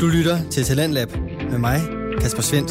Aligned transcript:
Du 0.00 0.06
lytter 0.06 0.50
til 0.50 0.64
Talentlab 0.64 1.08
med 1.50 1.58
mig, 1.58 1.80
Kasper 2.20 2.42
Svendt. 2.42 2.70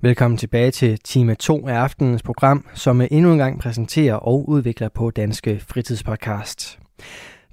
Velkommen 0.00 0.38
tilbage 0.38 0.70
til 0.70 0.98
time 0.98 1.34
2 1.34 1.68
af 1.68 1.74
aftenens 1.74 2.22
program, 2.22 2.66
som 2.74 3.00
endnu 3.10 3.32
en 3.32 3.38
gang 3.38 3.60
præsenterer 3.60 4.14
og 4.14 4.48
udvikler 4.48 4.88
på 4.88 5.10
Danske 5.10 5.60
Fritidspodcast. 5.68 6.78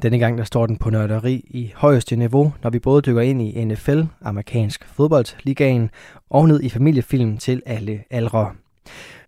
Denne 0.01 0.19
gang 0.19 0.37
der 0.37 0.43
står 0.43 0.65
den 0.65 0.77
på 0.77 0.89
nørderi 0.89 1.45
i 1.47 1.73
højeste 1.75 2.15
niveau, 2.15 2.53
når 2.63 2.69
vi 2.69 2.79
både 2.79 3.01
dykker 3.01 3.21
ind 3.21 3.41
i 3.41 3.65
NFL, 3.65 4.01
amerikansk 4.21 4.87
fodboldligaen, 4.87 5.89
og 6.29 6.47
ned 6.47 6.63
i 6.63 6.69
familiefilm 6.69 7.37
til 7.37 7.61
alle 7.65 8.03
aldre. 8.09 8.51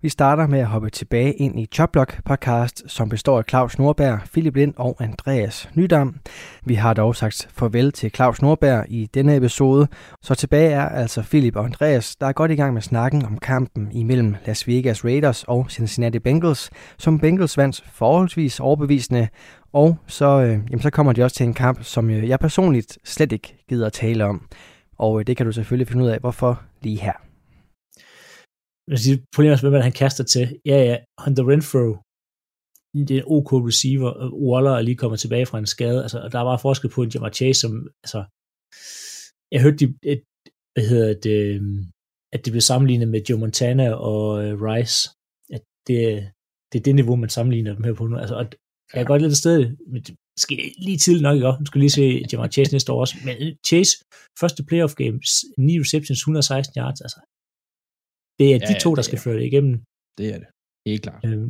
Vi 0.02 0.10
starter 0.10 0.48
med 0.48 0.60
at 0.60 0.66
hoppe 0.66 0.90
tilbage 0.90 1.34
ind 1.34 1.60
i 1.60 1.66
Choplock 1.66 2.24
podcast, 2.26 2.84
som 2.88 3.10
består 3.10 3.38
af 3.38 3.44
Claus 3.50 3.78
Nordberg, 3.78 4.20
Philip 4.32 4.56
Lind 4.56 4.74
og 4.78 4.98
Andreas 5.00 5.70
Nydam. 5.76 6.16
Vi 6.66 6.74
har 6.74 6.94
dog 6.94 7.16
sagt 7.16 7.48
farvel 7.54 7.92
til 7.92 8.12
Claus 8.12 8.42
Nordberg 8.42 8.86
i 8.90 9.10
denne 9.14 9.36
episode, 9.36 9.88
så 10.22 10.36
tilbage 10.36 10.70
er 10.70 10.90
altså 10.90 11.22
Philip 11.22 11.56
og 11.56 11.66
Andreas, 11.66 12.16
der 12.16 12.28
er 12.28 12.32
godt 12.32 12.52
i 12.52 12.56
gang 12.56 12.74
med 12.74 12.82
snakken 12.82 13.26
om 13.26 13.38
kampen 13.38 13.92
imellem 13.92 14.36
Las 14.46 14.68
Vegas 14.68 15.06
Raiders 15.06 15.44
og 15.44 15.66
Cincinnati 15.70 16.20
Bengals, 16.20 16.70
som 16.98 17.20
Bengals 17.20 17.58
vandt 17.58 17.84
forholdsvis 17.94 18.60
overbevisende, 18.60 19.28
og 19.74 19.98
så, 20.08 20.26
øh, 20.26 20.50
jamen, 20.50 20.82
så 20.82 20.90
kommer 20.90 21.14
de 21.14 21.24
også 21.24 21.36
til 21.36 21.46
en 21.46 21.54
kamp, 21.54 21.84
som 21.84 22.10
øh, 22.10 22.30
jeg 22.30 22.40
personligt 22.40 22.98
slet 23.04 23.32
ikke 23.32 23.66
gider 23.70 23.86
at 23.86 23.94
tale 23.94 24.26
om. 24.26 24.46
Og 24.98 25.20
øh, 25.20 25.28
det 25.28 25.38
kan 25.38 25.46
du 25.46 25.52
selvfølgelig 25.52 25.88
finde 25.88 26.04
ud 26.04 26.10
af, 26.10 26.20
hvorfor 26.20 26.62
lige 26.82 27.00
her 27.00 27.29
sige, 28.98 29.24
problemet 29.36 29.64
er, 29.64 29.70
hvem 29.70 29.82
han 29.82 29.92
kaster 29.92 30.24
til. 30.24 30.60
Ja, 30.66 30.78
ja, 30.90 30.98
Hunter 31.24 31.50
Renfro, 31.50 31.86
det 32.94 33.12
er 33.18 33.22
en 33.22 33.32
OK 33.36 33.52
receiver, 33.54 34.10
og 34.10 34.42
Waller 34.50 34.72
er 34.72 34.82
lige 34.82 34.96
kommet 34.96 35.20
tilbage 35.20 35.46
fra 35.46 35.60
en 35.60 35.66
skade, 35.66 36.02
altså, 36.02 36.30
der 36.32 36.42
var 36.42 36.58
forskel 36.58 36.90
på 36.90 37.04
en 37.04 37.10
Jamar 37.10 37.30
Chase, 37.30 37.60
som, 37.60 37.72
altså, 38.04 38.20
jeg 39.52 39.62
hørte, 39.62 39.78
de, 39.82 39.86
et, 40.04 40.24
hvad 40.74 40.86
hedder 40.92 41.14
det, 41.28 41.42
at 42.34 42.46
det 42.46 42.52
blev 42.54 42.62
sammenlignet 42.62 43.08
med 43.08 43.22
Joe 43.30 43.40
Montana 43.40 43.94
og 43.94 44.24
uh, 44.44 44.62
Rice, 44.66 45.10
at 45.56 45.64
det, 45.88 45.98
det 46.70 46.80
er 46.80 46.84
det 46.84 46.96
niveau, 46.96 47.16
man 47.16 47.30
sammenligner 47.30 47.74
dem 47.74 47.84
her 47.84 47.94
på 47.94 48.08
nu, 48.08 48.18
altså, 48.18 48.36
og 48.36 48.46
jeg 48.94 49.02
er 49.02 49.06
godt 49.12 49.22
lidt 49.22 49.32
et 49.32 49.38
sted, 49.38 49.60
men 49.92 50.02
det 50.06 50.16
skal 50.38 50.58
lige 50.86 50.98
tidligt 50.98 51.24
nok, 51.24 51.36
ikke? 51.36 51.48
Nu 51.60 51.66
skal 51.66 51.82
lige 51.82 51.98
se 52.00 52.26
Jamar 52.32 52.48
Chase 52.48 52.72
næste 52.72 52.92
år 52.92 53.00
også, 53.00 53.16
men 53.26 53.36
Chase, 53.68 53.94
første 54.40 54.62
playoff 54.70 54.94
games, 54.96 55.30
9 55.58 55.80
receptions, 55.80 56.20
116 56.20 56.82
yards, 56.82 57.02
altså, 57.02 57.20
det 58.40 58.48
er 58.54 58.60
ja, 58.62 58.68
de 58.70 58.76
to, 58.86 58.90
der 58.98 59.06
skal 59.08 59.20
føre 59.26 59.38
det 59.40 59.46
igennem. 59.52 59.76
Det 60.18 60.28
er 60.34 60.38
det. 60.42 60.50
Helt 60.88 61.04
klart. 61.06 61.22
Øhm, 61.28 61.50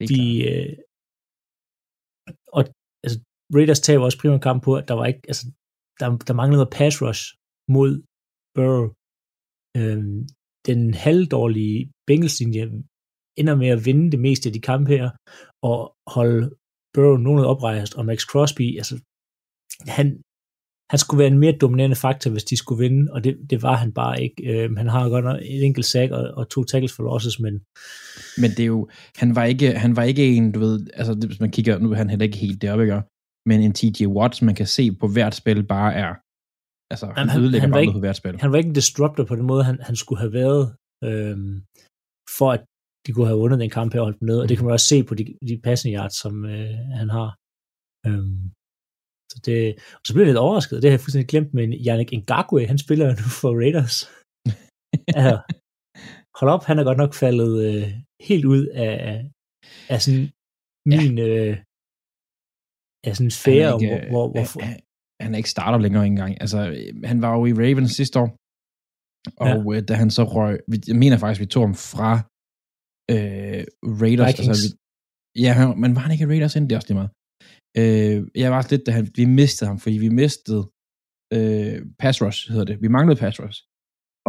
de, 0.00 0.16
klart. 0.16 0.48
Øh, 0.48 0.72
og 2.56 2.62
altså, 3.04 3.18
Raiders 3.56 3.80
tager 3.80 4.00
også 4.06 4.18
primært 4.20 4.46
kamp 4.48 4.60
på, 4.66 4.72
at 4.80 4.88
der 4.88 4.94
var 5.00 5.06
ikke, 5.10 5.22
altså, 5.30 5.44
der, 6.00 6.06
der 6.28 6.34
manglede 6.38 6.58
noget 6.60 6.76
pass 6.78 6.94
rush 7.04 7.24
mod 7.74 7.90
Burrow. 8.56 8.86
Øhm, 9.80 10.18
den 10.68 10.80
halvdårlige 11.04 11.78
Bengals-linje 12.08 12.64
ender 13.40 13.54
med 13.62 13.68
at 13.74 13.84
vinde 13.86 14.06
det 14.14 14.20
meste 14.26 14.48
af 14.48 14.52
de 14.52 14.66
kampe 14.70 14.88
her, 14.96 15.06
og 15.70 15.78
holde 16.16 16.42
Burrow 16.94 17.16
nogen 17.26 17.44
oprejst, 17.52 17.92
og 17.98 18.02
Max 18.06 18.20
Crosby, 18.30 18.66
altså, 18.80 18.94
han, 19.96 20.06
han 20.92 20.98
skulle 20.98 21.18
være 21.22 21.32
en 21.34 21.38
mere 21.38 21.56
dominerende 21.60 21.96
faktor, 21.96 22.30
hvis 22.30 22.44
de 22.44 22.56
skulle 22.56 22.82
vinde, 22.84 23.12
og 23.12 23.24
det, 23.24 23.32
det 23.50 23.62
var 23.62 23.76
han 23.76 23.92
bare 23.92 24.22
ikke. 24.22 24.38
Øh, 24.50 24.76
han 24.76 24.88
har 24.88 25.08
godt 25.08 25.24
nok 25.24 25.38
et 25.42 25.64
enkelt 25.64 25.86
sack 25.86 26.12
og, 26.12 26.24
og 26.38 26.48
to 26.48 26.64
tackles 26.64 26.92
for 26.96 27.02
losses, 27.02 27.40
men... 27.44 27.54
Men 28.42 28.50
det 28.56 28.60
er 28.60 28.72
jo, 28.76 28.88
han 29.16 29.36
var 29.36 29.44
ikke, 29.44 29.68
han 29.84 29.96
var 29.96 30.02
ikke 30.02 30.24
en, 30.36 30.52
du 30.52 30.58
ved, 30.60 30.86
altså 30.94 31.12
hvis 31.26 31.40
man 31.40 31.50
kigger, 31.50 31.78
nu 31.78 31.90
er 31.92 31.96
han 31.96 32.10
heller 32.10 32.28
ikke 32.28 32.38
helt 32.38 32.62
deroppe, 32.62 32.84
ikke? 32.84 33.02
men 33.48 33.60
en 33.60 33.74
TJ 33.78 34.06
Watts, 34.06 34.42
man 34.42 34.54
kan 34.54 34.66
se 34.66 34.84
på 35.00 35.06
hvert 35.14 35.34
spil, 35.34 35.66
bare 35.76 35.90
er, 36.04 36.12
altså 36.92 37.06
han, 37.16 37.28
han 37.28 37.40
ødelægger 37.40 37.66
han 37.66 37.70
bare 37.70 37.82
ikke, 37.82 37.92
på 37.92 38.04
hvert 38.04 38.20
spil. 38.22 38.40
Han 38.40 38.50
var 38.52 38.58
ikke 38.58 38.68
en 38.68 38.80
disruptor 38.80 39.24
på 39.24 39.36
den 39.36 39.46
måde, 39.46 39.64
han, 39.64 39.76
han 39.88 39.96
skulle 39.96 40.20
have 40.24 40.32
været, 40.32 40.64
øh, 41.08 41.36
for 42.38 42.48
at 42.56 42.62
de 43.06 43.12
kunne 43.12 43.26
have 43.26 43.38
vundet 43.38 43.60
den 43.60 43.70
kamp 43.70 43.92
her 43.92 44.00
og 44.00 44.06
holdt 44.06 44.20
dem 44.20 44.26
ned, 44.26 44.38
og 44.40 44.48
det 44.48 44.56
kan 44.56 44.66
man 44.66 44.72
også 44.72 44.86
se 44.86 45.04
på 45.04 45.14
de, 45.14 45.24
de 45.48 45.60
passende 45.64 45.94
yards, 45.96 46.16
som 46.22 46.44
øh, 46.44 46.78
han 47.00 47.08
har. 47.16 47.28
Øh, 48.06 48.26
så, 49.32 49.36
det, 49.46 49.58
og 49.98 50.04
så 50.06 50.10
blev 50.12 50.22
jeg 50.22 50.30
lidt 50.30 50.44
overrasket, 50.46 50.76
det 50.82 50.88
har 50.88 50.96
jeg 50.96 51.04
fuldstændig 51.04 51.30
glemt, 51.32 51.50
men 51.58 51.68
Yannick 51.86 52.10
Ngakwe, 52.12 52.60
han 52.72 52.78
spiller 52.84 53.06
nu 53.20 53.26
for 53.40 53.50
Raiders. 53.62 53.96
altså, 55.16 55.34
hold 56.38 56.50
op, 56.54 56.64
han 56.68 56.78
er 56.78 56.84
godt 56.90 57.00
nok 57.02 57.12
faldet 57.22 57.52
øh, 57.68 57.86
helt 58.28 58.44
ud 58.54 58.62
af, 58.66 58.96
af 59.92 59.98
sådan 60.04 60.24
min 60.92 61.14
ja. 61.18 61.26
øh, 61.28 61.54
af 63.06 63.12
sådan 63.16 63.36
sfære, 63.40 63.70
han 63.70 63.80
ikke, 63.80 64.08
hvor, 64.12 64.24
hvor, 64.32 64.44
hvor 64.52 64.62
han, 64.68 64.80
han 65.22 65.30
er 65.34 65.38
ikke 65.42 65.54
starter 65.56 65.78
længere 65.78 66.06
engang. 66.12 66.32
Altså, 66.44 66.58
han 67.10 67.18
var 67.22 67.30
jo 67.36 67.42
i 67.46 67.54
Ravens 67.62 67.92
sidste 68.00 68.16
år, 68.22 68.28
og 69.44 69.72
ja. 69.72 69.76
øh, 69.76 69.82
da 69.88 69.92
han 70.02 70.10
så 70.10 70.22
røg, 70.34 70.54
jeg 70.88 70.96
mener 71.02 71.16
faktisk, 71.18 71.40
vi 71.44 71.46
tog 71.54 71.62
ham 71.68 71.76
fra 71.92 72.12
øh, 73.14 73.62
Raiders. 74.00 74.26
Altså, 74.26 74.42
Vikings. 74.42 74.48
Altså, 74.52 74.68
vi, 75.34 75.40
ja, 75.46 75.52
men 75.82 75.90
var 75.94 76.02
han 76.04 76.12
ikke 76.12 76.24
i 76.26 76.30
Raiders 76.32 76.54
inden? 76.56 76.68
Det 76.68 76.74
er 76.74 76.80
også 76.80 76.90
lige 76.90 77.00
meget. 77.02 77.12
Øh, 77.80 78.18
jeg 78.42 78.50
var 78.54 78.66
lidt, 78.70 78.86
da 78.86 78.90
han, 78.98 79.04
vi 79.20 79.24
mistede 79.40 79.68
ham, 79.70 79.78
fordi 79.84 79.96
vi 80.06 80.10
mistede 80.22 80.62
øh, 81.36 81.78
pass 82.02 82.16
rush, 82.24 82.40
hedder 82.52 82.68
det. 82.70 82.82
Vi 82.84 82.88
manglede 82.96 83.20
pass 83.24 83.36
rush. 83.42 83.60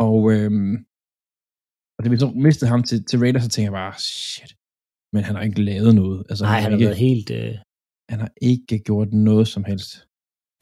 Og, 0.06 0.20
øh, 0.34 0.52
og 1.96 2.00
da 2.04 2.08
vi 2.10 2.18
så 2.24 2.30
mistede 2.48 2.70
ham 2.74 2.84
til, 2.90 2.98
til 3.10 3.20
Raiders, 3.20 3.44
så 3.44 3.50
tænkte 3.50 3.70
jeg 3.70 3.80
bare, 3.84 3.94
shit, 4.00 4.52
men 5.14 5.22
han 5.28 5.36
har 5.36 5.44
ikke 5.48 5.62
lavet 5.72 5.94
noget. 6.02 6.20
Altså, 6.30 6.44
Nej, 6.46 6.54
han, 6.54 6.64
han 6.64 6.72
har 6.72 6.78
ikke, 6.78 6.86
været 6.88 7.06
helt... 7.08 7.30
Øh... 7.42 7.56
Han 8.12 8.20
har 8.24 8.32
ikke 8.52 8.80
gjort 8.88 9.10
noget 9.30 9.48
som 9.54 9.64
helst. 9.70 9.92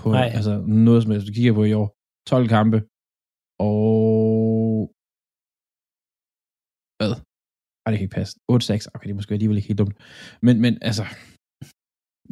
På, 0.02 0.08
Nej. 0.12 0.30
Altså 0.38 0.54
noget 0.88 1.00
som 1.04 1.12
helst. 1.12 1.28
Du 1.28 1.34
kigger 1.34 1.54
på 1.54 1.64
i 1.72 1.74
år, 1.82 1.88
12 2.32 2.48
kampe, 2.56 2.78
og... 3.70 4.94
Hvad? 7.00 7.14
Ej, 7.84 7.88
det 7.90 7.98
kan 7.98 8.06
ikke 8.08 8.20
passe. 8.20 8.34
8-6, 8.52 8.54
okay, 8.94 9.06
det 9.08 9.14
er 9.14 9.20
måske 9.20 9.34
alligevel 9.34 9.58
ikke 9.58 9.72
helt 9.72 9.84
dumt. 9.84 9.96
Men, 10.46 10.56
men 10.64 10.74
altså, 10.90 11.06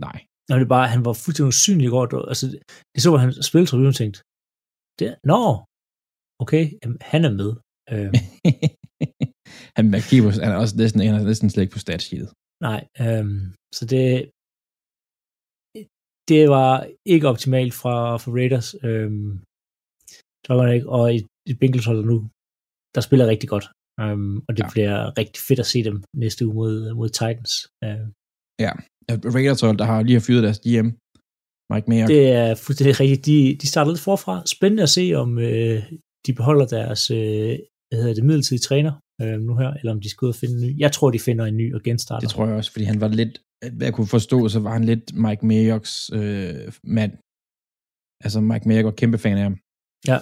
nej. 0.05 0.17
Når 0.49 0.57
det 0.59 0.67
bare, 0.75 0.87
han 0.95 1.05
var 1.07 1.13
fuldstændig 1.23 1.51
usynlig 1.53 1.87
i 1.87 1.93
går. 1.95 2.03
Altså, 2.31 2.45
det 2.91 2.99
så, 3.03 3.09
hvor 3.09 3.21
han 3.23 3.31
spillede 3.49 3.69
tribunen 3.69 3.93
og 3.93 3.99
tænkte, 4.01 4.19
det, 4.99 5.07
nå, 5.31 5.41
okay, 6.43 6.63
jamen, 6.81 6.99
han 7.11 7.21
er 7.29 7.33
med. 7.41 7.51
Øhm. 7.93 8.13
han, 9.77 9.85
McKeever, 9.93 10.31
han 10.45 10.51
er 10.53 10.59
også 10.63 10.75
næsten, 10.81 10.99
han 11.01 11.15
er 11.19 11.29
næsten 11.31 11.49
slet 11.49 11.63
ikke 11.63 11.75
på 11.77 11.85
statsheetet. 11.85 12.29
Nej, 12.67 12.81
øhm, 13.03 13.41
så 13.77 13.83
det, 13.93 14.05
det 16.31 16.41
var 16.55 16.73
ikke 17.13 17.29
optimalt 17.33 17.73
fra, 17.81 17.95
fra 18.21 18.31
Raiders. 18.37 18.69
Øhm, 18.87 19.31
det 20.43 20.51
var 20.57 20.67
ikke, 20.75 20.89
og 20.97 21.05
i, 21.15 21.19
i 21.51 21.53
Bengals 21.59 21.89
holder 21.89 22.05
nu, 22.11 22.17
der 22.95 23.01
spiller 23.07 23.31
rigtig 23.33 23.49
godt. 23.55 23.67
Um, 24.03 24.37
og 24.47 24.51
det 24.57 24.63
ja. 24.63 24.69
bliver 24.73 25.17
rigtig 25.19 25.41
fedt 25.47 25.59
at 25.63 25.71
se 25.73 25.79
dem 25.89 25.97
næste 26.23 26.41
uge 26.45 26.55
mod, 26.59 26.73
mod 26.99 27.09
Titans. 27.09 27.53
Uh, 27.85 28.05
ja, 28.65 28.71
Raiders 29.35 29.61
der 29.61 29.83
har 29.83 30.01
lige 30.03 30.17
har 30.19 30.25
fyret 30.27 30.43
deres 30.43 30.59
GM, 30.59 30.87
Mike 31.73 31.87
Mayer. 31.89 32.07
Det 32.07 32.31
er 32.31 32.55
fuldstændig 32.55 32.99
rigtigt. 32.99 33.25
De, 33.25 33.57
de 33.61 33.67
starter 33.67 33.91
lidt 33.91 34.01
forfra. 34.09 34.43
Spændende 34.45 34.83
at 34.83 34.89
se, 34.89 35.13
om 35.15 35.39
øh, 35.39 35.83
de 36.25 36.33
beholder 36.33 36.65
deres 36.77 37.11
øh, 37.11 37.57
hvad 37.89 37.99
hedder 38.01 38.13
det, 38.13 38.23
midlertidige 38.23 38.59
træner 38.69 38.93
øh, 39.21 39.39
nu 39.47 39.55
her, 39.61 39.71
eller 39.79 39.91
om 39.91 40.01
de 40.01 40.09
skal 40.09 40.25
ud 40.25 40.29
og 40.29 40.35
finde 40.35 40.55
en 40.55 40.61
ny. 40.67 40.79
Jeg 40.79 40.91
tror, 40.91 41.11
de 41.11 41.19
finder 41.19 41.45
en 41.45 41.57
ny 41.57 41.75
og 41.75 41.81
genstarter. 41.83 42.19
Det 42.19 42.29
tror 42.29 42.45
jeg 42.47 42.55
også, 42.55 42.71
fordi 42.71 42.85
han 42.85 43.01
var 43.01 43.07
lidt, 43.07 43.41
hvad 43.73 43.87
jeg 43.87 43.93
kunne 43.93 44.07
forstå, 44.07 44.49
så 44.49 44.59
var 44.59 44.73
han 44.73 44.83
lidt 44.83 45.13
Mike 45.13 45.45
Mayocks 45.45 45.93
øh, 46.13 46.73
mand. 46.83 47.13
Altså 48.25 48.39
Mike 48.41 48.67
Mayock 48.67 48.85
var 48.85 48.91
kæmpe 48.91 49.17
fan 49.17 49.37
af 49.37 49.43
ham. 49.43 49.57
Ja. 50.07 50.17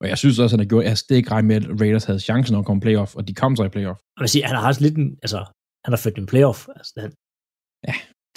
Og 0.00 0.08
jeg 0.08 0.18
synes 0.18 0.38
også, 0.38 0.54
at 0.54 0.58
han 0.58 0.64
har 0.64 0.70
gjort, 0.72 0.84
jeg 0.84 0.98
stik 0.98 1.16
ikke 1.16 1.42
med, 1.42 1.56
at 1.56 1.80
Raiders 1.80 2.04
havde 2.04 2.20
chancen 2.20 2.56
at 2.56 2.64
komme 2.64 2.80
playoff, 2.80 3.16
og 3.16 3.28
de 3.28 3.34
kom 3.34 3.56
så 3.56 3.64
i 3.64 3.68
playoff. 3.68 4.00
Jeg 4.16 4.22
vil 4.22 4.28
sige, 4.28 4.44
han 4.44 4.56
har 4.56 4.66
også 4.68 4.82
lidt 4.86 4.96
en, 4.96 5.08
altså, 5.22 5.38
han 5.84 5.92
har 5.94 6.00
født 6.04 6.18
en 6.18 6.26
playoff. 6.26 6.68
Altså, 6.76 6.92
han, 7.04 7.12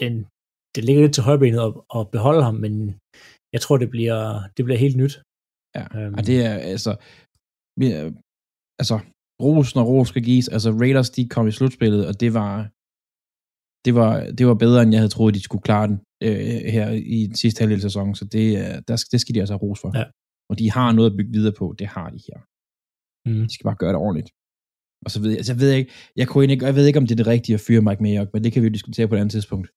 den, 0.01 0.13
det 0.75 0.81
ligger 0.83 1.01
lidt 1.01 1.13
til 1.15 1.27
højbenet 1.29 1.59
at, 1.67 1.71
at 1.97 2.11
beholde 2.15 2.43
ham, 2.47 2.55
men 2.65 2.73
jeg 3.53 3.61
tror, 3.61 3.77
det 3.77 3.89
bliver, 3.95 4.19
det 4.55 4.65
bliver 4.65 4.79
helt 4.85 4.97
nyt. 5.01 5.15
Ja, 5.77 5.85
og 6.17 6.21
det 6.29 6.37
er 6.49 6.55
altså, 6.73 6.91
vi, 7.79 7.85
altså, 8.81 8.95
ros 9.45 9.75
når 9.75 9.83
ros 9.91 10.07
skal 10.07 10.23
gives. 10.23 10.47
Altså, 10.55 10.69
Raiders, 10.81 11.09
de 11.09 11.29
kom 11.35 11.47
i 11.47 11.51
slutspillet, 11.57 12.07
og 12.09 12.13
det 12.21 12.33
var, 12.39 12.53
det 13.85 13.93
var, 13.99 14.11
det 14.37 14.43
var 14.49 14.57
bedre, 14.65 14.81
end 14.81 14.91
jeg 14.91 15.01
havde 15.01 15.15
troet, 15.15 15.35
de 15.35 15.47
skulle 15.47 15.65
klare 15.69 15.87
den 15.87 15.97
øh, 16.27 16.61
her 16.75 16.87
i 17.17 17.19
den 17.29 17.35
sidste 17.35 17.59
halvdel 17.59 17.79
af 17.81 17.87
sæsonen, 17.89 18.15
så 18.15 18.25
det, 18.25 18.47
der, 18.87 18.95
det 19.11 19.21
skal 19.21 19.35
de 19.35 19.39
altså 19.39 19.53
have 19.53 19.63
ros 19.65 19.79
for. 19.81 19.91
Ja. 19.99 20.05
Og 20.49 20.59
de 20.59 20.71
har 20.71 20.89
noget 20.91 21.09
at 21.11 21.17
bygge 21.17 21.33
videre 21.37 21.55
på, 21.59 21.75
det 21.79 21.87
har 21.87 22.09
de 22.15 22.21
her. 22.27 22.39
Mm. 23.27 23.47
De 23.47 23.53
skal 23.53 23.67
bare 23.69 23.81
gøre 23.81 23.93
det 23.93 24.01
ordentligt. 24.05 24.29
Og 25.05 25.09
så 25.11 25.17
ved 25.21 25.29
jeg, 25.29 25.39
altså 25.41 25.53
jeg 25.53 25.59
ved 25.61 25.71
ikke, 25.71 25.91
jeg, 26.15 26.27
kunne 26.27 26.43
ikke, 26.43 26.65
jeg 26.65 26.75
ved 26.75 26.85
ikke, 26.87 26.99
om 27.01 27.07
det 27.07 27.13
er 27.15 27.21
det 27.23 27.33
rigtige 27.35 27.55
at 27.57 27.63
fyre 27.67 27.81
Mike 27.87 28.03
Mayock, 28.03 28.29
men 28.33 28.43
det 28.43 28.51
kan 28.51 28.61
vi 28.61 28.67
jo 28.67 28.77
diskutere 28.77 29.07
på 29.07 29.15
et 29.15 29.19
andet 29.19 29.35
tidspunkt. 29.37 29.67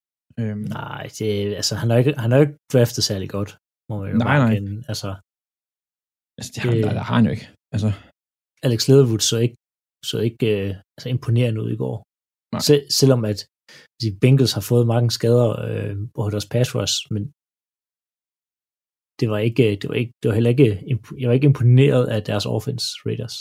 Øhm. 0.41 0.65
Nej, 0.79 1.03
det, 1.19 1.31
altså, 1.61 1.75
han 1.81 1.89
har 1.91 1.97
ikke, 2.03 2.15
han 2.25 2.31
har 2.33 2.39
ikke 2.45 2.59
draftet 2.73 3.05
særlig 3.11 3.29
godt, 3.37 3.51
må 3.89 3.95
man 4.01 4.09
jo 4.13 4.17
nej, 4.17 4.39
nej. 4.45 4.55
Kende. 4.55 4.75
Altså, 4.91 5.09
altså 6.39 6.51
det, 6.55 6.61
har, 6.63 6.71
det, 6.71 6.85
der, 6.85 7.05
har 7.09 7.17
han 7.19 7.27
jo 7.29 7.33
ikke. 7.37 7.47
Altså. 7.75 7.91
Alex 8.67 8.81
Leatherwood 8.89 9.23
så 9.31 9.37
ikke, 9.45 9.57
så 10.11 10.17
ikke 10.29 10.47
uh, 10.63 10.71
altså, 10.97 11.09
imponerende 11.15 11.63
ud 11.65 11.71
i 11.77 11.81
går. 11.83 11.97
Sel, 12.67 12.81
selvom 13.01 13.23
at 13.33 13.39
de 14.03 14.09
Bengals 14.23 14.53
har 14.57 14.65
fået 14.71 14.87
mange 14.95 15.11
skader 15.17 15.51
øh, 15.69 15.97
på 16.15 16.31
deres 16.33 16.49
pass 16.53 16.69
rush, 16.77 16.97
men 17.15 17.23
det 19.21 19.27
var 19.33 19.39
ikke, 19.49 19.65
det 19.81 19.87
var 19.91 19.97
ikke, 20.03 20.13
det 20.21 20.27
var 20.29 20.35
heller 20.39 20.55
ikke, 20.55 20.69
jeg 21.21 21.29
var 21.29 21.35
ikke 21.39 21.51
imponeret 21.53 22.05
af 22.15 22.21
deres 22.31 22.47
offense 22.57 22.87
Raiders. 23.07 23.37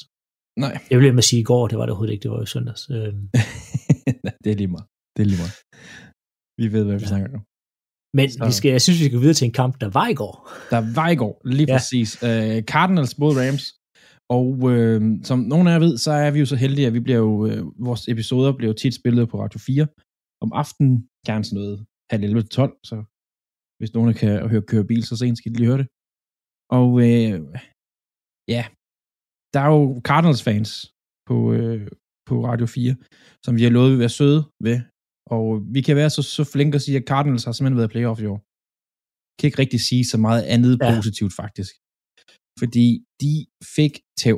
Nej. 0.64 0.74
Jeg 0.90 0.96
ville 0.98 1.18
med 1.20 1.28
sige 1.30 1.42
i 1.42 1.50
går, 1.52 1.68
det 1.68 1.78
var 1.78 1.86
det 1.86 1.92
overhovedet 1.92 2.14
ikke, 2.14 2.24
det 2.24 2.32
var 2.32 2.40
jo 2.44 2.46
søndags. 2.46 2.84
Øhm. 2.96 3.24
det 4.44 4.50
er 4.52 4.58
lige 4.62 4.74
meget. 4.76 4.88
Det 5.16 5.22
er 5.24 5.30
lige 5.32 5.42
meget. 5.44 5.56
Vi 6.60 6.66
ved, 6.74 6.84
hvad 6.88 6.98
vi 7.02 7.06
ja. 7.08 7.12
snakker 7.14 7.30
om. 7.38 7.44
Men 8.18 8.28
vi 8.48 8.54
skal, 8.60 8.70
jeg 8.78 8.84
synes, 8.86 9.00
vi 9.02 9.10
skal 9.10 9.22
videre 9.24 9.40
til 9.40 9.48
en 9.50 9.58
kamp, 9.62 9.74
der 9.84 9.90
var 10.00 10.08
i 10.14 10.18
går. 10.22 10.34
Der 10.74 10.82
var 11.00 11.10
i 11.16 11.18
går, 11.24 11.34
lige 11.56 11.70
ja. 11.70 11.76
præcis. 11.76 12.10
Uh, 12.28 12.58
Cardinals 12.74 13.14
mod 13.22 13.34
Rams. 13.42 13.66
Og 14.38 14.50
øh, 14.72 15.00
som 15.30 15.40
nogen 15.52 15.68
af 15.68 15.72
jer 15.72 15.80
ved, 15.80 15.98
så 16.06 16.12
er 16.12 16.32
vi 16.32 16.40
jo 16.40 16.48
så 16.54 16.58
heldige, 16.64 16.88
at 16.88 16.94
vi 16.98 17.00
bliver 17.06 17.22
jo, 17.28 17.34
øh, 17.48 17.62
vores 17.88 18.04
episoder 18.14 18.52
bliver 18.58 18.72
jo 18.72 18.78
tit 18.82 18.96
spillet 18.96 19.30
på 19.30 19.36
Radio 19.44 19.60
4 19.60 19.88
om 20.44 20.50
aftenen, 20.62 20.96
gerne 21.28 21.44
sådan 21.44 21.60
noget 21.62 21.86
halv 22.12 22.24
11 22.24 22.42
til 22.42 22.50
12, 22.50 22.78
så 22.90 22.96
hvis 23.78 23.94
nogen 23.94 24.14
kan 24.14 24.50
høre 24.52 24.62
køre 24.72 24.86
bil 24.92 25.04
så 25.04 25.16
sent, 25.18 25.38
skal 25.38 25.52
de 25.52 25.58
lige 25.58 25.72
høre 25.72 25.82
det. 25.84 25.90
Og 26.80 26.90
øh, 27.06 27.38
ja, 28.56 28.64
der 29.54 29.60
er 29.66 29.70
jo 29.76 29.82
Cardinals-fans 30.08 30.72
på, 31.30 31.38
øh, 31.58 31.88
på 32.30 32.36
Radio 32.50 32.66
4, 32.66 32.96
som 33.46 33.52
vi 33.58 33.64
har 33.64 33.74
lovet 33.78 33.94
at 33.94 34.00
være 34.04 34.18
søde 34.20 34.42
ved, 34.66 34.78
og 35.34 35.46
vi 35.76 35.82
kan 35.88 35.96
være 36.02 36.12
så, 36.16 36.22
så 36.38 36.44
flinke 36.54 36.76
at 36.76 36.84
sige, 36.86 36.98
at 36.98 37.08
Cardinals 37.12 37.46
har 37.46 37.54
simpelthen 37.54 37.82
været 37.82 37.94
playoff 37.96 38.20
i 38.22 38.30
år. 38.34 38.40
Jeg 39.32 39.38
kan 39.38 39.48
ikke 39.50 39.62
rigtig 39.64 39.82
sige 39.90 40.06
så 40.14 40.18
meget 40.28 40.44
andet 40.56 40.74
ja. 40.82 40.88
positivt, 40.96 41.34
faktisk. 41.42 41.72
Fordi 42.62 42.86
de 43.22 43.34
fik 43.78 43.94
tæv. 44.22 44.38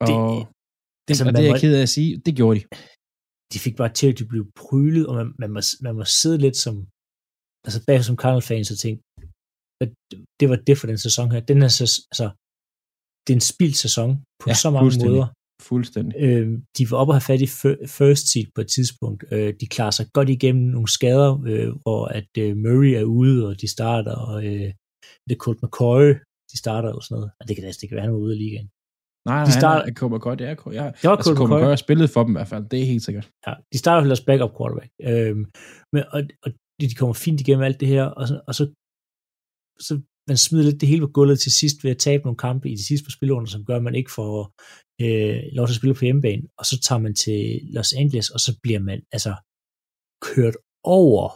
Og 0.00 0.06
det, 0.08 0.16
det, 1.06 1.12
altså, 1.12 1.24
og 1.28 1.32
det 1.34 1.42
er 1.44 1.50
jeg 1.52 1.60
ked 1.62 1.72
af 1.78 1.82
at 1.88 1.94
sige, 1.96 2.10
det 2.26 2.32
gjorde 2.38 2.56
de. 2.58 2.64
De 3.52 3.58
fik 3.64 3.76
bare 3.80 3.92
tæv, 3.98 4.10
de 4.20 4.26
blev 4.32 4.44
prylet, 4.62 5.04
og 5.08 5.14
man, 5.18 5.26
man, 5.42 5.50
må, 5.56 5.60
man 5.86 5.94
må 5.98 6.04
sidde 6.20 6.38
lidt 6.46 6.56
som, 6.64 6.74
altså 7.66 7.78
bag 7.88 7.98
som 8.08 8.16
Cardinals-fans 8.22 8.70
og 8.74 8.78
tænke, 8.84 9.00
at 9.82 9.90
det 10.40 10.46
var 10.50 10.58
det 10.68 10.76
for 10.80 10.86
den 10.92 11.00
sæson 11.06 11.26
her. 11.32 11.40
Den 11.50 11.58
er 11.66 11.72
så, 11.78 11.86
altså, 12.12 12.26
det 13.24 13.30
er 13.32 13.38
en 13.40 13.50
spildt 13.52 13.78
sæson 13.84 14.08
på 14.40 14.46
ja, 14.50 14.54
så 14.62 14.68
mange 14.76 14.92
måder. 15.04 15.26
Fuldstændig. 15.62 16.14
Øh, 16.20 16.48
de 16.78 16.90
var 16.90 16.96
oppe 16.96 17.10
og 17.10 17.14
have 17.14 17.28
fat 17.30 17.40
i 17.40 17.46
first 17.98 18.24
seed 18.32 18.46
på 18.54 18.60
et 18.60 18.70
tidspunkt. 18.76 19.24
Øh, 19.32 19.54
de 19.60 19.66
klarer 19.66 19.90
sig 19.90 20.06
godt 20.12 20.28
igennem 20.28 20.64
nogle 20.64 20.88
skader, 20.88 21.42
øh, 21.46 21.70
hvor 21.82 22.06
at 22.18 22.30
øh, 22.38 22.56
Murray 22.56 22.92
er 23.00 23.04
ude, 23.04 23.48
og 23.48 23.60
de 23.60 23.68
starter, 23.76 24.14
og 24.30 24.36
øh, 24.46 24.70
det 25.26 25.32
er 25.36 25.42
Colt 25.44 25.62
McCoy, 25.62 26.06
de 26.52 26.56
starter 26.58 26.90
og 26.92 27.02
sådan 27.02 27.14
noget. 27.16 27.30
Og 27.40 27.48
det 27.48 27.56
kan 27.56 27.64
næsten 27.64 27.84
ikke 27.84 27.94
være, 27.94 28.04
han 28.04 28.12
var 28.12 28.24
ude 28.26 28.34
af 28.36 28.38
ligaen. 28.38 28.68
Nej, 29.28 29.44
de 29.44 29.52
starter, 29.52 29.84
han 29.84 29.92
er 29.92 29.98
Colt 30.00 30.12
McCoy, 30.14 30.36
det 30.40 30.46
er 30.48 30.56
ja, 30.80 30.86
det 31.00 31.08
var 31.10 31.16
altså, 31.16 31.34
Colt 31.34 31.50
McCoy 31.50 31.68
har 31.74 31.84
spillet 31.86 32.10
for 32.10 32.22
dem 32.24 32.32
i 32.32 32.38
hvert 32.38 32.52
fald, 32.52 32.64
det 32.70 32.78
er 32.80 32.84
helt 32.92 33.04
sikkert. 33.08 33.30
Ja, 33.46 33.52
de 33.72 33.78
starter 33.78 34.02
ellers 34.02 34.24
backup 34.28 34.52
quarterback. 34.58 34.90
Øh, 35.10 35.36
men, 35.92 36.02
og, 36.14 36.20
og 36.44 36.48
de 36.80 36.94
kommer 37.00 37.14
fint 37.14 37.40
igennem 37.40 37.64
alt 37.68 37.80
det 37.80 37.88
her, 37.88 38.04
og 38.18 38.24
så, 38.28 38.34
og 38.48 38.54
så, 38.58 38.64
så 39.88 39.94
man 40.28 40.36
smider 40.36 40.64
lidt 40.64 40.80
det 40.80 40.88
hele 40.88 41.00
på 41.06 41.12
gulvet 41.16 41.40
til 41.40 41.52
sidst 41.52 41.84
ved 41.84 41.90
at 41.90 41.98
tabe 41.98 42.22
nogle 42.24 42.36
kampe 42.46 42.70
i 42.70 42.74
de 42.74 42.86
sidste 42.86 43.04
par 43.04 43.16
spillerunder, 43.16 43.50
som 43.50 43.64
gør, 43.64 43.76
at 43.76 43.82
man 43.88 43.94
ikke 43.94 44.12
får 44.18 44.34
øh, 45.04 45.40
lov 45.56 45.66
til 45.66 45.74
at 45.74 45.80
spille 45.80 45.94
på 45.94 46.04
hjemmebane, 46.04 46.44
og 46.58 46.64
så 46.70 46.76
tager 46.86 47.00
man 47.06 47.14
til 47.14 47.40
Los 47.76 47.92
Angeles, 47.92 48.28
og 48.30 48.40
så 48.40 48.50
bliver 48.62 48.80
man 48.88 48.98
altså 49.12 49.32
kørt 50.28 50.56
over, 51.02 51.26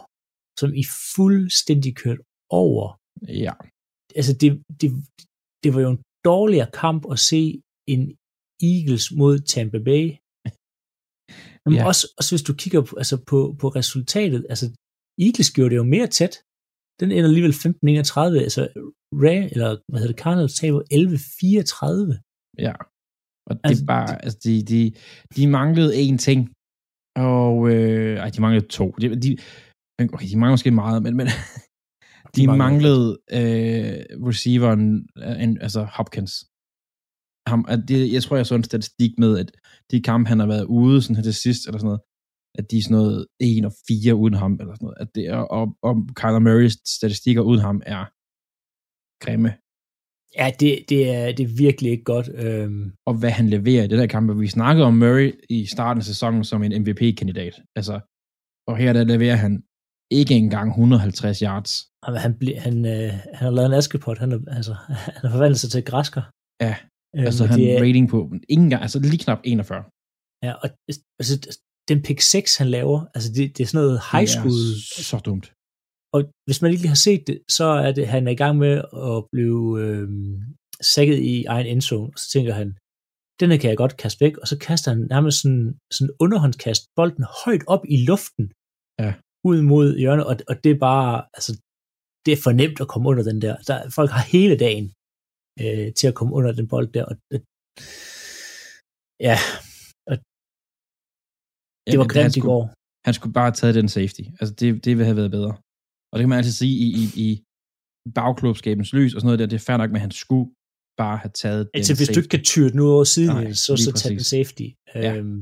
som 0.59 0.69
i 0.81 0.83
fuldstændig 1.15 1.91
kørt 2.03 2.21
over. 2.49 2.85
Ja. 3.45 3.53
Altså 4.19 4.33
det, 4.41 4.49
det, 4.81 4.89
det 5.63 5.69
var 5.73 5.81
jo 5.85 5.89
en 5.95 6.03
dårligere 6.25 6.69
kamp 6.83 7.01
at 7.13 7.19
se 7.19 7.61
en 7.93 8.01
Eagles 8.71 9.05
mod 9.19 9.35
Tampa 9.39 9.79
Bay. 9.89 10.05
Men 11.65 11.75
ja. 11.75 11.85
også, 11.89 12.03
også 12.17 12.31
hvis 12.33 12.47
du 12.49 12.53
kigger 12.61 12.81
på, 12.87 12.93
altså 13.01 13.17
på, 13.29 13.39
på 13.61 13.67
resultatet, 13.79 14.41
altså 14.49 14.65
Eagles 15.25 15.51
gjorde 15.55 15.71
det 15.71 15.81
jo 15.81 15.87
mere 15.95 16.07
tæt. 16.17 16.33
Den 16.99 17.11
ender 17.11 17.29
alligevel 17.29 17.53
15-31, 17.53 18.45
altså 18.47 18.61
Ray, 19.23 19.41
eller 19.53 19.69
hvad 19.89 19.99
hedder 19.99 20.13
det, 20.13 20.23
Cardinals 20.23 20.55
taber 20.59 20.81
11-34. 20.81 22.65
Ja, 22.67 22.75
og 23.47 23.53
det 23.55 23.61
altså, 23.63 23.83
er 23.83 23.87
bare, 23.95 24.23
altså 24.25 24.39
de, 24.43 24.53
de, 24.71 24.81
de 25.35 25.47
manglede 25.47 25.91
én 26.03 26.17
ting, 26.17 26.39
og 27.15 27.69
øh, 27.69 28.17
ej, 28.17 28.29
de 28.29 28.41
manglede 28.41 28.67
to. 28.67 28.85
De, 29.01 29.21
de, 29.21 29.37
okay, 30.13 30.27
de 30.29 30.37
manglede 30.37 30.53
måske 30.53 30.71
meget, 30.71 31.03
men, 31.03 31.17
men 31.17 31.27
de, 32.35 32.41
de 32.41 32.47
manglede 32.47 33.07
øh, 33.39 33.99
receiveren, 34.29 35.07
en, 35.43 35.61
altså 35.61 35.81
Hopkins. 35.97 36.33
Ham, 37.47 37.65
at 37.67 37.79
det, 37.87 38.13
jeg 38.13 38.23
tror, 38.23 38.35
jeg 38.35 38.45
så 38.45 38.55
en 38.55 38.63
statistik 38.63 39.11
med, 39.17 39.39
at 39.39 39.51
de 39.91 40.01
kampe, 40.01 40.27
han 40.29 40.39
har 40.39 40.47
været 40.47 40.65
ude 40.65 41.01
sådan 41.01 41.15
her 41.15 41.23
til 41.23 41.33
sidst, 41.33 41.61
eller 41.67 41.79
sådan 41.79 41.87
noget, 41.91 42.01
at 42.57 42.71
de 42.71 42.77
er 42.77 42.81
sådan 42.81 42.97
noget 42.97 43.27
1 43.39 43.65
og 43.65 43.73
4 43.87 44.15
uden 44.15 44.33
ham, 44.33 44.53
eller 44.61 44.73
sådan 44.73 44.85
noget. 44.85 44.97
At 45.03 45.09
det 45.15 45.25
er, 45.35 45.41
og, 45.57 45.65
og 45.87 45.93
Kyler 46.19 46.39
Murrays 46.39 46.75
statistikker 46.97 47.41
uden 47.41 47.61
ham 47.67 47.81
er 47.85 48.03
grimme. 49.23 49.49
Ja, 50.39 50.47
det, 50.59 50.69
det, 50.89 51.01
er, 51.15 51.31
det 51.37 51.43
er 51.43 51.57
virkelig 51.57 51.91
ikke 51.91 52.03
godt. 52.03 52.27
Øhm. 52.43 52.93
Og 53.07 53.13
hvad 53.19 53.31
han 53.39 53.49
leverer 53.49 53.83
i 53.83 53.87
det 53.87 53.99
der 53.99 54.07
kamp, 54.07 54.39
vi 54.39 54.47
snakkede 54.47 54.85
om 54.85 54.93
Murray 54.93 55.29
i 55.49 55.65
starten 55.65 55.99
af 55.99 56.05
sæsonen 56.11 56.43
som 56.43 56.63
en 56.63 56.81
MVP-kandidat. 56.81 57.55
Altså, 57.75 57.95
og 58.67 58.77
her 58.77 58.93
der 58.93 59.03
leverer 59.03 59.35
han 59.35 59.63
ikke 60.11 60.33
engang 60.33 60.69
150 60.69 61.39
yards. 61.39 61.71
Jamen, 62.05 62.19
han, 62.25 62.33
ble, 62.39 62.59
han, 62.59 62.85
øh, 62.85 63.09
han 63.37 63.45
har 63.47 63.51
lavet 63.51 63.69
en 63.69 63.79
askepot. 63.81 64.17
Han, 64.17 64.31
er, 64.31 64.39
altså, 64.47 64.73
han 65.15 65.21
har 65.23 65.31
forvandlet 65.31 65.59
sig 65.59 65.71
til 65.71 65.83
græsker. 65.91 66.23
Ja, 66.65 66.75
øhm, 67.15 67.25
altså 67.25 67.45
han 67.45 67.59
er 67.61 67.81
rating 67.85 68.09
på 68.09 68.17
ingen 68.49 68.69
gang, 68.69 68.81
altså 68.81 68.99
lige 68.99 69.23
knap 69.25 69.39
41. 69.43 69.83
Ja, 70.45 70.51
og 70.63 70.67
altså, 71.19 71.33
den 71.89 72.01
pick 72.05 72.21
6, 72.21 72.57
han 72.57 72.69
laver, 72.77 73.05
altså 73.15 73.29
det, 73.35 73.57
det 73.57 73.63
er 73.63 73.67
sådan 73.67 73.83
noget 73.83 74.01
high 74.11 74.27
school. 74.33 74.61
Det 74.93 74.99
er 75.03 75.09
så 75.13 75.19
dumt. 75.29 75.47
Og 76.15 76.21
hvis 76.47 76.61
man 76.61 76.71
ikke 76.71 76.83
lige 76.83 76.95
har 76.97 77.05
set 77.09 77.23
det, 77.27 77.37
så 77.57 77.65
er 77.85 77.91
det, 77.91 78.07
han 78.07 78.27
er 78.27 78.31
i 78.31 78.41
gang 78.43 78.55
med 78.65 78.73
at 79.13 79.17
blive 79.33 79.61
øh, 79.83 80.07
sækket 80.93 81.19
i 81.33 81.45
egen 81.55 81.67
endzone, 81.67 82.13
og 82.13 82.19
så 82.19 82.27
tænker 82.33 82.53
han, 82.61 82.69
den 83.39 83.59
kan 83.59 83.69
jeg 83.69 83.77
godt 83.77 83.97
kaste 83.97 84.21
væk, 84.25 84.37
og 84.37 84.47
så 84.47 84.55
kaster 84.67 84.91
han 84.91 85.01
nærmest 85.13 85.37
sådan, 85.41 85.79
sådan 85.95 86.13
underhåndskast 86.23 86.83
bolden 86.95 87.25
højt 87.43 87.63
op 87.73 87.83
i 87.95 87.97
luften, 88.09 88.45
ja. 88.99 89.11
ud 89.49 89.59
mod 89.71 89.97
hjørnet, 90.01 90.25
og, 90.25 90.35
og 90.49 90.55
det 90.63 90.71
er 90.71 90.79
bare, 90.89 91.25
altså, 91.37 91.51
det 92.25 92.31
er 92.33 92.41
for 92.43 92.51
nemt 92.51 92.81
at 92.81 92.87
komme 92.87 93.09
under 93.09 93.23
den 93.23 93.41
der. 93.41 93.55
der 93.67 93.89
folk 93.97 94.09
har 94.15 94.23
hele 94.35 94.57
dagen 94.65 94.85
øh, 95.63 95.87
til 95.97 96.07
at 96.07 96.15
komme 96.19 96.33
under 96.37 96.51
den 96.51 96.67
bold 96.67 96.87
der, 96.95 97.05
og 97.09 97.15
øh, 97.33 97.39
ja, 99.27 99.37
det 101.91 101.99
var 101.99 102.07
grimt 102.13 102.37
i 102.37 102.43
går. 102.49 102.63
Han 103.07 103.13
skulle 103.17 103.33
bare 103.39 103.49
have 103.49 103.59
taget 103.61 103.75
den 103.79 103.89
safety. 103.97 104.23
Altså, 104.39 104.53
det, 104.59 104.67
det 104.85 104.91
ville 104.97 105.09
have 105.11 105.19
været 105.21 105.31
bedre. 105.37 105.53
Og 106.09 106.13
det 106.15 106.21
kan 106.23 106.29
man 106.29 106.37
altid 106.41 106.57
sige 106.63 106.75
i, 106.85 106.87
i, 107.01 107.05
i 107.25 107.27
bagklubskabens 108.19 108.93
lys 108.97 109.13
og 109.13 109.19
sådan 109.21 109.27
noget 109.29 109.39
der, 109.39 109.45
det 109.51 109.57
er 109.61 109.65
fair 109.67 109.77
nok, 109.77 109.91
men 109.91 110.01
han 110.05 110.11
skulle 110.23 110.47
bare 111.01 111.17
have 111.23 111.33
taget 111.43 111.61
den 111.65 111.77
Altså, 111.79 111.93
hvis 111.93 112.07
safety. 112.07 112.15
du 112.15 112.19
ikke 112.21 112.33
kan 112.35 112.43
tyre 112.51 112.69
den 112.71 112.79
ud 112.85 112.91
over 112.97 113.07
siden, 113.15 113.35
Nej, 113.35 113.53
så, 113.65 113.71
så 113.85 113.91
tag 114.01 114.11
den 114.11 114.27
safety. 114.35 114.67
Ja. 114.95 115.15
Øhm, 115.17 115.39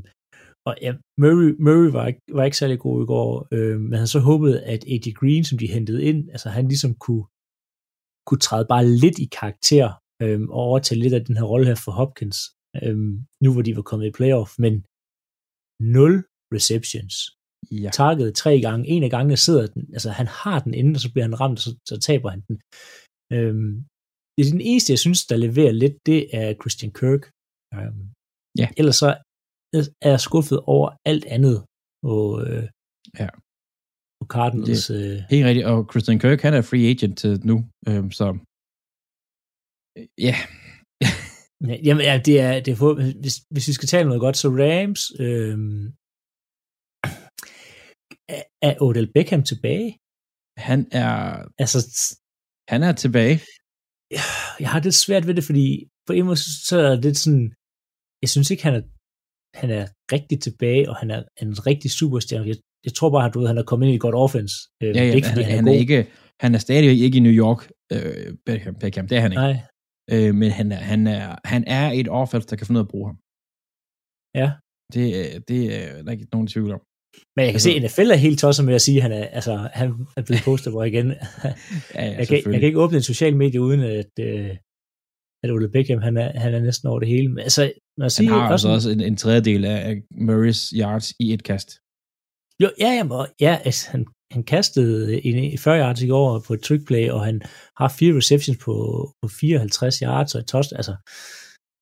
og 0.68 0.74
ja, 0.86 0.92
Murray, 1.22 1.52
Murray 1.66 1.90
var, 1.98 2.06
ikke, 2.12 2.22
var 2.38 2.44
ikke 2.44 2.58
særlig 2.62 2.80
god 2.80 2.98
i 3.04 3.08
går, 3.14 3.32
øhm, 3.56 3.82
men 3.90 3.98
han 4.02 4.08
så 4.16 4.20
håbede, 4.30 4.58
at 4.74 4.82
AJ 4.94 5.08
Green, 5.20 5.44
som 5.50 5.58
de 5.62 5.68
hentede 5.78 6.04
ind, 6.10 6.22
altså 6.34 6.50
han 6.58 6.66
ligesom 6.68 6.94
kunne, 7.06 7.26
kunne 8.28 8.42
træde 8.48 8.66
bare 8.74 8.86
lidt 9.04 9.18
i 9.26 9.28
karakter 9.40 9.88
øhm, 10.24 10.48
og 10.56 10.60
overtage 10.70 11.00
lidt 11.04 11.14
af 11.14 11.26
den 11.26 11.38
her 11.38 11.44
rolle 11.52 11.66
her 11.70 11.80
for 11.86 11.92
Hopkins, 12.00 12.40
øhm, 12.84 13.14
nu 13.44 13.50
hvor 13.54 13.62
de 13.68 13.76
var 13.76 13.86
kommet 13.90 14.06
i 14.08 14.18
playoff, 14.20 14.52
men 14.64 14.74
0 15.80 16.24
receptions. 16.58 17.16
Ja. 17.84 17.90
Target 18.02 18.36
tre 18.36 18.54
gange. 18.66 18.88
En 18.88 19.04
af 19.04 19.10
gangene 19.10 19.38
sidder 19.38 19.68
den, 19.74 19.82
altså 19.94 20.10
han 20.10 20.28
har 20.28 20.60
den 20.66 20.74
inde, 20.74 20.94
og 20.98 21.02
så 21.06 21.10
bliver 21.12 21.26
han 21.30 21.40
ramt, 21.42 21.58
og 21.60 21.64
så, 21.68 21.72
så 21.90 21.96
taber 22.08 22.30
han 22.30 22.42
den. 22.48 22.56
Øhm, 23.36 23.74
det 24.34 24.42
er 24.42 24.52
den 24.58 24.68
eneste, 24.70 24.94
jeg 24.94 25.02
synes, 25.06 25.20
der 25.32 25.38
leverer 25.46 25.72
lidt, 25.84 25.96
det 26.10 26.20
er 26.40 26.60
Christian 26.62 26.94
Kirk. 27.00 27.24
Øhm, 27.76 28.04
ja. 28.62 28.68
Ellers 28.80 28.98
så 29.04 29.10
er 30.06 30.10
jeg 30.14 30.20
skuffet 30.20 30.60
over 30.74 30.88
alt 31.12 31.26
andet 31.36 31.58
og, 32.14 32.28
øh, 32.48 32.66
ja. 33.20 33.30
på 34.20 34.26
Cardinals. 34.36 34.88
Det 34.88 34.96
øh, 34.98 35.18
helt 35.34 35.46
rigtigt, 35.48 35.68
og 35.72 35.78
Christian 35.92 36.20
Kirk, 36.20 36.42
han 36.48 36.54
er 36.54 36.62
free 36.70 36.88
agent 36.94 37.20
nu, 37.50 37.58
øhm, 37.90 38.12
så 38.20 38.28
ja, 40.28 40.36
Ja, 41.70 41.76
jamen, 41.84 42.04
ja, 42.10 42.22
det 42.26 42.40
er, 42.40 42.60
det 42.60 42.72
er 42.72 43.20
hvis, 43.22 43.36
hvis 43.54 43.68
vi 43.68 43.74
skal 43.74 43.88
tale 43.88 44.08
noget 44.08 44.22
godt, 44.26 44.38
så 44.38 44.48
Rams, 44.50 45.02
øh, 45.20 45.58
er, 48.36 48.44
er 48.68 48.74
Odell 48.86 49.12
Beckham 49.16 49.44
tilbage? 49.52 49.90
Han 50.70 50.80
er, 50.92 51.14
altså, 51.64 51.80
han 52.72 52.82
er 52.90 52.94
tilbage. 53.04 53.38
Jeg 54.64 54.70
har 54.74 54.82
det 54.86 54.94
svært 54.94 55.28
ved 55.28 55.34
det, 55.38 55.44
fordi 55.50 55.66
på 56.08 56.14
en 56.14 56.26
måde, 56.26 56.40
så 56.70 56.78
er 56.92 56.96
det 57.06 57.18
sådan, 57.24 57.46
jeg 58.24 58.30
synes 58.34 58.50
ikke, 58.52 58.64
han 58.68 58.76
er, 58.80 58.84
han 59.62 59.70
er 59.80 59.86
rigtig 60.16 60.38
tilbage, 60.42 60.90
og 60.90 60.96
han 61.02 61.10
er 61.16 61.22
en 61.42 61.68
rigtig 61.68 61.92
superstjerne. 62.00 62.48
Jeg, 62.48 62.58
jeg 62.86 62.94
tror 62.94 63.10
bare, 63.10 63.26
at 63.28 63.34
du 63.34 63.40
ved, 63.40 63.48
han 63.48 63.58
er 63.58 63.70
kommet 63.70 63.86
ind 63.86 63.94
i 63.94 63.96
et 63.96 64.06
godt 64.08 64.16
offense. 64.26 64.56
Øh, 64.84 64.96
ja, 64.96 65.04
ja, 65.04 65.14
ikke, 65.18 65.28
han, 65.28 65.44
han, 65.44 65.52
er, 65.52 65.56
han 65.56 65.68
er 65.68 65.78
ikke, 65.84 66.00
han 66.44 66.52
er 66.56 66.62
stadig 66.68 67.02
ikke 67.06 67.18
i 67.18 67.26
New 67.28 67.38
York, 67.44 67.62
øh, 67.94 68.38
Beckham, 68.46 68.76
Beckham, 68.82 69.08
det 69.08 69.18
er 69.18 69.22
han 69.22 69.32
ikke. 69.32 69.42
Nej, 69.42 69.56
Øh, 70.14 70.34
men 70.42 70.50
han 70.60 70.68
er, 70.72 70.82
han, 70.92 71.02
er, 71.08 71.28
han 71.54 71.64
er 71.78 71.86
et 72.00 72.10
offense, 72.22 72.48
der 72.50 72.56
kan 72.56 72.66
finde 72.68 72.80
ud 72.80 72.84
af 72.86 72.88
at 72.88 72.94
bruge 72.94 73.08
ham. 73.10 73.18
Ja. 74.42 74.48
Det, 74.94 75.06
det 75.50 75.62
er 75.78 76.04
der 76.04 76.12
ikke 76.12 76.28
nogen 76.36 76.48
tvivl 76.54 76.72
om. 76.78 76.82
Men 77.36 77.44
jeg 77.44 77.52
kan 77.52 77.56
altså, 77.56 77.70
se, 77.70 77.76
at 77.76 77.84
NFL 77.84 78.12
er 78.12 78.26
helt 78.28 78.40
tosset 78.40 78.66
med 78.66 78.76
at 78.76 78.82
sige, 78.82 78.98
at 78.98 79.04
han 79.04 79.12
er, 79.12 79.26
altså, 79.26 79.70
han 79.74 79.88
er 80.18 80.22
blevet 80.22 80.44
posterboy 80.46 80.86
igen. 80.86 81.08
ja, 81.12 81.16
ja, 81.96 82.18
jeg, 82.18 82.28
kan, 82.28 82.38
jeg 82.46 82.60
kan 82.60 82.70
ikke 82.70 82.80
åbne 82.80 82.98
en 82.98 83.04
social 83.04 83.36
medie, 83.36 83.62
uden 83.62 83.80
at, 83.80 84.12
øh, 84.20 84.50
at 85.44 85.52
Ole 85.52 85.70
Beckham, 85.70 86.02
han 86.02 86.18
er, 86.18 86.40
han 86.40 86.54
er 86.54 86.60
næsten 86.60 86.90
over 86.90 87.00
det 87.00 87.08
hele. 87.08 87.30
Men 87.30 87.40
altså, 87.40 87.72
når 87.98 88.06
jeg 88.06 88.12
siger, 88.12 88.32
han 88.32 88.40
har 88.40 88.52
også, 88.52 88.68
altså 88.68 88.70
også 88.70 88.90
en, 88.90 89.02
en 89.02 89.18
tredjedel 89.18 89.66
af 89.66 90.02
Murrays 90.12 90.74
yards 90.76 91.14
i 91.20 91.34
et 91.34 91.44
kast. 91.44 91.70
Jo, 92.62 92.70
ja, 92.80 92.92
jamen, 92.98 93.26
ja 93.40 93.60
altså, 93.66 93.90
han, 93.92 94.06
han 94.32 94.44
kastede 94.44 95.26
en, 95.26 95.58
40 95.58 95.80
yards 95.80 96.02
i 96.02 96.08
går 96.08 96.44
på 96.48 96.54
et 96.54 96.62
trickplay, 96.62 97.10
og 97.10 97.26
han 97.26 97.42
har 97.78 97.96
fire 98.00 98.18
receptions 98.18 98.58
på, 98.66 98.74
på 99.22 99.28
54 99.28 99.98
yards 100.00 100.36
og 100.36 100.42
et 100.42 100.48
touchdown. 100.48 100.78
Altså, 100.78 100.96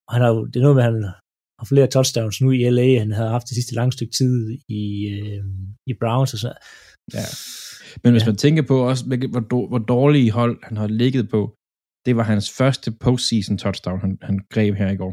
og 0.08 0.14
han 0.14 0.22
har 0.22 0.32
det 0.32 0.56
er 0.56 0.60
noget 0.60 0.76
med, 0.76 0.84
at 0.84 0.92
han 0.92 1.12
har 1.60 1.66
flere 1.72 1.86
touchdowns 1.94 2.40
nu 2.40 2.50
i 2.50 2.70
LA, 2.70 2.98
han 2.98 3.12
havde 3.12 3.34
haft 3.36 3.48
det 3.48 3.54
sidste 3.58 3.74
lange 3.74 3.92
stykke 3.92 4.14
tid 4.20 4.34
i, 4.68 4.82
øh, 5.14 5.44
i 5.90 5.92
Browns 6.00 6.32
og 6.34 6.38
sådan 6.38 6.60
Ja. 7.18 7.26
Men 8.02 8.10
hvis 8.12 8.22
ja. 8.22 8.30
man 8.30 8.36
tænker 8.36 8.62
på 8.70 8.76
også, 8.90 9.02
hvor, 9.30 9.68
hvor 9.68 9.82
dårlige 9.94 10.30
hold 10.30 10.56
han 10.68 10.76
har 10.76 10.86
ligget 10.86 11.24
på, 11.34 11.40
det 12.06 12.16
var 12.16 12.22
hans 12.22 12.50
første 12.58 12.88
postseason 13.04 13.58
touchdown, 13.58 14.00
han, 14.00 14.18
han 14.22 14.36
greb 14.54 14.74
her 14.74 14.90
i 14.90 14.96
går. 15.02 15.12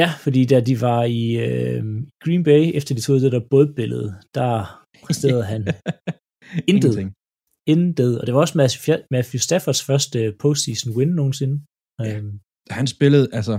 Ja, 0.00 0.10
fordi 0.24 0.44
da 0.44 0.60
de 0.60 0.80
var 0.80 1.02
i 1.04 1.24
øh, 1.46 1.82
Green 2.24 2.44
Bay, 2.48 2.62
efter 2.78 2.94
de 2.94 3.00
tog 3.00 3.20
det 3.20 3.32
der 3.32 3.48
bådbillede, 3.50 4.08
der 4.34 4.84
præsterede 5.04 5.44
han 5.52 5.62
intet. 6.72 6.94
Intet. 7.74 8.20
Og 8.20 8.26
det 8.26 8.34
var 8.34 8.40
også 8.40 8.58
Matthew 9.10 9.38
Staffords 9.38 9.82
første 9.84 10.18
postseason 10.42 10.96
win 10.96 11.08
nogensinde. 11.08 11.56
Ja. 12.00 12.16
Øhm. 12.16 12.40
Han 12.70 12.86
spillede, 12.86 13.28
altså, 13.32 13.54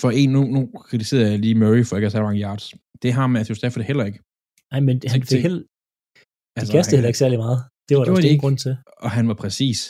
for 0.00 0.10
en, 0.10 0.30
nu, 0.36 0.42
nu 0.44 0.60
kritiserer 0.90 1.28
jeg 1.30 1.38
lige 1.38 1.54
Murray 1.54 1.84
for 1.84 1.96
ikke 1.96 2.06
at 2.06 2.12
have 2.12 2.24
mange 2.28 2.42
yards. 2.42 2.74
Det 3.02 3.12
har 3.12 3.26
Matthew 3.26 3.54
Stafford 3.54 3.84
heller 3.84 4.04
ikke. 4.04 4.20
Nej, 4.72 4.80
men 4.80 5.02
han 5.06 5.22
fik 5.22 5.42
heller... 5.42 5.58
De 5.58 6.60
altså, 6.60 6.72
kastede 6.72 6.96
heller 6.96 7.08
ikke 7.08 7.22
særlig 7.24 7.38
meget. 7.38 7.60
Det 7.88 7.96
var 7.96 8.04
det 8.04 8.10
der 8.12 8.16
også 8.16 8.38
grund 8.44 8.58
til. 8.64 8.76
Og 9.04 9.10
han 9.10 9.28
var 9.28 9.34
præcis. 9.34 9.80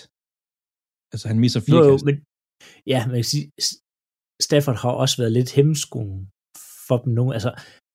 Altså, 1.13 1.29
han 1.31 1.39
misser 1.45 1.61
fire 1.61 1.85
jo, 1.91 1.99
men, 2.09 2.17
Ja, 2.87 2.99
jeg 3.07 3.15
kan 3.15 3.25
sige, 3.25 3.51
Stafford 4.43 4.77
har 4.77 4.91
også 4.91 5.17
været 5.17 5.33
lidt 5.33 5.51
hemmeskoen 5.53 6.31
for 6.89 6.97
dem 7.03 7.13
nu. 7.13 7.33
Altså, 7.33 7.51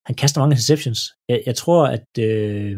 han 0.07 0.15
kaster 0.15 0.41
mange 0.41 0.53
interceptions. 0.53 0.99
Jeg, 1.29 1.43
jeg 1.45 1.55
tror, 1.55 1.87
at 1.87 2.09
øh, 2.19 2.71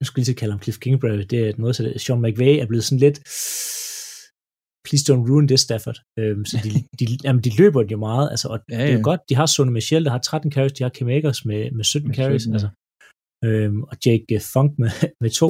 jeg 0.00 0.06
skulle 0.06 0.24
lige 0.24 0.40
kalde 0.40 0.52
ham 0.52 0.62
Cliff 0.62 0.78
Kingsbury, 0.78 1.24
det 1.32 1.48
er 1.48 1.52
noget, 1.58 1.76
så 1.76 1.82
det, 1.82 2.00
Sean 2.00 2.22
McVay 2.22 2.54
er 2.62 2.66
blevet 2.66 2.84
sådan 2.84 2.98
lidt 3.06 3.18
please 4.86 5.02
don't 5.08 5.24
ruin 5.30 5.46
this, 5.48 5.62
Stafford. 5.68 5.98
Øhm, 6.20 6.44
så 6.50 6.54
de, 6.64 6.70
de, 6.98 7.04
jamen, 7.24 7.42
de 7.46 7.50
løber 7.60 7.82
jo 7.92 7.98
meget, 8.08 8.26
altså, 8.30 8.46
og 8.48 8.58
ja, 8.58 8.76
ja. 8.76 8.82
det 8.84 8.92
er 8.92 8.98
jo 8.98 9.04
godt, 9.10 9.20
de 9.28 9.34
har 9.40 9.46
Sonny 9.46 9.72
Michel, 9.72 10.04
der 10.04 10.10
har 10.10 10.18
13 10.18 10.52
carries, 10.52 10.72
de 10.72 10.82
har 10.82 10.90
Kim 10.96 11.08
Akers 11.08 11.44
med, 11.44 11.60
med 11.78 11.84
17 11.84 12.08
med 12.08 12.16
carries, 12.16 12.42
17, 12.42 12.52
ja. 12.52 12.56
altså, 12.56 12.68
øhm, 13.48 13.82
og 13.90 13.94
Jake 14.04 14.26
uh, 14.36 14.42
Funk 14.52 14.70
med, 14.82 14.90
med 15.22 15.30
to. 15.40 15.46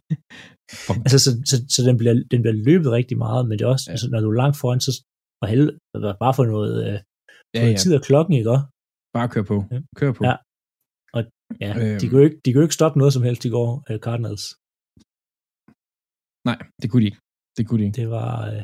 Funk. 0.86 0.98
altså, 1.04 1.18
så, 1.24 1.30
så, 1.50 1.56
så, 1.74 1.80
den, 1.88 1.96
bliver, 2.00 2.14
den 2.32 2.38
bliver 2.42 2.56
løbet 2.68 2.88
rigtig 2.98 3.16
meget, 3.24 3.42
men 3.48 3.54
det 3.58 3.64
er 3.64 3.72
også, 3.74 3.86
ja. 3.88 3.92
altså, 3.94 4.06
når 4.12 4.20
du 4.20 4.28
er 4.30 4.40
langt 4.42 4.56
foran, 4.60 4.80
så 4.86 4.92
for 5.40 5.46
helvede, 5.52 5.76
bare 6.24 6.34
for 6.38 6.44
noget, 6.54 6.72
øh, 6.86 6.98
for 7.56 7.66
ja, 7.66 7.70
ja. 7.70 7.76
tid 7.82 7.92
af 7.98 8.02
klokken, 8.08 8.32
ikke 8.38 8.50
også? 8.54 8.66
Bare 9.16 9.28
kør 9.34 9.44
på. 9.52 9.56
Ja. 9.72 9.78
Kør 10.00 10.12
på. 10.18 10.22
Ja. 10.28 10.34
Og 11.16 11.22
ja, 11.64 11.70
øhm. 11.80 11.98
de, 12.00 12.06
kunne 12.10 12.24
ikke, 12.26 12.38
de 12.44 12.52
kunne 12.52 12.64
ikke 12.66 12.78
stoppe 12.80 12.96
noget 13.00 13.12
som 13.16 13.22
helst 13.28 13.42
i 13.48 13.50
går, 13.56 13.70
uh, 13.90 13.98
Cardinals. 14.06 14.44
Nej, 16.48 16.58
det 16.80 16.86
kunne 16.90 17.02
de 17.02 17.08
ikke. 17.10 17.20
Det 17.56 17.62
kunne 17.66 17.80
de 17.80 17.86
ikke. 17.86 17.98
Det 18.00 18.08
var, 18.18 18.32
øh, 18.50 18.62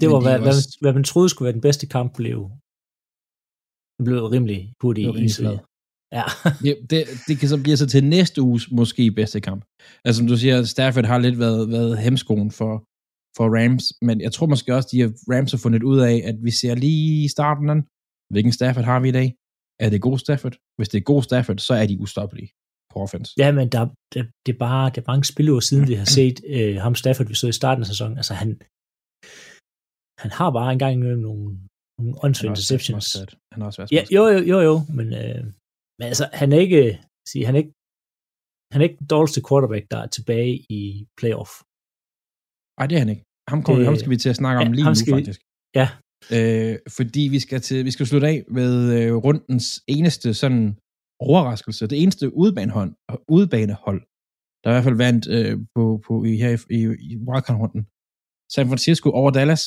det 0.00 0.06
var, 0.12 0.20
hvad, 0.26 0.38
hvad, 0.44 0.54
også... 0.56 0.78
hvad, 0.82 0.92
man 0.98 1.04
troede 1.10 1.28
skulle 1.28 1.46
være 1.48 1.58
den 1.58 1.66
bedste 1.68 1.86
kamp, 1.96 2.10
blev, 2.20 2.38
det 3.96 4.04
blev 4.08 4.20
rimelig 4.34 4.60
hurtigt 4.82 5.06
i. 5.06 5.44
Ja. 6.18 6.26
ja 6.68 6.74
det, 6.90 7.00
det 7.28 7.34
kan 7.38 7.48
så 7.48 7.58
blive 7.64 7.76
så 7.76 7.86
til 7.86 8.04
næste 8.04 8.38
uges 8.48 8.64
måske 8.70 9.12
bedste 9.20 9.40
kamp. 9.48 9.62
Altså 10.04 10.18
som 10.18 10.26
du 10.30 10.36
siger, 10.36 10.56
Stafford 10.62 11.06
har 11.12 11.18
lidt 11.18 11.38
været, 11.38 11.62
været 11.76 11.98
hemskoen 11.98 12.50
for, 12.50 12.72
for 13.36 13.46
Rams, 13.56 13.84
men 14.06 14.16
jeg 14.20 14.32
tror 14.32 14.46
måske 14.46 14.74
også, 14.76 14.88
de 14.92 14.98
Rams 15.32 15.52
har 15.52 15.60
fundet 15.64 15.82
ud 15.82 15.98
af, 16.10 16.16
at 16.30 16.36
vi 16.46 16.50
ser 16.60 16.74
lige 16.74 17.24
i 17.24 17.28
starten 17.36 17.66
hvilken 18.32 18.52
Stafford 18.52 18.84
har 18.84 19.00
vi 19.00 19.08
i 19.08 19.16
dag? 19.20 19.28
Er 19.84 19.88
det 19.90 20.00
god 20.08 20.18
Stafford? 20.18 20.56
Hvis 20.76 20.88
det 20.88 20.98
er 20.98 21.10
god 21.12 21.22
Stafford, 21.22 21.58
så 21.58 21.74
er 21.74 21.86
de 21.86 22.00
ustoppelige 22.04 22.50
på 22.98 23.02
offense. 23.06 23.30
Ja, 23.42 23.48
men 23.58 23.66
der, 23.74 23.82
der, 24.14 24.22
det, 24.44 24.52
er 24.54 24.60
bare, 24.68 24.84
det 24.92 24.98
er 25.02 25.10
mange 25.12 25.24
spillere 25.32 25.62
siden, 25.68 25.84
vi 25.88 25.96
har 26.00 26.08
set 26.18 26.36
øh, 26.56 26.76
ham 26.84 26.94
Stafford, 27.02 27.26
vi 27.26 27.34
så 27.34 27.48
i 27.48 27.58
starten 27.60 27.82
af 27.84 27.88
sæsonen. 27.92 28.16
Altså 28.20 28.34
han, 28.42 28.50
han 30.22 30.30
har 30.38 30.50
bare 30.58 30.72
engang 30.72 30.92
imellem 30.94 31.22
nogle, 31.28 31.46
nogle 31.98 32.14
åndssvage 32.24 32.50
interceptions. 32.52 33.06
Han 33.52 33.58
har 33.60 33.66
også 33.68 33.80
været 33.80 33.92
ja, 33.96 34.02
jo, 34.16 34.22
jo, 34.34 34.40
jo, 34.52 34.58
jo, 34.68 34.76
men, 34.98 35.06
øh, 35.20 35.42
men 35.98 36.06
altså, 36.12 36.24
han 36.40 36.48
er 36.52 36.60
ikke, 36.66 36.82
sige, 37.30 37.44
han 37.48 37.54
er 37.54 37.60
ikke, 37.62 37.74
han 38.72 38.78
er 38.80 38.86
ikke 38.88 39.00
den 39.02 39.10
dårligste 39.14 39.40
quarterback, 39.48 39.84
der 39.92 39.98
er 40.04 40.08
tilbage 40.16 40.52
i 40.78 40.82
playoff. 41.18 41.52
Nej, 42.78 42.86
det 42.88 42.94
er 42.96 43.02
han 43.04 43.12
ikke. 43.14 43.24
Ham, 43.52 43.58
kommer, 43.62 43.78
det, 43.78 43.86
ham 43.90 43.96
skal 44.00 44.12
vi 44.14 44.16
til 44.24 44.32
at 44.34 44.40
snakke 44.42 44.58
om 44.62 44.68
ja, 44.68 44.74
lige 44.78 44.86
nu, 44.88 45.16
faktisk. 45.16 45.40
Vi, 45.40 45.78
ja. 45.80 45.88
Øh, 46.36 46.74
fordi 46.96 47.22
vi 47.34 47.40
skal, 47.46 47.60
til, 47.66 47.78
vi 47.88 47.92
skal 47.96 48.06
slutte 48.06 48.28
af 48.32 48.38
med 48.58 48.72
øh, 48.96 49.14
rundens 49.26 49.66
eneste 49.96 50.28
sådan 50.42 50.62
overraskelse. 51.20 51.86
Det 51.86 52.02
eneste 52.02 52.34
udbanehold, 52.36 52.92
udbanehold 53.28 54.00
der 54.62 54.70
i 54.70 54.74
hvert 54.74 54.88
fald 54.88 55.04
vandt 55.06 55.24
øh, 55.36 55.54
på, 55.74 55.84
på, 56.06 56.12
i, 56.30 56.32
her 56.42 56.50
i, 56.54 56.56
i, 56.78 56.80
i 57.10 57.12
wildcard-runden. 57.28 57.82
San 58.54 58.68
Francisco 58.70 59.08
over 59.20 59.30
Dallas, 59.38 59.64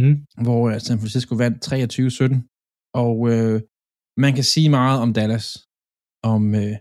mm. 0.00 0.16
hvor 0.44 0.60
uh, 0.68 0.78
San 0.86 1.00
Francisco 1.02 1.32
vandt 1.42 1.58
23-17. 1.66 2.92
Og 3.04 3.16
øh, 3.32 3.56
man 4.24 4.32
kan 4.36 4.46
sige 4.52 4.70
meget 4.78 4.98
om 5.04 5.10
Dallas, 5.18 5.46
om 6.32 6.42
øh, 6.62 6.74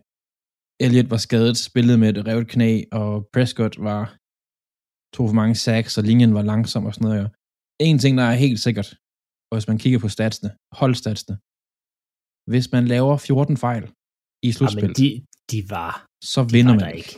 Elliot 0.83 1.09
var 1.13 1.21
skadet, 1.27 1.57
spillede 1.69 1.97
med 2.01 2.09
et 2.09 2.27
revet 2.27 2.47
knæ, 2.53 2.71
og 2.91 3.11
Prescott 3.33 3.75
var 3.87 4.03
tog 5.15 5.25
for 5.29 5.37
mange 5.41 5.55
sacks, 5.55 5.97
og 5.97 6.03
linjen 6.03 6.33
var 6.37 6.41
langsom 6.51 6.85
og 6.85 6.93
sådan 6.93 7.09
noget. 7.09 7.29
En 7.87 7.97
ting, 7.99 8.13
der 8.17 8.23
er 8.23 8.43
helt 8.45 8.59
sikkert, 8.59 8.89
og 9.49 9.53
hvis 9.55 9.67
man 9.67 9.77
kigger 9.83 9.99
på 9.99 10.09
statsene, 10.15 10.49
holdstatsene, 10.79 11.35
hvis 12.51 12.67
man 12.75 12.83
laver 12.93 13.17
14 13.17 13.57
fejl 13.65 13.83
i 14.47 14.49
slutspillet, 14.51 14.99
ja, 14.99 15.03
de, 15.03 15.09
de 15.51 15.59
var, 15.75 15.93
så 16.33 16.41
vinder 16.55 16.75
var 16.75 16.79
man 16.85 16.95
ikke. 16.99 17.13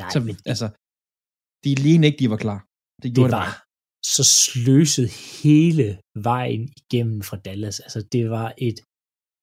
Nej, 0.00 0.10
så, 0.14 0.18
men 0.28 0.36
altså, 0.52 0.66
de 1.64 1.70
lignede 1.84 2.06
ikke, 2.08 2.20
de 2.22 2.30
var 2.34 2.40
klar. 2.46 2.60
Det, 3.02 3.08
det 3.16 3.22
var 3.22 3.28
det 3.28 3.62
så 4.04 4.24
sløset 4.24 5.08
hele 5.42 5.86
vejen 6.30 6.62
igennem 6.80 7.22
fra 7.28 7.36
Dallas. 7.36 7.80
Altså, 7.80 8.00
det 8.12 8.30
var 8.30 8.54
et 8.58 8.78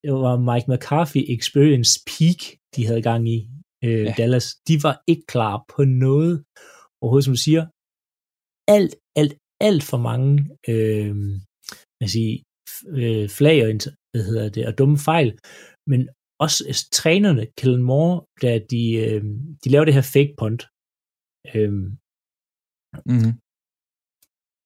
det 0.03 0.13
var 0.13 0.35
Mike 0.49 0.67
McCarthy 0.71 1.21
Experience 1.37 1.93
Peak, 2.09 2.39
de 2.75 2.85
havde 2.87 3.01
gang 3.09 3.23
i 3.35 3.39
øh, 3.85 4.05
ja. 4.05 4.13
Dallas. 4.17 4.45
De 4.67 4.75
var 4.85 4.95
ikke 5.11 5.25
klar 5.33 5.55
på 5.73 5.81
noget. 6.05 6.33
Overhovedet, 7.01 7.25
som 7.25 7.35
du 7.37 7.43
siger, 7.47 7.63
alt, 8.75 8.93
alt, 9.19 9.35
alt 9.69 9.83
for 9.89 9.99
mange 10.09 10.31
øh, 10.71 11.15
jeg 12.01 12.09
sige, 12.17 12.33
øh, 13.01 13.29
flag 13.37 13.57
og, 13.65 13.69
hvad 14.11 14.23
hedder 14.29 14.49
det, 14.49 14.63
og 14.69 14.77
dumme 14.77 14.97
fejl, 14.97 15.29
men 15.91 16.01
også 16.45 16.59
altså, 16.67 16.85
trænerne, 16.99 17.43
Kellen 17.57 17.83
Moore, 17.89 18.17
da 18.43 18.51
de, 18.71 18.83
øh, 19.03 19.23
de 19.63 19.67
laver 19.69 19.85
det 19.85 19.97
her 19.97 20.07
fake 20.15 20.33
punt, 20.39 20.61
øh, 21.53 21.73
mm-hmm. 23.11 23.33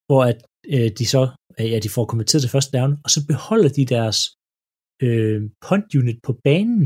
hvor 0.07 0.21
at 0.31 0.39
øh, 0.75 0.89
de 0.99 1.05
så, 1.13 1.21
ja, 1.73 1.79
de 1.85 1.93
får 1.95 2.05
kommenteret 2.05 2.41
til 2.41 2.53
første 2.55 2.77
down, 2.77 2.93
og 3.03 3.09
så 3.15 3.19
beholder 3.31 3.71
de 3.77 3.85
deres 3.95 4.19
øh, 5.05 5.39
punt 5.65 5.89
unit 5.99 6.19
på 6.27 6.33
banen, 6.47 6.85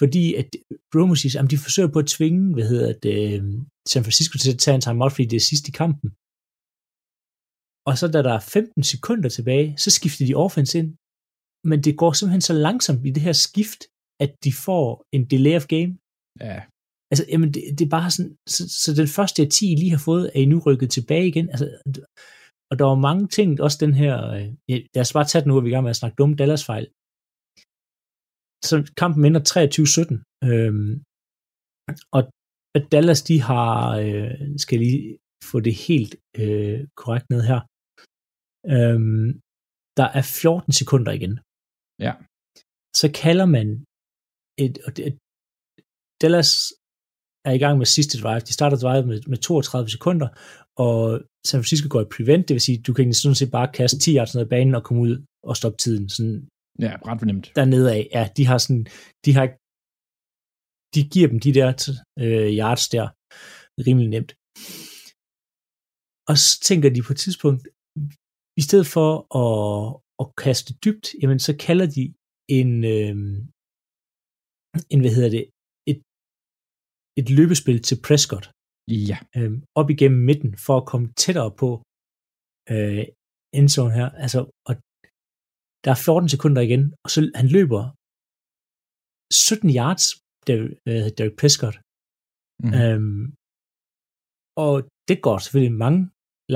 fordi 0.00 0.24
at 0.40 0.48
Romo 0.94 1.14
siger, 1.14 1.42
at 1.42 1.50
de 1.52 1.64
forsøger 1.66 1.90
på 1.92 1.98
at 2.04 2.12
tvinge, 2.16 2.42
hvad 2.54 2.66
hedder 2.72 2.92
det, 3.06 3.18
øh, 3.32 3.44
San 3.92 4.04
Francisco 4.06 4.34
til 4.38 4.54
at 4.54 4.62
tage 4.64 4.74
en 4.74 4.84
timeout, 4.86 5.12
fordi 5.12 5.26
det 5.32 5.38
er 5.38 5.48
sidst 5.50 5.64
i 5.70 5.74
kampen. 5.82 6.08
Og 7.88 7.94
så 8.00 8.06
da 8.14 8.18
der 8.26 8.34
er 8.38 8.44
15 8.56 8.82
sekunder 8.92 9.28
tilbage, 9.28 9.68
så 9.84 9.88
skifter 9.98 10.24
de 10.26 10.40
offense 10.44 10.74
ind, 10.80 10.90
men 11.70 11.78
det 11.86 11.94
går 12.00 12.12
simpelthen 12.12 12.46
så 12.50 12.54
langsomt 12.66 13.06
i 13.08 13.10
det 13.16 13.22
her 13.28 13.36
skift, 13.46 13.80
at 14.24 14.32
de 14.44 14.52
får 14.66 14.86
en 15.16 15.24
delay 15.32 15.56
of 15.60 15.66
game. 15.74 15.92
Ja. 16.48 16.58
Altså, 17.10 17.24
jamen, 17.32 17.50
det, 17.54 17.62
det 17.78 17.84
er 17.84 17.94
bare 17.98 18.10
sådan, 18.10 18.34
så, 18.54 18.62
så 18.82 18.90
den 19.00 19.08
første 19.18 19.38
af 19.42 19.48
10, 19.48 19.72
I 19.72 19.76
lige 19.76 19.94
har 19.96 20.04
fået, 20.10 20.24
er 20.34 20.40
I 20.44 20.46
nu 20.52 20.58
rykket 20.66 20.90
tilbage 20.90 21.26
igen. 21.32 21.46
Altså, 21.54 21.66
og 22.70 22.74
der 22.78 22.84
var 22.92 22.98
mange 23.08 23.24
ting, 23.36 23.48
også 23.66 23.78
den 23.84 23.94
her, 24.02 24.14
øh, 24.36 24.48
lad 24.94 25.04
os 25.06 25.16
bare 25.16 25.28
tage 25.28 25.42
den 25.42 25.48
nu, 25.48 25.58
at 25.58 25.64
vi 25.64 25.68
er 25.68 25.72
i 25.72 25.74
gang 25.74 25.86
med 25.86 25.94
at 25.94 26.00
snakke 26.00 26.16
dumme 26.20 26.36
Dallas-fejl. 26.40 26.86
Så 28.68 28.76
kampen 29.00 29.24
ender 29.24 29.42
23-17, 29.50 30.48
øhm, 30.50 30.92
og 32.16 32.22
Dallas, 32.92 33.22
de 33.30 33.36
har, 33.50 33.72
øh, 34.04 34.34
skal 34.64 34.78
lige 34.78 35.18
få 35.50 35.56
det 35.66 35.74
helt 35.88 36.14
øh, 36.42 36.80
korrekt 37.00 37.26
ned 37.30 37.42
her, 37.50 37.60
øhm, 38.74 39.28
der 39.98 40.08
er 40.18 40.22
14 40.22 40.72
sekunder 40.80 41.12
igen. 41.18 41.34
Ja. 42.06 42.12
Så 43.00 43.06
kalder 43.22 43.46
man 43.56 43.66
et, 44.64 44.74
et 45.08 45.16
Dallas 46.22 46.50
er 47.48 47.52
i 47.58 47.62
gang 47.64 47.78
med 47.78 47.86
sidste 47.86 48.14
drive. 48.22 48.40
De 48.48 48.52
starter 48.58 48.76
drive 48.84 49.06
med, 49.10 49.18
med 49.32 49.38
32 49.38 49.90
sekunder, 49.96 50.28
og 50.86 51.00
San 51.48 51.58
Francisco 51.60 51.88
går 51.90 52.02
i 52.02 52.12
prevent, 52.16 52.48
det 52.48 52.54
vil 52.54 52.66
sige, 52.68 52.82
du 52.86 52.92
kan 52.94 53.14
sådan 53.14 53.40
set 53.40 53.50
bare 53.50 53.72
kaste 53.78 53.98
10 53.98 54.16
yards 54.16 54.34
ned 54.34 54.42
ad 54.42 54.48
banen 54.48 54.74
og 54.74 54.84
komme 54.84 55.02
ud 55.06 55.14
og 55.48 55.56
stoppe 55.56 55.78
tiden. 55.84 56.08
Sådan 56.08 56.48
Ja, 56.86 56.92
ret 57.08 57.20
fornemt. 57.20 57.52
Dernede 57.56 57.88
af, 57.96 58.02
ja, 58.16 58.24
de 58.36 58.46
har 58.50 58.58
sådan, 58.58 58.84
de 59.24 59.30
har, 59.38 59.46
de 60.94 61.00
giver 61.14 61.28
dem 61.32 61.40
de 61.46 61.52
der 61.58 61.68
øh, 62.24 62.50
yards 62.60 62.84
der 62.94 63.06
rimelig 63.86 64.08
nemt. 64.14 64.32
Og 66.30 66.34
så 66.44 66.50
tænker 66.68 66.88
de 66.90 67.02
på 67.06 67.12
et 67.12 67.20
tidspunkt, 67.24 67.62
i 68.60 68.62
stedet 68.68 68.88
for 68.94 69.08
at, 69.42 69.50
at 70.22 70.26
kaste 70.44 70.70
dybt, 70.84 71.06
jamen 71.20 71.40
så 71.46 71.52
kalder 71.66 71.86
de 71.96 72.04
en, 72.58 72.70
øh, 72.94 73.16
en 74.92 75.00
hvad 75.02 75.14
hedder 75.16 75.32
det, 75.36 75.44
et, 75.90 76.00
et 77.20 77.28
løbespil 77.38 77.78
til 77.88 77.96
Prescott. 78.06 78.46
Ja. 79.10 79.18
Øh, 79.36 79.52
op 79.80 79.88
igennem 79.94 80.20
midten, 80.30 80.50
for 80.66 80.74
at 80.78 80.88
komme 80.90 81.06
tættere 81.22 81.50
på 81.62 81.68
øh, 82.72 83.04
endzone 83.58 83.94
her. 83.98 84.08
Altså, 84.24 84.40
og 84.68 84.74
der 85.84 85.90
er 85.94 86.00
14 86.06 86.28
sekunder 86.34 86.60
igen, 86.68 86.84
og 87.04 87.08
så 87.14 87.18
han 87.40 87.48
løber 87.56 87.82
17 89.32 89.70
yards, 89.78 90.04
Derek, 90.46 90.72
Derek 91.18 91.36
Prescott. 91.40 91.76
Mm. 92.64 92.72
Øhm, 92.80 93.24
og 94.64 94.74
det 95.08 95.18
går 95.26 95.36
selvfølgelig 95.38 95.76
mange 95.84 96.00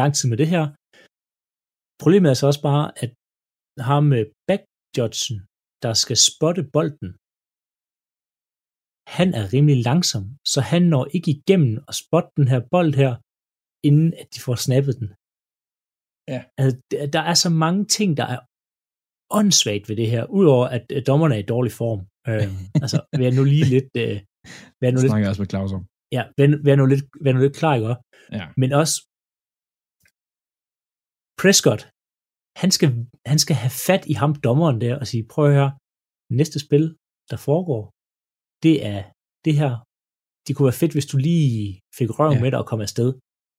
lang 0.00 0.10
tid 0.16 0.26
med 0.30 0.38
det 0.42 0.48
her. 0.54 0.64
Problemet 2.02 2.28
er 2.30 2.36
så 2.38 2.44
også 2.50 2.62
bare, 2.70 2.84
at 3.02 3.10
ham 3.78 4.04
med 4.04 4.24
back 4.48 4.62
Judson, 4.98 5.38
der 5.82 5.92
skal 6.02 6.16
spotte 6.16 6.62
bolden, 6.74 7.10
han 9.16 9.28
er 9.40 9.44
rimelig 9.52 9.78
langsom, 9.88 10.24
så 10.52 10.60
han 10.60 10.82
når 10.82 11.04
ikke 11.16 11.30
igennem 11.30 11.74
at 11.88 11.94
spotte 12.02 12.30
den 12.36 12.48
her 12.52 12.60
bold 12.74 12.92
her, 13.02 13.12
inden 13.88 14.14
at 14.20 14.26
de 14.34 14.40
får 14.46 14.56
snappet 14.66 14.94
den. 15.00 15.08
Ja. 16.32 16.40
Altså, 16.58 16.76
der 17.14 17.22
er 17.30 17.36
så 17.44 17.50
mange 17.64 17.82
ting, 17.96 18.10
der 18.20 18.26
er 18.34 18.40
åndssvagt 19.38 19.88
ved 19.88 19.96
det 19.96 20.10
her, 20.14 20.24
udover 20.38 20.66
at 20.76 21.06
dommerne 21.06 21.34
er 21.34 21.38
i 21.38 21.50
dårlig 21.54 21.72
form. 21.82 22.00
Øh, 22.30 22.48
altså, 22.84 22.98
vær 23.20 23.30
nu 23.38 23.44
lige 23.54 23.68
lidt... 23.74 23.92
Øh, 24.04 24.16
vær 24.82 24.90
nu 24.90 24.98
det 25.00 25.10
snakker 25.10 25.26
lidt, 25.26 25.32
også 25.32 25.42
med 25.42 25.52
Claus 25.52 25.72
om. 25.78 25.82
Ja, 26.16 26.22
vær, 26.38 26.46
vær, 26.66 26.76
nu 26.76 26.86
lidt, 26.92 27.04
vær 27.24 27.32
nu 27.32 27.40
lidt 27.40 27.56
klar, 27.60 27.74
ikke? 27.74 27.96
Ja. 28.38 28.44
Men 28.60 28.70
også 28.80 28.96
Prescott, 31.40 31.82
han 32.62 32.70
skal, 32.76 32.88
han 33.32 33.38
skal 33.44 33.56
have 33.62 33.74
fat 33.86 34.02
i 34.12 34.14
ham, 34.20 34.32
dommeren 34.46 34.80
der, 34.84 34.94
og 35.00 35.06
sige, 35.06 35.24
prøv 35.32 35.44
at 35.46 35.54
høre, 35.58 35.70
næste 36.40 36.58
spil, 36.66 36.84
der 37.30 37.38
foregår, 37.48 37.82
det 38.64 38.76
er 38.92 39.00
det 39.44 39.54
her. 39.60 39.72
Det 40.44 40.52
kunne 40.52 40.68
være 40.70 40.82
fedt, 40.82 40.92
hvis 40.96 41.10
du 41.12 41.16
lige 41.28 41.80
fik 41.98 42.10
røven 42.18 42.36
ja. 42.36 42.42
med 42.42 42.50
dig 42.50 42.58
og 42.62 42.66
kom 42.66 42.80
afsted. 42.80 43.08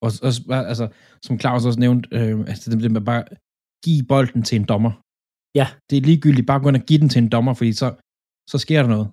Og, 0.06 0.10
og 0.24 0.32
altså, 0.72 0.86
som 1.26 1.40
Claus 1.42 1.66
også 1.66 1.80
nævnte, 1.80 2.06
øh, 2.18 2.40
altså 2.52 2.72
det, 2.72 2.84
det 2.84 2.92
med 2.92 3.06
bare 3.12 3.24
give 3.86 4.04
bolden 4.12 4.42
til 4.48 4.56
en 4.60 4.68
dommer. 4.72 4.94
Ja. 5.60 5.68
Det 5.90 5.96
er 5.98 6.02
ligegyldigt 6.10 6.48
bare 6.48 6.60
gå 6.62 6.68
ind 6.70 6.82
og 6.82 6.88
give 6.90 7.00
den 7.04 7.10
til 7.10 7.24
en 7.24 7.30
dommer, 7.36 7.54
fordi 7.54 7.74
så, 7.74 7.88
så 8.52 8.58
sker 8.66 8.80
der 8.84 8.90
noget. 8.96 9.08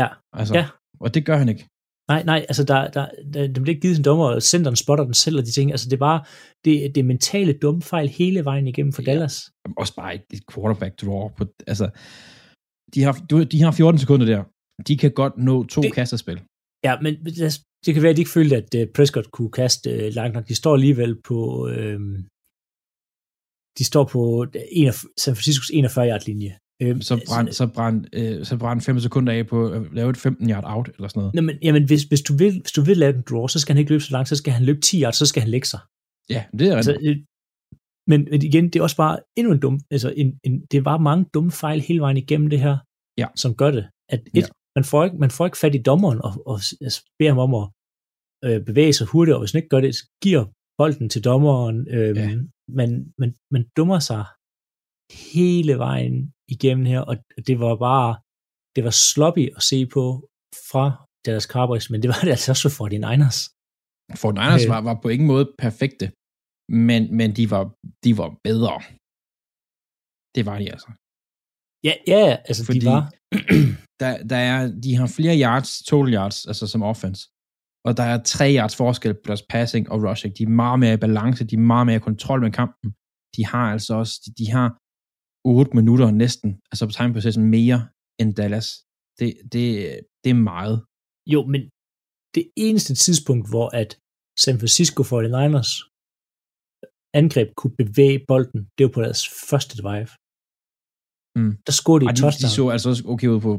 Ja. 0.00 0.08
Altså, 0.40 0.54
ja. 0.58 0.64
Og 1.04 1.08
det 1.14 1.22
gør 1.28 1.36
han 1.42 1.48
ikke. 1.48 1.64
Nej, 2.08 2.22
nej, 2.24 2.46
altså 2.48 2.64
der, 2.64 2.90
der, 2.90 3.08
der, 3.34 3.46
der 3.46 3.60
bliver 3.60 3.74
ikke 3.74 3.80
givet 3.80 3.98
en 3.98 4.04
dommer, 4.04 4.26
og 4.26 4.42
centeren 4.42 4.76
spotter 4.76 5.04
den 5.04 5.14
selv, 5.14 5.38
og 5.38 5.46
de 5.46 5.50
ting. 5.50 5.70
Altså 5.70 5.88
det 5.88 5.96
er 5.96 6.06
bare, 6.10 6.24
det, 6.64 6.94
det 6.94 7.00
er 7.00 7.04
mentale 7.04 7.52
dumme 7.52 7.82
fejl 7.82 8.08
hele 8.08 8.44
vejen 8.44 8.66
igennem 8.66 8.92
for 8.92 9.02
ja. 9.02 9.10
Dallas. 9.10 9.50
Også 9.76 9.94
bare 9.94 10.14
et, 10.14 10.24
et 10.32 10.42
quarterback 10.54 11.00
draw. 11.00 11.28
På, 11.28 11.44
altså, 11.66 11.86
de 12.94 13.02
har, 13.02 13.12
de 13.52 13.62
har 13.62 13.70
14 13.70 13.98
sekunder 13.98 14.26
der. 14.26 14.44
De 14.88 14.96
kan 14.96 15.10
godt 15.10 15.38
nå 15.38 15.64
to 15.64 15.82
det, 15.82 15.92
kasterspil. 15.92 16.40
Ja, 16.84 17.00
men 17.02 17.14
det 17.84 17.94
kan 17.94 18.02
være, 18.02 18.10
at 18.10 18.16
de 18.16 18.20
ikke 18.20 18.30
følte, 18.38 18.56
at 18.56 18.74
uh, 18.74 18.92
Prescott 18.94 19.30
kunne 19.30 19.50
kaste 19.50 19.90
uh, 19.90 20.14
langt 20.14 20.34
nok. 20.34 20.48
De 20.48 20.54
står 20.54 20.74
alligevel 20.74 21.22
på, 21.28 21.38
uh, 21.66 22.00
de 23.78 23.84
står 23.84 24.04
på 24.04 24.46
en 24.78 24.86
af, 24.86 24.94
San 25.22 25.34
Franciscos 25.36 25.70
41-yard 25.70 26.24
linje. 26.26 26.52
Øh, 26.82 27.02
så 27.02 27.24
brænd, 27.28 27.48
så 27.52 27.66
brænd, 27.66 28.04
øh, 28.12 28.44
så 28.44 28.56
brænd 28.56 28.80
5 28.80 29.00
sekunder 29.00 29.32
af 29.32 29.46
på 29.46 29.68
at 29.68 29.82
lave 29.92 30.10
et 30.10 30.16
15 30.16 30.50
yard 30.50 30.64
out, 30.66 30.88
eller 30.94 31.08
sådan 31.08 31.20
noget. 31.20 31.34
Nå, 31.34 31.42
men, 31.42 31.56
jamen, 31.62 31.84
hvis, 31.86 32.02
hvis, 32.02 32.22
du 32.22 32.36
vil, 32.36 32.60
hvis 32.60 32.72
du 32.72 32.82
vil 32.82 32.96
lave 32.96 33.14
en 33.14 33.22
draw, 33.30 33.46
så 33.46 33.60
skal 33.60 33.74
han 33.74 33.78
ikke 33.78 33.90
løbe 33.90 34.02
så 34.02 34.12
langt, 34.12 34.28
så 34.28 34.36
skal 34.36 34.52
han 34.52 34.64
løbe 34.64 34.80
10 34.80 35.02
yards, 35.02 35.16
så 35.16 35.26
skal 35.26 35.42
han 35.42 35.50
lægge 35.50 35.66
sig. 35.66 35.80
Ja, 36.30 36.44
det 36.58 36.68
er 36.68 36.76
altså, 36.76 36.96
øh, 37.02 37.16
men, 38.10 38.20
men 38.30 38.42
igen, 38.42 38.64
det 38.64 38.76
er 38.76 38.82
også 38.82 38.96
bare 38.96 39.18
endnu 39.36 39.52
en 39.52 39.60
dum, 39.60 39.80
altså 39.90 40.14
en, 40.16 40.38
en, 40.44 40.66
det 40.70 40.84
bare 40.84 40.98
mange 40.98 41.24
dumme 41.34 41.50
fejl 41.50 41.80
hele 41.80 42.00
vejen 42.00 42.16
igennem 42.16 42.50
det 42.50 42.60
her, 42.60 42.76
ja. 43.18 43.26
som 43.36 43.54
gør 43.54 43.70
det. 43.70 43.84
At 44.08 44.20
et, 44.34 44.42
ja. 44.42 44.46
man, 44.76 44.84
får 44.84 45.04
ikke, 45.04 45.16
man 45.16 45.30
får 45.30 45.44
ikke 45.46 45.58
fat 45.58 45.74
i 45.74 45.82
dommeren 45.82 46.18
og, 46.22 46.32
og, 46.46 46.58
og 46.86 46.90
beder 47.18 47.30
ham 47.30 47.38
om 47.38 47.54
at 47.54 47.66
øh, 48.46 48.64
bevæge 48.64 48.92
sig 48.92 49.06
hurtigt, 49.06 49.34
og 49.34 49.40
hvis 49.40 49.52
han 49.52 49.58
ikke 49.58 49.68
gør 49.68 49.80
det, 49.80 49.94
så 49.94 50.04
giver 50.22 50.44
bolden 50.78 51.08
til 51.08 51.24
dommeren. 51.24 51.88
Øh, 51.88 52.16
ja. 52.16 52.36
man, 52.68 53.12
man, 53.18 53.34
man 53.50 53.64
dummer 53.76 53.98
sig 53.98 54.24
hele 55.32 55.74
vejen 55.86 56.32
igennem 56.54 56.84
her, 56.92 57.00
og 57.00 57.16
det 57.46 57.56
var 57.64 57.76
bare, 57.88 58.10
det 58.76 58.82
var 58.84 58.94
sloppy 59.10 59.44
at 59.56 59.62
se 59.70 59.78
på 59.94 60.04
fra 60.70 60.84
Dallas 61.24 61.48
Cowboys, 61.54 61.90
men 61.90 61.98
det 62.02 62.08
var 62.12 62.20
det 62.24 62.32
altså 62.36 62.50
også 62.56 62.68
for 62.76 62.86
de 62.92 62.98
Niners. 63.06 63.38
For 64.22 64.30
Niners 64.38 64.64
øh. 64.64 64.70
var, 64.72 64.80
var 64.88 64.96
på 65.02 65.08
ingen 65.14 65.28
måde 65.32 65.46
perfekte, 65.64 66.06
men, 66.88 67.02
men 67.18 67.28
de, 67.38 67.44
var, 67.54 67.64
de 68.04 68.10
var 68.20 68.28
bedre. 68.48 68.76
Det 70.36 70.42
var 70.48 70.56
de 70.62 70.66
altså. 70.74 70.90
Ja, 71.88 71.94
ja 72.14 72.24
altså 72.48 72.62
Fordi 72.66 72.78
de 72.78 72.86
var. 72.96 73.02
der, 74.02 74.12
der 74.32 74.40
er, 74.52 74.58
de 74.84 74.90
har 75.00 75.06
flere 75.18 75.36
yards, 75.44 75.70
total 75.88 76.14
yards, 76.14 76.38
altså 76.50 76.66
som 76.66 76.82
offense. 76.82 77.22
Og 77.86 77.92
der 77.98 78.06
er 78.12 78.18
tre 78.34 78.46
yards 78.56 78.76
forskel 78.76 79.14
på 79.14 79.26
deres 79.30 79.44
passing 79.52 79.84
og 79.92 79.98
rushing. 80.06 80.38
De 80.38 80.42
er 80.42 80.56
meget 80.64 80.78
mere 80.80 80.94
i 80.94 81.02
balance, 81.06 81.46
de 81.50 81.54
er 81.54 81.70
meget 81.72 81.86
mere 81.86 81.96
i 81.96 82.06
kontrol 82.10 82.40
med 82.40 82.52
kampen. 82.60 82.88
De 83.36 83.42
har 83.52 83.66
altså 83.74 83.92
også, 83.94 84.14
de, 84.24 84.30
de 84.40 84.46
har 84.56 84.68
8 85.48 85.76
minutter 85.78 86.10
næsten, 86.10 86.50
altså 86.70 86.86
på 86.86 86.92
timeprocessen 86.92 87.44
mere 87.56 87.80
end 88.20 88.30
Dallas. 88.34 88.68
Det, 89.18 89.28
det, 89.52 89.64
det 90.22 90.30
er 90.30 90.40
meget. 90.52 90.76
Jo, 91.32 91.40
men 91.52 91.60
det 92.36 92.44
eneste 92.66 92.94
tidspunkt, 92.94 93.44
hvor 93.52 93.68
at 93.80 93.90
San 94.44 94.58
Francisco 94.60 95.00
49ers 95.02 95.72
angreb 97.20 97.48
kunne 97.60 97.76
bevæge 97.82 98.24
bolden, 98.28 98.60
det 98.76 98.82
var 98.86 98.92
på 98.96 99.02
deres 99.06 99.22
første 99.50 99.74
drive. 99.82 100.10
Mm. 101.38 101.52
Der 101.66 101.72
scorede 101.80 102.04
de, 102.04 102.10
de 102.12 102.20
touchdown. 102.22 102.50
De 102.50 102.54
så 102.60 102.64
altså 102.74 102.88
også 102.92 103.04
okay 103.12 103.28
ud 103.34 103.40
på 103.46 103.52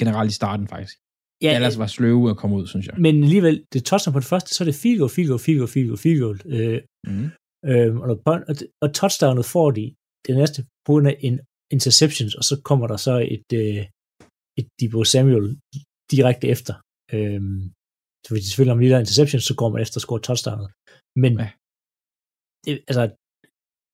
generelt 0.00 0.30
i 0.30 0.38
starten 0.40 0.66
faktisk. 0.74 0.96
Ja, 1.42 1.50
Dallas 1.52 1.78
var 1.78 1.86
sløve 1.86 2.30
at 2.30 2.36
komme 2.36 2.56
ud, 2.56 2.66
synes 2.66 2.86
jeg. 2.86 2.94
Men 2.98 3.14
alligevel, 3.26 3.56
det 3.72 3.84
touchdown 3.84 4.12
på 4.12 4.20
det 4.20 4.28
første, 4.28 4.50
så 4.54 4.64
er 4.64 4.66
det 4.66 4.74
field 4.82 4.98
goal, 4.98 5.10
field 5.10 5.28
goal, 5.28 5.40
field 5.46 5.58
goal, 5.58 5.68
field 5.74 5.88
goal, 5.88 5.98
field 6.04 6.20
goal. 6.24 6.38
Øh, 6.54 6.80
mm. 7.06 7.30
øh, 7.70 7.96
og, 8.08 8.14
og, 8.50 8.54
og 8.82 8.88
touchdownet 9.00 9.46
får 9.54 9.70
de 9.70 9.94
det 10.26 10.32
næste 10.40 10.58
på 10.84 10.88
grund 10.92 11.06
af 11.12 11.16
en 11.26 11.36
interceptions, 11.76 12.34
og 12.38 12.44
så 12.48 12.54
kommer 12.68 12.86
der 12.92 12.98
så 13.06 13.14
et, 13.36 13.48
øh, 13.62 13.82
et 14.58 14.66
Debo 14.78 15.04
Samuel 15.12 15.46
direkte 16.14 16.46
efter. 16.54 16.74
Øhm, 17.14 17.62
så 18.24 18.28
hvis 18.30 18.44
selvfølgelig 18.44 18.74
har 18.74 18.80
lige 18.80 18.94
der 18.94 19.04
interception, 19.06 19.40
så 19.40 19.54
går 19.60 19.68
man 19.72 19.82
efter 19.84 19.98
at 19.98 20.04
score 20.06 20.22
touchdownet. 20.28 20.68
Men 21.22 21.32
ja. 21.42 21.48
det, 22.64 22.72
altså, 22.90 23.04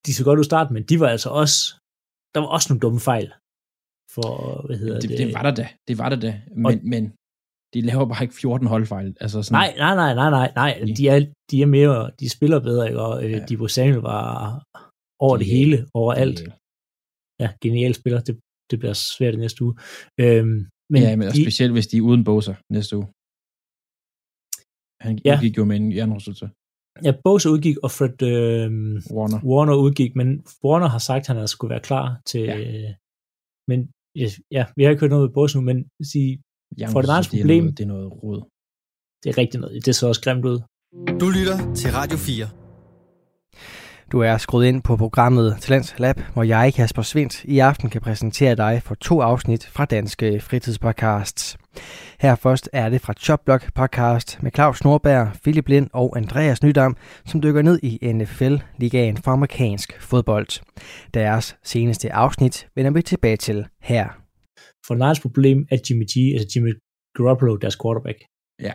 de 0.04 0.10
så 0.14 0.22
godt 0.28 0.38
ud 0.40 0.48
start, 0.50 0.68
men 0.74 0.82
de 0.90 1.00
var 1.02 1.08
altså 1.16 1.30
også, 1.42 1.58
der 2.34 2.40
var 2.42 2.50
også 2.56 2.66
nogle 2.68 2.84
dumme 2.84 3.00
fejl. 3.10 3.28
For, 4.14 4.28
hvad 4.66 4.78
hedder 4.82 5.00
det? 5.00 5.08
Det, 5.10 5.18
det 5.18 5.34
var 5.36 5.42
der 5.48 5.54
da, 5.60 5.66
det 5.88 5.94
var 6.00 6.08
der 6.12 6.20
da, 6.26 6.32
men, 6.62 6.66
og, 6.66 6.72
men 6.92 7.02
de 7.74 7.80
laver 7.80 8.06
bare 8.12 8.22
ikke 8.24 8.34
14 8.34 8.66
holdfejl. 8.66 9.16
Altså 9.20 9.42
sådan, 9.42 9.56
nej, 9.60 9.70
nej, 9.84 9.94
nej, 9.94 10.12
nej, 10.14 10.30
nej, 10.30 10.50
nej, 10.60 10.94
de 10.98 11.08
er, 11.08 11.18
de 11.50 11.56
er 11.62 11.66
mere, 11.66 12.10
de 12.20 12.28
spiller 12.36 12.60
bedre, 12.68 12.86
ikke? 12.88 13.00
og 13.00 13.24
øh, 13.24 13.30
ja. 13.30 13.44
Debo 13.48 13.66
Samuel 13.68 14.02
var 14.12 14.24
over 15.26 15.37
det 15.37 15.46
hele, 15.46 15.76
overalt. 15.94 16.38
Ja, 17.42 17.48
genial 17.62 17.94
spiller. 17.94 18.20
Det, 18.20 18.35
det 18.70 18.78
bliver 18.78 18.92
svært 18.92 19.35
i 19.35 19.37
næste 19.37 19.64
uge. 19.64 19.74
Øhm, 20.20 20.59
men 20.92 21.02
ja, 21.02 21.16
men 21.16 21.28
de, 21.28 21.44
specielt 21.44 21.72
hvis 21.72 21.87
de 21.87 21.96
er 21.96 22.02
uden 22.11 22.24
Bosa 22.24 22.54
næste 22.76 22.96
uge. 22.98 23.06
Han 25.06 25.12
ja. 25.24 25.35
udgik 25.37 25.54
jo 25.59 25.64
med 25.64 25.76
en 25.76 25.92
hjernerystelse. 25.96 26.46
Ja, 27.06 27.12
Bosa 27.24 27.48
udgik, 27.48 27.76
og 27.85 27.90
Fred 27.90 28.22
øh, 28.33 28.70
Warner. 29.16 29.40
Warner 29.50 29.76
udgik, 29.85 30.12
men 30.20 30.28
Warner 30.64 30.88
har 30.94 31.02
sagt, 31.09 31.30
at 31.30 31.37
han 31.37 31.48
skulle 31.48 31.70
være 31.74 31.87
klar 31.90 32.06
til... 32.30 32.40
Ja. 32.40 32.56
Øh, 32.61 32.90
men 33.70 33.80
ja, 34.56 34.62
vi 34.76 34.83
har 34.83 34.90
ikke 34.90 35.00
hørt 35.00 35.11
noget 35.11 35.26
med 35.28 35.35
Bosa 35.35 35.59
nu, 35.59 35.64
men 35.70 35.78
sige, 36.12 36.33
Jamen, 36.78 36.92
for 36.92 37.00
det 37.02 37.11
er 37.11 37.28
problem... 37.30 37.64
Noget, 37.64 37.78
det 37.78 37.85
er 37.85 37.88
noget 37.88 38.09
rod. 38.22 38.40
Det 39.22 39.28
er 39.33 39.38
rigtig 39.38 39.61
noget. 39.61 39.87
Det 39.87 39.94
så 39.94 40.09
også 40.09 40.22
grimt 40.26 40.44
ud. 40.44 40.59
Du 41.20 41.26
lytter 41.37 41.74
til 41.74 41.88
Radio 41.98 42.16
4. 42.16 42.69
Du 44.12 44.20
er 44.20 44.36
skruet 44.36 44.66
ind 44.66 44.82
på 44.82 44.96
programmet 44.96 45.56
Talents 45.60 45.98
Lab, 45.98 46.20
hvor 46.32 46.42
jeg, 46.42 46.72
Kasper 46.74 47.02
Svindt, 47.02 47.44
i 47.44 47.58
aften 47.58 47.90
kan 47.90 48.00
præsentere 48.00 48.54
dig 48.54 48.82
for 48.84 48.94
to 48.94 49.20
afsnit 49.20 49.66
fra 49.66 49.84
Danske 49.84 50.40
Fritidspodcasts. 50.40 51.58
Her 52.20 52.34
først 52.34 52.68
er 52.72 52.88
det 52.88 53.00
fra 53.00 53.12
Chopblock 53.12 53.74
podcast 53.74 54.42
med 54.42 54.50
Claus 54.54 54.84
Nordberg, 54.84 55.32
Philip 55.42 55.68
Lind 55.68 55.90
og 55.92 56.16
Andreas 56.16 56.62
Nydam, 56.62 56.96
som 57.26 57.42
dykker 57.42 57.62
ned 57.62 57.78
i 57.82 58.12
NFL-ligaen 58.12 59.16
for 59.16 59.30
amerikansk 59.30 60.00
fodbold. 60.00 60.62
Deres 61.14 61.56
seneste 61.62 62.12
afsnit 62.12 62.68
vender 62.74 62.90
vi 62.90 63.02
tilbage 63.02 63.36
til 63.36 63.66
her. 63.80 64.08
For 64.86 64.94
Niles 64.94 65.20
problem 65.20 65.66
er 65.70 65.78
Jimmy 65.90 66.04
G, 66.04 66.14
altså 66.34 66.48
Jimmy 66.56 66.72
Garoppolo, 67.14 67.56
deres 67.56 67.78
quarterback. 67.82 68.18
Ja, 68.60 68.72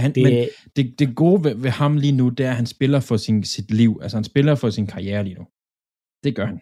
han, 0.00 0.14
det, 0.14 0.22
men 0.22 0.48
det, 0.76 0.98
det 0.98 1.16
gode 1.16 1.44
ved, 1.44 1.54
ved 1.54 1.70
ham 1.70 1.96
lige 1.96 2.12
nu, 2.12 2.28
det 2.28 2.46
er, 2.46 2.50
at 2.50 2.56
han 2.56 2.66
spiller 2.66 3.00
for 3.00 3.16
sin, 3.16 3.44
sit 3.44 3.70
liv. 3.70 3.98
Altså 4.02 4.16
han 4.16 4.24
spiller 4.24 4.54
for 4.54 4.70
sin 4.70 4.86
karriere 4.86 5.24
lige 5.24 5.34
nu. 5.34 5.44
Det 6.24 6.36
gør 6.36 6.46
han. 6.46 6.58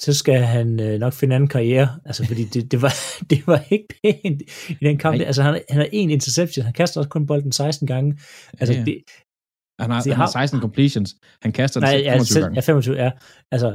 så 0.00 0.14
skal 0.14 0.38
han 0.56 0.80
øh, 0.80 0.98
nok 1.00 1.12
finde 1.12 1.34
anden 1.36 1.48
karriere, 1.48 2.00
altså 2.04 2.26
fordi 2.26 2.44
det, 2.44 2.70
det, 2.72 2.82
var, 2.82 2.94
det 3.30 3.46
var 3.46 3.60
ikke 3.70 3.88
pænt 4.02 4.42
i 4.68 4.84
den 4.84 4.98
kamp. 4.98 5.20
Altså 5.20 5.42
han, 5.42 5.52
han 5.70 5.78
har 5.80 5.88
en 5.92 6.10
interception, 6.10 6.64
han 6.64 6.72
kaster 6.72 7.00
også 7.00 7.10
kun 7.10 7.26
bolden 7.26 7.52
16 7.52 7.86
gange. 7.86 8.18
Altså 8.60 8.72
Ja, 8.72 8.78
ja. 8.78 8.84
det, 8.84 9.02
Han 9.80 9.90
har, 9.90 10.00
Det 10.02 10.12
han 10.12 10.16
har 10.16 10.24
har- 10.26 10.30
16 10.46 10.60
completions. 10.60 11.14
Han 11.42 11.52
kaster 11.52 11.80
den 11.80 11.88
nej, 11.88 11.98
25 11.98 12.12
ja, 12.12 12.24
selv, 12.24 12.42
gange. 12.44 12.54
ja, 12.56 12.60
25, 12.60 12.96
ja. 13.04 13.10
Altså 13.52 13.68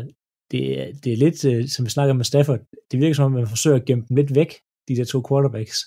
det, 0.51 0.61
det 1.03 1.13
er 1.13 1.17
lidt, 1.17 1.45
øh, 1.45 1.67
som 1.67 1.85
vi 1.85 1.89
snakker 1.89 2.13
med 2.13 2.25
Stafford, 2.25 2.59
det 2.91 2.99
virker 2.99 3.13
som 3.15 3.25
om, 3.25 3.31
man 3.31 3.47
forsøger 3.47 3.77
at 3.77 3.85
gemme 3.85 4.05
dem 4.09 4.15
lidt 4.17 4.35
væk, 4.35 4.51
de 4.87 4.95
der 4.95 5.05
to 5.05 5.23
quarterbacks. 5.29 5.77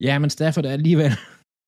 Ja, 0.00 0.18
men 0.18 0.30
Stafford 0.30 0.64
er 0.66 0.70
alligevel 0.70 1.10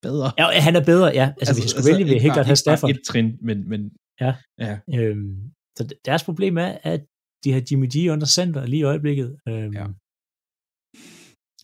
bedre. 0.07 0.27
Ja, 0.41 0.45
han 0.67 0.75
er 0.81 0.83
bedre, 0.91 1.07
ja. 1.19 1.25
Altså, 1.27 1.39
altså 1.41 1.53
hvis 1.55 1.63
jeg 1.65 1.71
skulle 1.71 1.89
vælge, 1.91 2.05
vil 2.07 2.13
jeg 2.17 2.23
helt 2.25 2.35
klart 2.37 2.49
have 2.51 2.61
Stafford. 2.65 2.89
Et 2.93 3.01
trin, 3.09 3.27
men, 3.47 3.57
men 3.71 3.81
Ja. 4.25 4.31
ja. 4.65 4.73
Øhm, 4.99 5.35
så 5.77 5.81
deres 6.09 6.23
problem 6.29 6.53
er, 6.65 6.71
at 6.93 7.01
de 7.43 7.49
har 7.55 7.61
Jimmy 7.67 7.87
G 7.93 7.95
under 8.13 8.27
center 8.37 8.61
lige 8.71 8.83
i 8.85 8.89
øjeblikket. 8.91 9.29
Øhm, 9.49 9.73
Ja. 9.79 9.85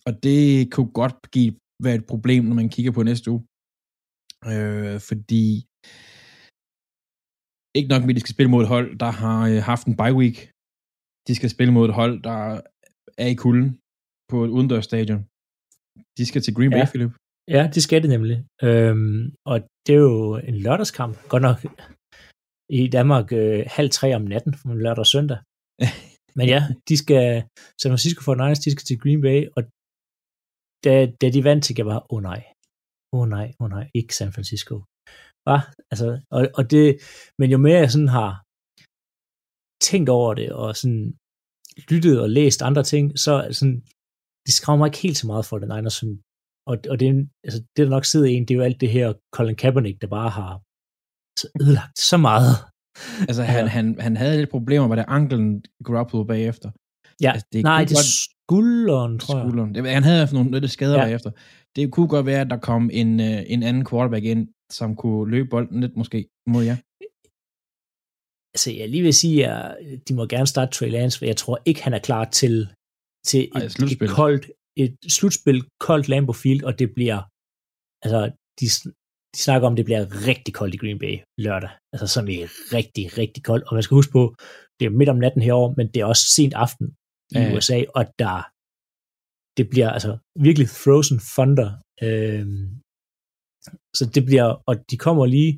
Og 0.08 0.12
det 0.26 0.40
kunne 0.74 0.92
godt 1.02 1.16
give, 1.36 1.52
være 1.86 1.96
et 2.00 2.06
problem, 2.12 2.42
når 2.48 2.56
man 2.62 2.68
kigger 2.74 2.92
på 2.96 3.02
næste 3.10 3.26
uge. 3.32 3.42
Øh, 4.52 4.96
fordi 5.10 5.44
ikke 7.78 7.90
nok 7.92 8.02
med, 8.02 8.12
at 8.14 8.18
de 8.18 8.24
skal 8.24 8.36
spille 8.36 8.50
mod 8.54 8.62
et 8.64 8.72
hold, 8.74 8.88
der 9.04 9.10
har 9.22 9.38
øh, 9.50 9.60
haft 9.70 9.84
en 9.90 9.96
bye 10.02 10.16
week. 10.20 10.36
De 11.28 11.32
skal 11.38 11.50
spille 11.54 11.72
mod 11.76 11.84
et 11.88 11.94
hold, 12.00 12.14
der 12.28 12.38
er 13.24 13.28
i 13.34 13.36
kulden 13.44 13.68
på 14.30 14.36
et 14.44 14.50
udendørsstadion. 14.56 15.20
De 16.18 16.24
skal 16.30 16.40
til 16.42 16.54
Green 16.56 16.72
Bay, 16.74 16.82
ja. 16.84 16.90
Philip. 16.92 17.12
Ja, 17.54 17.62
det 17.74 17.82
skal 17.82 18.02
det 18.02 18.10
nemlig. 18.10 18.36
Øhm, 18.62 19.34
og 19.50 19.56
det 19.86 19.94
er 19.94 20.02
jo 20.10 20.36
en 20.50 20.56
lørdagskamp. 20.64 21.14
Godt 21.32 21.42
nok 21.48 21.58
i 22.78 22.80
Danmark 22.96 23.26
øh, 23.32 23.64
halv 23.76 23.90
tre 23.90 24.08
om 24.18 24.22
natten, 24.32 24.54
fra 24.54 24.74
lørdag 24.74 25.04
og 25.06 25.12
søndag. 25.14 25.38
Men 26.38 26.46
ja, 26.54 26.60
de 26.88 26.94
skal, 27.02 27.24
San 27.80 27.90
Francisco 27.92 28.20
49ers, 28.20 28.62
de 28.64 28.70
skal 28.74 28.86
til 28.86 29.00
Green 29.02 29.20
Bay, 29.26 29.38
og 29.56 29.62
da, 30.84 30.92
da 31.20 31.26
de 31.34 31.44
vandt 31.48 31.64
til, 31.64 31.74
jeg 31.78 31.86
var, 31.92 32.00
åh 32.12 32.16
oh, 32.16 32.22
nej, 32.30 32.40
åh 33.14 33.20
oh, 33.20 33.28
nej, 33.36 33.46
åh 33.60 33.64
oh, 33.64 33.70
nej, 33.76 33.84
ikke 33.98 34.16
San 34.18 34.32
Francisco. 34.36 34.74
Hva? 35.44 35.58
Altså, 35.90 36.08
og, 36.36 36.42
og 36.58 36.64
det, 36.72 36.84
men 37.38 37.48
jo 37.54 37.58
mere 37.66 37.82
jeg 37.84 37.92
sådan 37.92 38.14
har 38.18 38.30
tænkt 39.88 40.08
over 40.18 40.30
det, 40.40 40.48
og 40.62 40.68
sådan 40.80 41.04
lyttet 41.90 42.16
og 42.24 42.28
læst 42.38 42.60
andre 42.68 42.84
ting, 42.92 43.04
så 43.24 43.32
sådan, 43.58 43.78
det 44.46 44.52
skræmmer 44.58 44.80
mig 44.80 44.88
ikke 44.88 45.04
helt 45.06 45.18
så 45.22 45.26
meget 45.30 45.44
for 45.48 45.56
den 45.58 45.68
Niners, 45.72 45.96
sådan, 46.00 46.18
og, 46.70 46.76
og 46.90 47.00
det, 47.00 47.08
er 47.08 47.24
altså, 47.44 47.60
det, 47.76 47.84
der 47.84 47.88
nok 47.96 48.04
sidder 48.04 48.26
en, 48.26 48.42
det 48.44 48.50
er 48.54 48.58
jo 48.58 48.62
alt 48.68 48.80
det 48.80 48.90
her 48.90 49.12
Colin 49.36 49.56
Kaepernick, 49.56 50.00
der 50.00 50.06
bare 50.06 50.30
har 50.38 50.52
ødelagt 51.62 51.98
så 51.98 52.16
meget. 52.16 52.52
Altså, 53.28 53.42
han, 53.42 53.64
Ja. 53.64 53.66
han, 53.66 54.00
han 54.00 54.16
havde 54.16 54.36
lidt 54.38 54.50
problemer 54.50 54.86
med 54.88 54.96
det 54.96 55.04
anklen 55.08 55.64
Garoppolo 55.84 56.24
bagefter. 56.24 56.70
Ja, 57.22 57.30
Altså, 57.32 57.46
det 57.52 57.62
nej, 57.62 57.84
det 57.84 57.92
er 57.92 58.08
skulderen, 58.26 59.18
tror 59.18 59.36
jeg. 59.38 59.44
skulderen. 59.46 59.74
Det, 59.74 59.88
han 59.98 60.02
havde 60.02 60.34
nogle 60.34 60.60
lidt 60.60 60.70
skader 60.70 60.98
Ja. 60.98 61.04
bagefter. 61.04 61.30
Det 61.76 61.92
kunne 61.92 62.08
godt 62.08 62.26
være, 62.26 62.40
at 62.40 62.50
der 62.50 62.56
kom 62.70 62.90
en, 62.92 63.20
øh, 63.20 63.42
en 63.46 63.62
anden 63.62 63.86
quarterback 63.90 64.24
ind, 64.24 64.48
som 64.72 64.96
kunne 64.96 65.30
løbe 65.30 65.48
bolden 65.48 65.80
lidt 65.80 65.96
måske 65.96 66.18
mod 66.52 66.64
jer. 66.64 66.76
Altså, 68.54 68.70
jeg 68.80 68.88
lige 68.88 69.02
vil 69.02 69.14
sige, 69.14 69.46
at 69.46 69.76
de 70.08 70.14
må 70.14 70.26
gerne 70.26 70.46
starte 70.46 70.70
Trey 70.72 70.90
Lance, 70.90 71.18
for 71.18 71.24
jeg 71.24 71.36
tror 71.36 71.56
ikke, 71.64 71.82
han 71.82 71.94
er 71.94 71.98
klar 71.98 72.24
til, 72.24 72.68
til 73.26 73.40
Ej, 73.54 73.62
et, 73.62 73.72
slutspil. 73.72 74.08
et, 74.08 74.14
koldt, 74.14 74.44
et 74.76 74.96
slutspil, 75.16 75.58
koldt 75.86 76.08
Lambeau 76.08 76.32
Field, 76.42 76.62
og 76.68 76.78
det 76.78 76.88
bliver, 76.96 77.18
altså, 78.04 78.20
de, 78.60 78.66
de 79.34 79.38
snakker 79.46 79.68
om, 79.68 79.76
det 79.76 79.84
bliver 79.84 80.02
rigtig 80.28 80.54
koldt 80.54 80.74
i 80.74 80.78
Green 80.82 80.98
Bay 80.98 81.14
lørdag. 81.38 81.70
Altså, 81.92 82.06
sådan 82.06 82.30
er 82.30 82.46
rigtig, 82.76 83.04
rigtig 83.18 83.42
koldt. 83.44 83.64
Og 83.68 83.74
man 83.74 83.82
skal 83.82 83.94
huske 83.94 84.12
på, 84.12 84.34
det 84.78 84.84
er 84.86 84.90
midt 84.98 85.08
om 85.08 85.18
natten 85.24 85.42
herovre, 85.42 85.74
men 85.78 85.86
det 85.92 86.00
er 86.00 86.04
også 86.12 86.26
sent 86.36 86.54
aften 86.54 86.86
i 87.34 87.38
Ja. 87.38 87.56
USA, 87.56 87.78
og 87.98 88.04
der, 88.22 88.36
det 89.56 89.64
bliver 89.72 89.90
altså 89.96 90.12
virkelig 90.46 90.68
frozen 90.84 91.18
thunder. 91.34 91.68
Øhm, 92.06 92.66
så 93.98 94.04
det 94.14 94.22
bliver, 94.28 94.48
og 94.68 94.74
de 94.90 94.96
kommer 95.06 95.26
lige, 95.36 95.52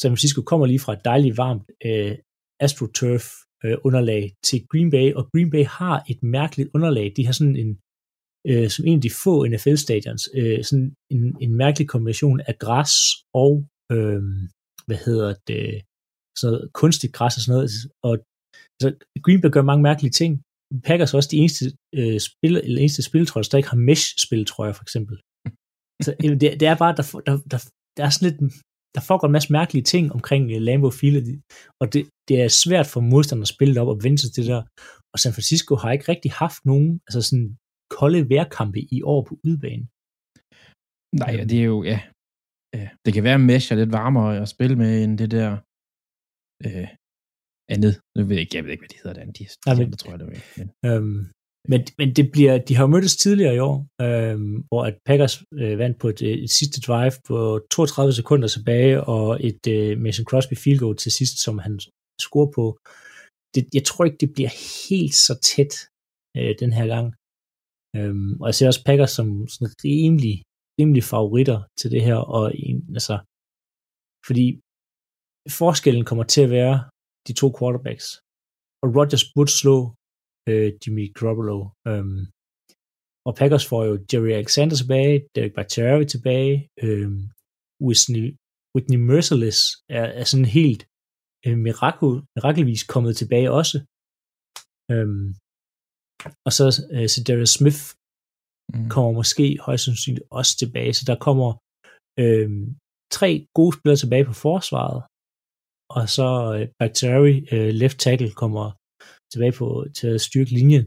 San 0.00 0.10
Francisco 0.10 0.40
kommer 0.50 0.66
lige 0.66 0.84
fra 0.84 0.92
et 0.92 1.04
dejligt 1.04 1.36
varmt 1.36 1.66
øh, 1.88 2.14
AstroTurf 2.64 3.26
øh, 3.64 3.76
underlag 3.86 4.22
til 4.46 4.58
Green 4.70 4.90
Bay, 4.90 5.06
og 5.18 5.22
Green 5.32 5.50
Bay 5.50 5.64
har 5.78 5.96
et 6.12 6.20
mærkeligt 6.22 6.70
underlag. 6.74 7.06
De 7.16 7.26
har 7.26 7.32
sådan 7.32 7.56
en, 7.56 7.70
øh, 8.50 8.68
som 8.74 8.82
en 8.86 8.98
af 8.98 9.02
de 9.06 9.18
få 9.24 9.34
NFL-stadions, 9.52 10.22
øh, 10.38 10.64
sådan 10.68 10.94
en, 11.14 11.22
en 11.44 11.52
mærkelig 11.62 11.88
kombination 11.88 12.40
af 12.40 12.54
græs 12.64 12.94
og, 13.44 13.52
øh, 13.92 14.22
hvad 14.88 15.00
hedder 15.06 15.30
det, 15.48 15.62
sådan 16.38 16.52
noget 16.52 16.72
kunstigt 16.80 17.12
græs 17.16 17.36
og 17.36 17.42
sådan 17.42 17.54
noget. 17.56 17.70
Og 18.08 18.14
altså, 18.76 18.88
Green 19.24 19.40
Bay 19.40 19.50
gør 19.50 19.70
mange 19.70 19.86
mærkelige 19.88 20.16
ting. 20.20 20.32
Packers 20.86 21.12
er 21.12 21.18
også 21.18 21.32
de 21.32 21.40
eneste 21.42 21.64
øh, 21.98 22.18
spil, 22.28 22.54
eller 22.56 22.80
eneste 22.80 23.02
spiltrøjer, 23.02 23.48
der 23.50 23.58
ikke 23.60 23.74
har 23.74 23.84
mesh-spiltrøjer, 23.88 24.74
for 24.78 24.84
eksempel. 24.86 25.16
Så 26.04 26.10
det, 26.20 26.60
det 26.60 26.66
er 26.72 26.76
bare, 26.82 26.94
der, 26.98 27.04
der, 27.26 27.34
der, 27.52 27.58
der 27.96 28.02
er 28.06 28.10
sådan 28.10 28.28
lidt, 28.28 28.40
der 28.94 29.00
foregår 29.08 29.26
en 29.28 29.36
masse 29.38 29.52
mærkelige 29.52 29.88
ting 29.92 30.04
omkring 30.16 30.44
øh, 30.54 30.60
Lambeau 30.60 30.90
Field, 30.90 31.16
og 31.20 31.24
de- 31.26 31.42
og 31.80 31.86
det, 31.92 32.02
det 32.28 32.36
er 32.44 32.48
svært 32.48 32.86
for 32.92 33.00
modstanderne 33.00 33.48
at 33.48 33.54
spille 33.56 33.80
op 33.80 33.88
og 33.88 34.00
vende 34.04 34.18
sig 34.18 34.30
til 34.32 34.42
det 34.44 34.50
der. 34.54 34.62
Og 35.12 35.18
San 35.22 35.32
Francisco 35.36 35.72
har 35.82 35.90
ikke 35.92 36.10
rigtig 36.12 36.30
haft 36.32 36.60
nogen 36.70 37.00
altså 37.06 37.20
sådan 37.28 37.48
kolde 37.98 38.20
vejrkampe 38.32 38.80
i 38.96 38.98
år 39.12 39.20
på 39.28 39.32
udebane. 39.46 39.84
Nej, 41.22 41.32
Øhm. 41.34 41.48
det 41.50 41.58
er 41.62 41.68
jo, 41.72 41.78
ja. 41.92 41.98
ja. 42.78 42.88
Det 43.04 43.10
kan 43.14 43.24
være, 43.26 43.38
at 43.40 43.46
Mesh 43.48 43.66
er 43.72 43.76
lidt 43.76 43.92
varmere 44.00 44.30
at 44.42 44.48
spille 44.54 44.76
med, 44.82 44.92
end 45.04 45.18
det 45.22 45.30
der 45.36 45.50
øh, 46.66 46.88
andet. 47.74 47.92
Jeg 48.18 48.24
ved 48.28 48.36
ikke, 48.42 48.56
jeg 48.56 48.64
ved 48.64 48.70
ikke, 48.72 48.80
hvad 48.84 48.92
de 48.94 49.00
hedder 49.02 49.14
derinde. 49.18 49.34
De, 49.38 49.44
de 49.44 49.50
men- 49.66 49.82
andre, 49.84 49.96
tror 50.00 50.10
jeg, 50.12 50.18
det 50.20 50.26
var. 50.30 50.36
Men, 50.58 50.68
Øhm, 50.88 51.20
men, 51.72 51.80
men 52.00 52.08
det 52.18 52.26
bliver, 52.34 52.54
de 52.68 52.74
har 52.76 52.82
jo 52.84 52.92
mødtes 52.94 53.16
tidligere 53.16 53.54
i 53.56 53.58
år, 53.70 53.76
øhm, 54.06 54.54
hvor 54.68 54.82
at 54.88 54.94
Packers 55.08 55.34
øh, 55.62 55.78
vandt 55.82 55.96
på 56.02 56.06
et, 56.12 56.20
et 56.44 56.50
sidste 56.58 56.78
drive 56.86 57.12
på 57.28 57.36
32 57.70 58.12
sekunder 58.20 58.48
tilbage, 58.48 58.94
og 59.16 59.26
et 59.48 59.62
øh, 59.76 59.98
Mason 60.04 60.24
Crosby 60.30 60.54
field 60.64 60.78
goal 60.84 60.96
til 60.96 61.12
sidst, 61.18 61.36
som 61.44 61.54
han 61.66 61.74
scorer 62.26 62.50
på. 62.58 62.64
Det, 63.54 63.62
jeg 63.76 63.84
tror 63.88 64.04
ikke, 64.04 64.20
det 64.24 64.30
bliver 64.36 64.52
helt 64.88 65.14
så 65.26 65.34
tæt 65.52 65.72
øh, 66.38 66.52
den 66.62 66.72
her 66.78 66.86
gang. 66.94 67.06
Øhm, 67.98 68.32
og 68.40 68.46
jeg 68.48 68.54
ser 68.56 68.66
også 68.70 68.84
Packers 68.88 69.12
som 69.18 69.28
sådan 69.52 69.74
rimelig, 69.84 70.36
rimelig 70.78 71.04
favoritter 71.12 71.58
til 71.78 71.88
det 71.94 72.02
her, 72.08 72.18
og 72.36 72.44
en, 72.68 72.78
altså, 72.98 73.16
fordi 74.26 74.46
forskellen 75.60 76.04
kommer 76.08 76.24
til 76.34 76.42
at 76.46 76.54
være 76.58 76.76
de 77.26 77.32
to 77.40 77.48
quarterbacks. 77.58 78.06
Og 78.82 78.88
Rodgers 78.96 79.24
burde 79.34 79.52
slå 79.60 79.76
øh, 80.48 80.68
Jimmy 80.80 81.04
Garoppolo. 81.16 81.58
Øhm, 81.88 82.22
og 83.28 83.32
Packers 83.40 83.66
får 83.70 83.82
jo 83.88 83.94
Jerry 84.10 84.32
Alexander 84.40 84.76
tilbage, 84.76 85.14
Derek 85.34 85.54
Bakhtiari 85.58 86.06
tilbage, 86.14 86.54
øh, 86.84 87.10
Whitney, 87.86 88.26
Whitney 88.74 88.98
Merciless 89.10 89.60
er, 89.98 90.06
er 90.20 90.26
sådan 90.32 90.50
helt 90.60 90.82
øh, 91.46 91.58
mirakel, 91.66 92.12
mirakelvis 92.34 92.82
kommet 92.92 93.12
tilbage 93.20 93.50
også. 93.60 93.76
Øhm, 94.92 95.26
og 96.46 96.52
så 96.58 96.64
øh, 96.96 97.26
Darius 97.26 97.54
Smith 97.58 97.82
mm. 98.74 98.88
kommer 98.94 99.12
måske 99.20 99.46
højst 99.66 99.84
sandsynligt 99.84 100.26
også 100.30 100.52
tilbage, 100.58 100.92
så 100.94 101.04
der 101.10 101.16
kommer 101.26 101.48
øh, 102.22 102.50
tre 103.18 103.30
gode 103.58 103.72
spillere 103.76 104.02
tilbage 104.02 104.24
på 104.30 104.36
forsvaret, 104.46 105.00
og 105.96 106.04
så 106.16 106.28
øh, 106.56 106.68
Bakhtiari, 106.78 107.34
øh, 107.52 107.70
left 107.82 107.98
tackle, 107.98 108.30
kommer 108.42 108.64
tilbage 109.32 109.54
på, 109.60 109.66
til 109.98 110.08
at 110.14 110.20
styrke 110.20 110.52
linjen. 110.58 110.84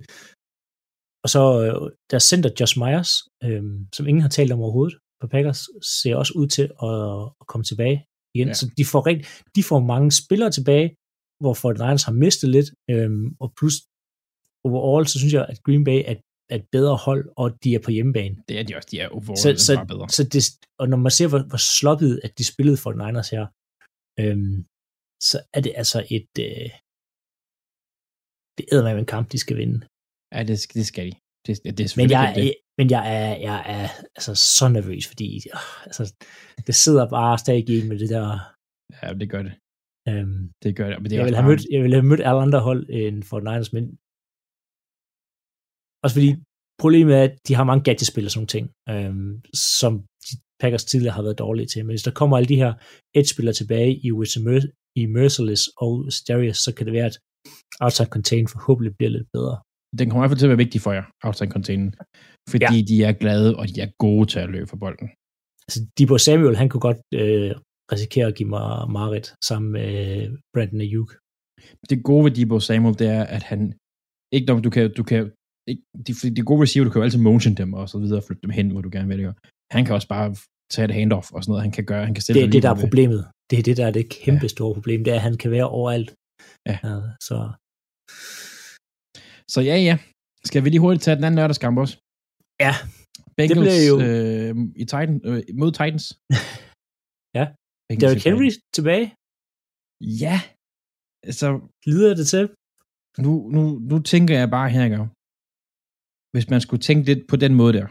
Og 1.23 1.29
så 1.35 1.43
øh, 1.63 1.91
der 2.11 2.19
center 2.19 2.51
Josh 2.59 2.75
Myers, 2.81 3.11
øh, 3.45 3.63
som 3.95 4.07
ingen 4.07 4.21
har 4.21 4.29
talt 4.29 4.51
om 4.51 4.61
overhovedet 4.65 4.97
på 5.21 5.27
Packers, 5.27 5.61
ser 6.01 6.15
også 6.15 6.33
ud 6.39 6.47
til 6.47 6.65
at, 6.87 6.97
at 7.41 7.45
komme 7.47 7.63
tilbage 7.63 7.97
igen. 8.35 8.47
Ja. 8.47 8.53
Så 8.53 8.65
de 8.77 8.85
får, 8.91 9.01
rigt, 9.07 9.21
de 9.55 9.63
får 9.69 9.79
mange 9.93 10.09
spillere 10.21 10.51
tilbage, 10.51 10.87
hvor 11.41 11.53
Fort 11.53 11.77
Niners 11.77 12.03
har 12.03 12.15
mistet 12.23 12.49
lidt, 12.55 12.69
øh, 12.91 13.11
og 13.43 13.47
plus 13.57 13.75
overall, 14.67 15.07
så 15.07 15.19
synes 15.19 15.33
jeg, 15.33 15.45
at 15.51 15.63
Green 15.65 15.83
Bay 15.83 15.99
er, 16.11 16.15
er 16.49 16.55
et 16.55 16.67
bedre 16.71 16.95
hold, 17.07 17.23
og 17.41 17.47
de 17.63 17.69
er 17.75 17.79
på 17.85 17.91
hjemmebane. 17.91 18.35
Det 18.47 18.59
er 18.59 18.63
de 18.63 18.75
også. 18.77 18.89
De 18.91 18.99
er 18.99 19.07
overall 19.09 19.37
Så, 19.37 19.49
så, 19.57 19.65
så, 19.65 19.85
bedre. 19.91 20.09
så 20.09 20.23
det, 20.33 20.43
og 20.79 20.85
når 20.91 20.97
man 21.05 21.11
ser, 21.17 21.27
hvor, 21.31 21.41
hvor 21.51 21.61
sloppet, 21.79 22.13
at 22.25 22.31
de 22.37 22.45
spillede 22.53 22.77
for 22.83 22.91
Niners 23.01 23.29
her, 23.35 23.45
øhm, 24.21 24.57
så 25.29 25.37
er 25.55 25.61
det 25.65 25.73
altså 25.81 25.99
et, 26.17 26.31
øh, 26.47 26.69
det 28.57 28.65
med 28.83 28.99
en 29.05 29.13
kamp, 29.15 29.25
de 29.31 29.39
skal 29.43 29.57
vinde. 29.61 29.79
Ja, 30.35 30.39
det, 30.49 30.57
det 30.77 30.85
skal 30.91 31.05
de. 31.09 31.13
Det, 31.45 31.53
det, 31.63 31.77
det 31.77 31.83
er 31.85 31.93
Men 32.01 32.09
jeg, 32.17 32.33
det. 32.35 32.47
er, 32.47 32.53
men 32.79 32.87
jeg 32.95 33.03
er, 33.17 33.31
jeg 33.49 33.59
er 33.77 33.87
altså 34.17 34.33
så 34.57 34.65
nervøs, 34.77 35.03
fordi 35.11 35.27
øh, 35.53 35.85
altså, 35.87 36.03
det 36.67 36.75
sidder 36.75 37.05
bare 37.17 37.37
stadig 37.43 37.69
i 37.69 37.87
med 37.89 37.99
det 37.99 38.09
der. 38.15 38.25
Ja, 39.01 39.07
det 39.21 39.29
gør 39.33 39.43
det. 39.47 39.53
Øhm, 40.09 40.41
Det 40.63 40.71
gør 40.79 40.87
det. 40.89 40.97
Men 41.01 41.05
det 41.09 41.15
er 41.15 41.19
jeg, 41.19 41.25
vil 41.29 41.35
have 41.39 41.47
mødt, 41.51 41.63
jeg 41.71 41.81
vil 41.83 41.93
have 41.97 42.09
mødt 42.11 42.23
alle 42.29 42.41
andre 42.47 42.59
hold 42.59 42.83
end 42.89 43.23
for 43.29 43.39
Niners, 43.39 43.73
men 43.73 43.85
også 46.03 46.15
fordi 46.17 46.29
problemet 46.83 47.13
er, 47.19 47.23
at 47.23 47.33
de 47.47 47.53
har 47.55 47.63
mange 47.63 47.83
gadgetspil 47.83 48.25
og 48.25 48.31
sådan 48.31 48.39
nogle 48.39 48.55
ting, 48.55 48.65
øhm, 48.91 49.33
som 49.77 49.93
de 50.25 50.33
Packers 50.61 50.85
tidligere 50.85 51.15
har 51.17 51.25
været 51.27 51.39
dårlige 51.39 51.67
til. 51.67 51.85
Men 51.85 51.93
hvis 51.93 52.07
der 52.07 52.19
kommer 52.19 52.37
alle 52.37 52.51
de 52.53 52.61
her 52.63 52.73
edge-spillere 53.17 53.55
tilbage 53.59 53.91
i, 54.05 54.11
Whitney 54.11 54.43
Mer- 54.45 54.71
i 55.01 55.05
Merciless 55.05 55.63
og 55.83 55.91
Starius, 56.19 56.57
så 56.65 56.69
kan 56.75 56.85
det 56.85 56.93
være, 56.93 57.09
at 57.11 57.17
outside 57.85 58.09
contain 58.15 58.47
forhåbentlig 58.47 58.93
bliver 58.97 59.11
lidt 59.17 59.29
bedre. 59.33 59.55
Den 59.99 60.09
kommer 60.09 60.21
i 60.21 60.23
hvert 60.23 60.33
fald 60.33 60.43
til 60.43 60.49
at 60.49 60.53
være 60.55 60.65
vigtig 60.65 60.81
for 60.85 60.91
jer, 60.97 61.05
outside 61.27 61.51
contain, 61.55 61.83
fordi 62.51 62.65
ja. 62.77 62.83
de 62.89 62.95
er 63.09 63.13
glade, 63.23 63.49
og 63.59 63.63
de 63.67 63.81
er 63.85 63.91
gode 64.05 64.25
til 64.31 64.39
at 64.39 64.49
løbe 64.55 64.67
for 64.71 64.77
bolden. 64.83 65.07
Altså, 65.67 65.79
Debo 65.97 66.17
Samuel, 66.17 66.55
han 66.61 66.69
kunne 66.69 66.85
godt 66.89 67.01
øh, 67.21 67.51
risikere 67.93 68.27
at 68.27 68.35
give 68.35 68.49
mig 68.49 68.67
Marit 68.95 69.27
sammen 69.49 69.71
med 69.77 69.91
Brandon 70.53 70.81
Ayuk. 70.81 71.09
Det 71.89 72.03
gode 72.03 72.23
ved 72.25 72.31
Debo 72.31 72.59
Samuel, 72.59 72.99
det 73.01 73.07
er, 73.17 73.23
at 73.37 73.43
han 73.51 73.61
ikke 74.35 74.47
nok, 74.49 74.63
du 74.63 74.69
kan, 74.75 74.93
du 74.99 75.03
kan 75.03 75.21
de, 76.05 76.13
de 76.37 76.41
gode 76.49 76.61
receiver, 76.61 76.85
du 76.85 76.91
kan 76.91 76.99
jo 76.99 77.03
altid 77.03 77.19
motion 77.19 77.53
dem 77.61 77.73
og 77.73 77.89
så 77.89 77.97
videre, 78.03 78.21
flytte 78.27 78.41
dem 78.41 78.49
hen, 78.49 78.69
hvor 78.71 78.81
du 78.81 78.89
gerne 78.91 79.07
vil 79.07 79.19
det. 79.19 79.35
Han 79.71 79.85
kan 79.85 79.95
også 79.95 80.07
bare 80.07 80.35
tage 80.73 80.85
et 80.85 80.93
handoff 80.99 81.27
og 81.31 81.43
sådan 81.43 81.51
noget, 81.51 81.63
han 81.67 81.71
kan 81.71 81.85
gøre, 81.85 82.05
han 82.05 82.15
kan 82.15 82.21
stille 82.21 82.41
Det 82.41 82.47
er 82.47 82.51
det, 82.51 82.63
der 82.63 82.71
er 82.75 82.79
problemet. 82.85 83.21
Det 83.49 83.59
er 83.59 83.63
det, 83.63 83.77
der 83.77 83.85
er 83.87 83.91
det 83.91 84.05
kæmpe 84.09 84.45
ja. 84.49 84.55
store 84.55 84.73
problem, 84.73 85.03
det 85.03 85.11
er, 85.11 85.15
at 85.15 85.21
han 85.21 85.37
kan 85.37 85.51
være 85.51 85.69
overalt. 85.69 86.09
Ja. 86.67 86.75
ja 86.87 86.93
så. 87.27 87.37
så 89.53 89.59
ja, 89.69 89.77
ja. 89.89 89.95
Skal 90.45 90.63
vi 90.63 90.69
lige 90.69 90.83
hurtigt 90.85 91.03
tage 91.03 91.15
den 91.15 91.23
anden 91.23 91.39
lørdagskamp 91.39 91.77
også? 91.83 91.95
Ja. 92.65 92.73
Bengals 93.37 93.57
det 93.57 93.65
blev 93.67 93.79
jo... 93.91 93.95
øh, 94.07 94.53
i 94.81 94.85
Titan, 94.91 95.15
øh, 95.29 95.39
mod 95.61 95.71
Titans. 95.79 96.05
ja. 97.37 97.45
Bengals 97.87 98.01
Derrick 98.01 98.25
Henry 98.27 98.49
tilbage. 98.77 99.05
Ja. 100.23 100.37
Så 101.39 101.47
lider 101.91 102.13
det 102.19 102.27
til. 102.33 102.45
Nu, 103.23 103.31
nu, 103.55 103.61
nu 103.89 103.95
tænker 104.11 104.33
jeg 104.39 104.49
bare 104.57 104.69
her, 104.75 104.83
ikke? 104.87 104.97
Hvis 106.33 106.49
man 106.53 106.61
skulle 106.65 106.83
tænke 106.87 107.03
lidt 107.09 107.23
på 107.31 107.35
den 107.43 107.53
måde 107.59 107.73
der. 107.79 107.87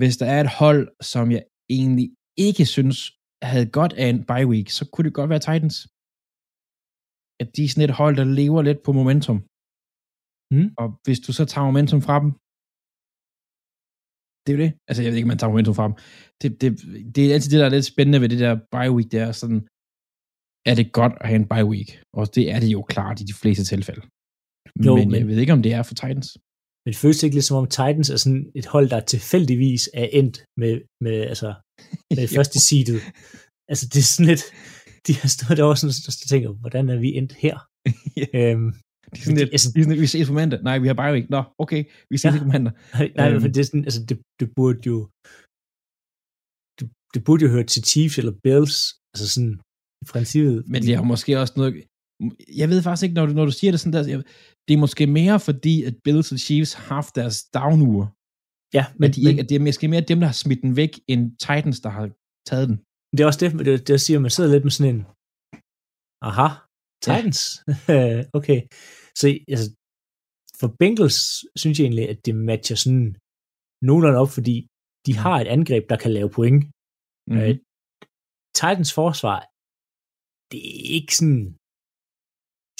Hvis 0.00 0.16
der 0.20 0.26
er 0.34 0.40
et 0.46 0.52
hold, 0.62 0.82
som 1.12 1.26
jeg 1.36 1.42
egentlig 1.78 2.08
ikke 2.46 2.64
synes 2.76 2.98
havde 3.50 3.68
godt 3.78 3.92
af 4.02 4.06
en 4.14 4.20
bye 4.30 4.48
week, 4.52 4.68
så 4.78 4.82
kunne 4.92 5.06
det 5.08 5.18
godt 5.18 5.30
være 5.32 5.44
Titans. 5.48 5.76
At 7.42 7.48
de 7.54 7.60
er 7.64 7.70
sådan 7.70 7.88
et 7.88 7.98
hold, 8.00 8.14
der 8.20 8.26
lever 8.40 8.60
lidt 8.68 8.80
på 8.86 8.90
momentum. 8.98 9.38
Mm. 10.54 10.68
Og 10.80 10.86
hvis 11.04 11.20
du 11.26 11.30
så 11.38 11.44
tager 11.52 11.68
momentum 11.70 12.02
fra 12.06 12.16
dem, 12.22 12.30
det 14.42 14.50
er 14.50 14.56
jo 14.58 14.62
det. 14.64 14.72
Altså, 14.88 15.00
jeg 15.02 15.08
ved 15.10 15.18
ikke, 15.18 15.28
om 15.28 15.34
man 15.34 15.40
tager 15.40 15.52
momentum 15.52 15.76
fra 15.78 15.88
dem. 15.88 15.96
Det, 16.40 16.48
det, 16.60 16.70
det 17.14 17.20
er 17.22 17.34
altid 17.34 17.50
det, 17.52 17.60
der 17.62 17.68
er 17.68 17.76
lidt 17.76 17.90
spændende 17.92 18.20
ved 18.22 18.28
det 18.32 18.40
der 18.44 18.54
bye 18.74 18.92
week, 18.96 19.08
det 19.12 19.20
er 19.26 19.32
sådan, 19.42 19.60
er 20.70 20.74
det 20.78 20.86
godt 20.98 21.14
at 21.20 21.26
have 21.30 21.40
en 21.42 21.50
bye 21.52 21.68
week? 21.72 21.90
Og 22.18 22.24
det 22.36 22.44
er 22.54 22.58
det 22.62 22.70
jo 22.76 22.80
klart 22.92 23.16
i 23.22 23.24
de 23.30 23.38
fleste 23.42 23.64
tilfælde. 23.72 24.02
Jo, 24.86 24.92
men, 24.96 25.04
men 25.10 25.18
jeg 25.20 25.26
ved 25.28 25.38
ikke, 25.44 25.56
om 25.58 25.62
det 25.66 25.72
er 25.78 25.82
for 25.88 25.96
Titans. 26.00 26.28
Men 26.84 26.90
det 26.92 27.02
føles 27.02 27.22
ikke 27.22 27.36
lidt 27.36 27.48
som 27.48 27.60
om 27.62 27.66
Titans 27.76 28.10
er 28.10 28.16
sådan 28.16 28.44
et 28.54 28.66
hold, 28.74 28.88
der 28.94 29.00
tilfældigvis 29.00 29.82
er 30.02 30.08
endt 30.20 30.36
med, 30.60 30.74
med, 31.04 31.16
altså, 31.32 31.48
med 32.18 32.28
første 32.36 32.58
seedet. 32.66 33.00
Altså 33.70 33.84
det 33.92 33.98
er 34.00 34.08
sådan 34.14 34.30
lidt, 34.32 34.44
de 35.06 35.12
har 35.20 35.28
stået 35.36 35.56
derovre 35.58 35.76
sådan, 35.76 35.94
og 36.08 36.28
tænker, 36.32 36.50
hvordan 36.62 36.84
er 36.94 36.98
vi 37.04 37.10
endt 37.20 37.32
her? 37.44 37.56
yeah. 38.20 38.52
øhm, 38.52 38.70
det 39.10 39.18
er 39.20 39.24
sådan 39.24 39.40
lidt, 39.42 39.52
altså, 39.54 39.68
er 39.76 39.82
sådan, 39.82 40.02
vi 40.04 40.12
ses 40.14 40.28
på 40.28 40.36
mandag. 40.40 40.60
Nej, 40.68 40.76
vi 40.82 40.88
har 40.90 40.98
bare 41.02 41.16
ikke. 41.18 41.30
Nå, 41.36 41.40
okay, 41.64 41.82
vi 42.10 42.16
ses 42.18 42.34
ja. 42.34 42.42
på 42.44 42.48
mandag. 42.54 42.72
Nej, 42.98 43.06
nej 43.18 43.28
øhm. 43.30 43.40
for 43.40 43.48
det 43.48 43.60
er 43.60 43.68
sådan, 43.70 43.86
altså 43.88 44.00
det, 44.08 44.16
det 44.40 44.48
burde 44.56 44.80
jo, 44.90 44.96
det, 46.78 46.84
det 47.14 47.20
burde 47.26 47.42
jo 47.44 47.50
høre 47.54 47.66
til 47.72 47.82
Chiefs 47.90 48.18
eller 48.20 48.34
Bills, 48.44 48.76
altså 49.12 49.26
sådan 49.34 49.54
i 50.02 50.06
princippet. 50.12 50.56
Men 50.72 50.78
det 50.86 50.96
har 50.98 51.06
måske 51.12 51.30
også 51.42 51.54
noget, 51.60 51.72
jeg 52.60 52.68
ved 52.68 52.82
faktisk 52.82 53.04
ikke, 53.04 53.14
når 53.14 53.26
du, 53.26 53.32
når 53.32 53.44
du 53.44 53.52
siger 53.52 53.70
det 53.70 53.80
sådan 53.80 53.92
der, 53.92 54.22
det 54.68 54.74
er 54.74 54.78
måske 54.78 55.06
mere 55.06 55.40
fordi, 55.40 55.74
at 55.88 55.94
Bills 56.04 56.32
og 56.32 56.38
Chiefs 56.38 56.72
har 56.72 56.94
haft 56.94 57.14
deres 57.14 57.36
downuger. 57.54 58.06
Ja, 58.76 58.84
men, 59.00 59.12
de 59.12 59.20
ikke, 59.28 59.40
men, 59.42 59.48
det 59.48 59.54
er 59.56 59.64
måske 59.68 59.88
mere 59.88 60.00
dem, 60.00 60.20
der 60.20 60.26
har 60.26 60.38
smidt 60.44 60.62
den 60.62 60.76
væk, 60.76 60.92
end 61.08 61.22
Titans, 61.44 61.80
der 61.80 61.90
har 61.96 62.06
taget 62.48 62.68
den. 62.68 62.76
Det 63.12 63.20
er 63.20 63.26
også 63.26 63.40
det, 63.42 63.66
det, 63.66 63.88
det 63.88 64.00
siger, 64.00 64.18
man 64.18 64.30
sidder 64.30 64.50
lidt 64.52 64.64
med 64.64 64.74
sådan 64.76 64.94
en, 64.94 65.02
aha, 66.28 66.48
Titans, 67.04 67.40
ja. 67.88 68.24
okay. 68.38 68.60
Så 69.20 69.26
altså, 69.54 69.66
for 70.60 70.68
Bengals 70.80 71.18
synes 71.60 71.76
jeg 71.78 71.84
egentlig, 71.84 72.08
at 72.08 72.20
det 72.26 72.34
matcher 72.48 72.76
sådan 72.76 73.16
nogenlunde 73.88 74.18
op, 74.22 74.32
fordi 74.36 74.56
de 75.06 75.12
mm. 75.12 75.20
har 75.24 75.36
et 75.40 75.48
angreb, 75.56 75.84
der 75.90 75.98
kan 76.02 76.12
lave 76.18 76.30
point. 76.38 76.60
Mm-hmm. 76.64 77.42
Uh, 77.42 77.54
Titans 78.58 78.92
forsvar, 79.00 79.38
det 80.50 80.60
er 80.70 80.76
ikke 80.96 81.14
sådan 81.20 81.46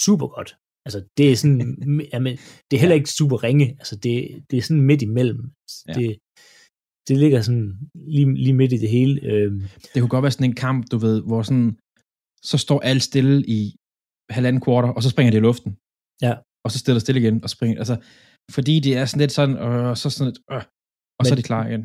super 0.01 0.27
godt. 0.27 0.49
Altså, 0.85 0.99
det 1.17 1.31
er 1.31 1.35
sådan, 1.35 1.59
jamen, 2.13 2.33
det 2.67 2.73
er 2.75 2.79
heller 2.83 2.95
ikke 2.99 3.09
super 3.19 3.37
ringe. 3.43 3.67
Altså, 3.81 3.95
det, 3.95 4.13
det 4.49 4.57
er 4.57 4.61
sådan 4.61 4.81
midt 4.89 5.01
imellem. 5.01 5.41
Ja. 5.87 5.93
Det, 5.93 6.17
det 7.07 7.17
ligger 7.23 7.41
sådan 7.41 7.67
lige, 8.13 8.33
lige 8.45 8.53
midt 8.53 8.73
i 8.73 8.77
det 8.77 8.89
hele. 8.89 9.15
Øhm. 9.31 9.59
Det 9.91 9.97
kunne 9.99 10.15
godt 10.15 10.23
være 10.23 10.31
sådan 10.37 10.49
en 10.49 10.55
kamp, 10.65 10.81
du 10.91 10.97
ved, 10.97 11.17
hvor 11.27 11.41
sådan, 11.49 11.71
så 12.49 12.57
står 12.65 12.79
alt 12.79 13.03
stille 13.09 13.35
i 13.57 13.75
halvanden 14.37 14.61
kvarter, 14.65 14.89
og 14.97 15.03
så 15.03 15.09
springer 15.09 15.31
det 15.31 15.37
i 15.41 15.47
luften. 15.49 15.71
Ja. 16.25 16.33
Og 16.65 16.69
så 16.71 16.77
stiller 16.79 16.99
stille 16.99 17.21
igen, 17.21 17.43
og 17.43 17.49
springer, 17.55 17.77
altså, 17.83 17.95
fordi 18.55 18.75
det 18.85 18.93
er 18.99 19.05
sådan 19.05 19.23
lidt 19.23 19.31
sådan, 19.39 19.57
og 19.57 19.97
så 20.01 20.09
sådan 20.09 20.27
lidt, 20.29 20.39
øh, 20.51 20.63
og 21.17 21.21
men, 21.21 21.25
så 21.27 21.33
er 21.33 21.39
de 21.41 21.49
klar 21.51 21.63
igen. 21.69 21.83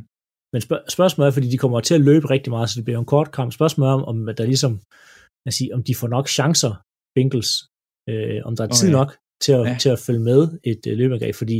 Men 0.52 0.60
spørg- 0.66 0.86
spørgsmålet 0.96 1.28
er, 1.28 1.36
fordi 1.38 1.48
de 1.54 1.58
kommer 1.62 1.80
til 1.80 1.94
at 1.98 2.06
løbe 2.10 2.26
rigtig 2.34 2.50
meget, 2.56 2.68
så 2.70 2.74
det 2.78 2.84
bliver 2.86 3.00
en 3.00 3.12
kort 3.14 3.30
kamp. 3.36 3.50
Spørgsmålet 3.58 3.90
er, 3.92 3.98
om 4.12 4.16
der 4.38 4.46
ligesom, 4.52 4.72
jeg 5.46 5.52
sige, 5.58 5.70
om 5.76 5.82
de 5.88 5.94
får 6.00 6.08
nok 6.16 6.26
chancer, 6.38 6.72
Bengals, 7.16 7.52
øh, 8.10 8.40
om 8.48 8.56
der 8.56 8.64
er 8.64 8.68
tid 8.68 8.88
okay. 8.88 8.98
nok 8.98 9.10
til 9.44 9.52
at, 9.52 9.64
ja. 9.66 9.76
til 9.82 9.90
at 9.94 9.98
følge 10.06 10.20
med 10.30 10.40
et 10.64 10.82
øh, 10.88 10.98
løbeangreb, 10.98 11.34
fordi 11.34 11.58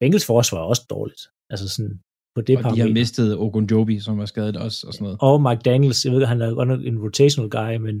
Bengals 0.00 0.26
forsvar 0.26 0.58
er 0.58 0.68
også 0.72 0.84
dårligt. 0.90 1.22
Altså 1.52 1.66
sådan, 1.68 1.94
på 2.34 2.40
det 2.40 2.56
og 2.58 2.76
de 2.76 2.80
har 2.80 2.88
mistet 2.88 3.38
Ogunjobi, 3.38 4.00
som 4.00 4.18
var 4.18 4.28
skadet 4.32 4.56
også, 4.56 4.86
og 4.86 4.92
sådan 4.92 5.04
noget. 5.04 5.18
Og 5.20 5.42
Mike 5.46 5.62
Daniels, 5.70 6.04
jeg 6.04 6.12
ved, 6.12 6.24
han 6.24 6.42
er 6.42 6.54
godt 6.54 6.68
nok 6.68 6.80
en 6.90 6.98
rotational 7.04 7.50
guy, 7.50 7.76
men... 7.86 7.96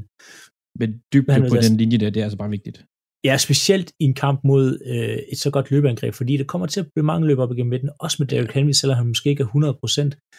Men 0.80 0.88
dybde 1.12 1.48
på 1.50 1.56
den 1.66 1.76
linje 1.76 1.98
der, 1.98 2.10
det 2.10 2.20
er 2.20 2.24
altså 2.24 2.38
bare 2.38 2.50
vigtigt. 2.50 2.84
Ja, 3.24 3.36
specielt 3.36 3.92
i 4.00 4.04
en 4.04 4.14
kamp 4.14 4.40
mod 4.44 4.64
øh, 4.86 5.18
et 5.32 5.38
så 5.38 5.50
godt 5.50 5.70
løbeangreb, 5.70 6.14
fordi 6.14 6.36
det 6.36 6.46
kommer 6.46 6.66
til 6.66 6.80
at 6.80 6.86
blive 6.94 7.06
mange 7.06 7.26
løb 7.28 7.38
op 7.38 7.52
igennem 7.52 7.70
midten, 7.70 7.90
også 8.00 8.16
med 8.20 8.26
Derrick 8.26 8.52
Henry, 8.52 8.70
selvom 8.72 8.96
han 8.96 9.06
måske 9.06 9.30
ikke 9.30 9.42
er 9.42 10.10
100% 10.14 10.34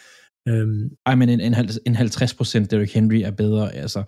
Øhm, 0.48 0.90
Ej, 1.06 1.14
men 1.14 1.28
en, 1.28 1.40
en, 1.40 1.54
en 1.86 1.96
50% 1.96 2.66
Derrick 2.66 2.94
Henry 2.94 3.20
er 3.24 3.30
bedre. 3.30 3.74
Altså, 3.74 4.04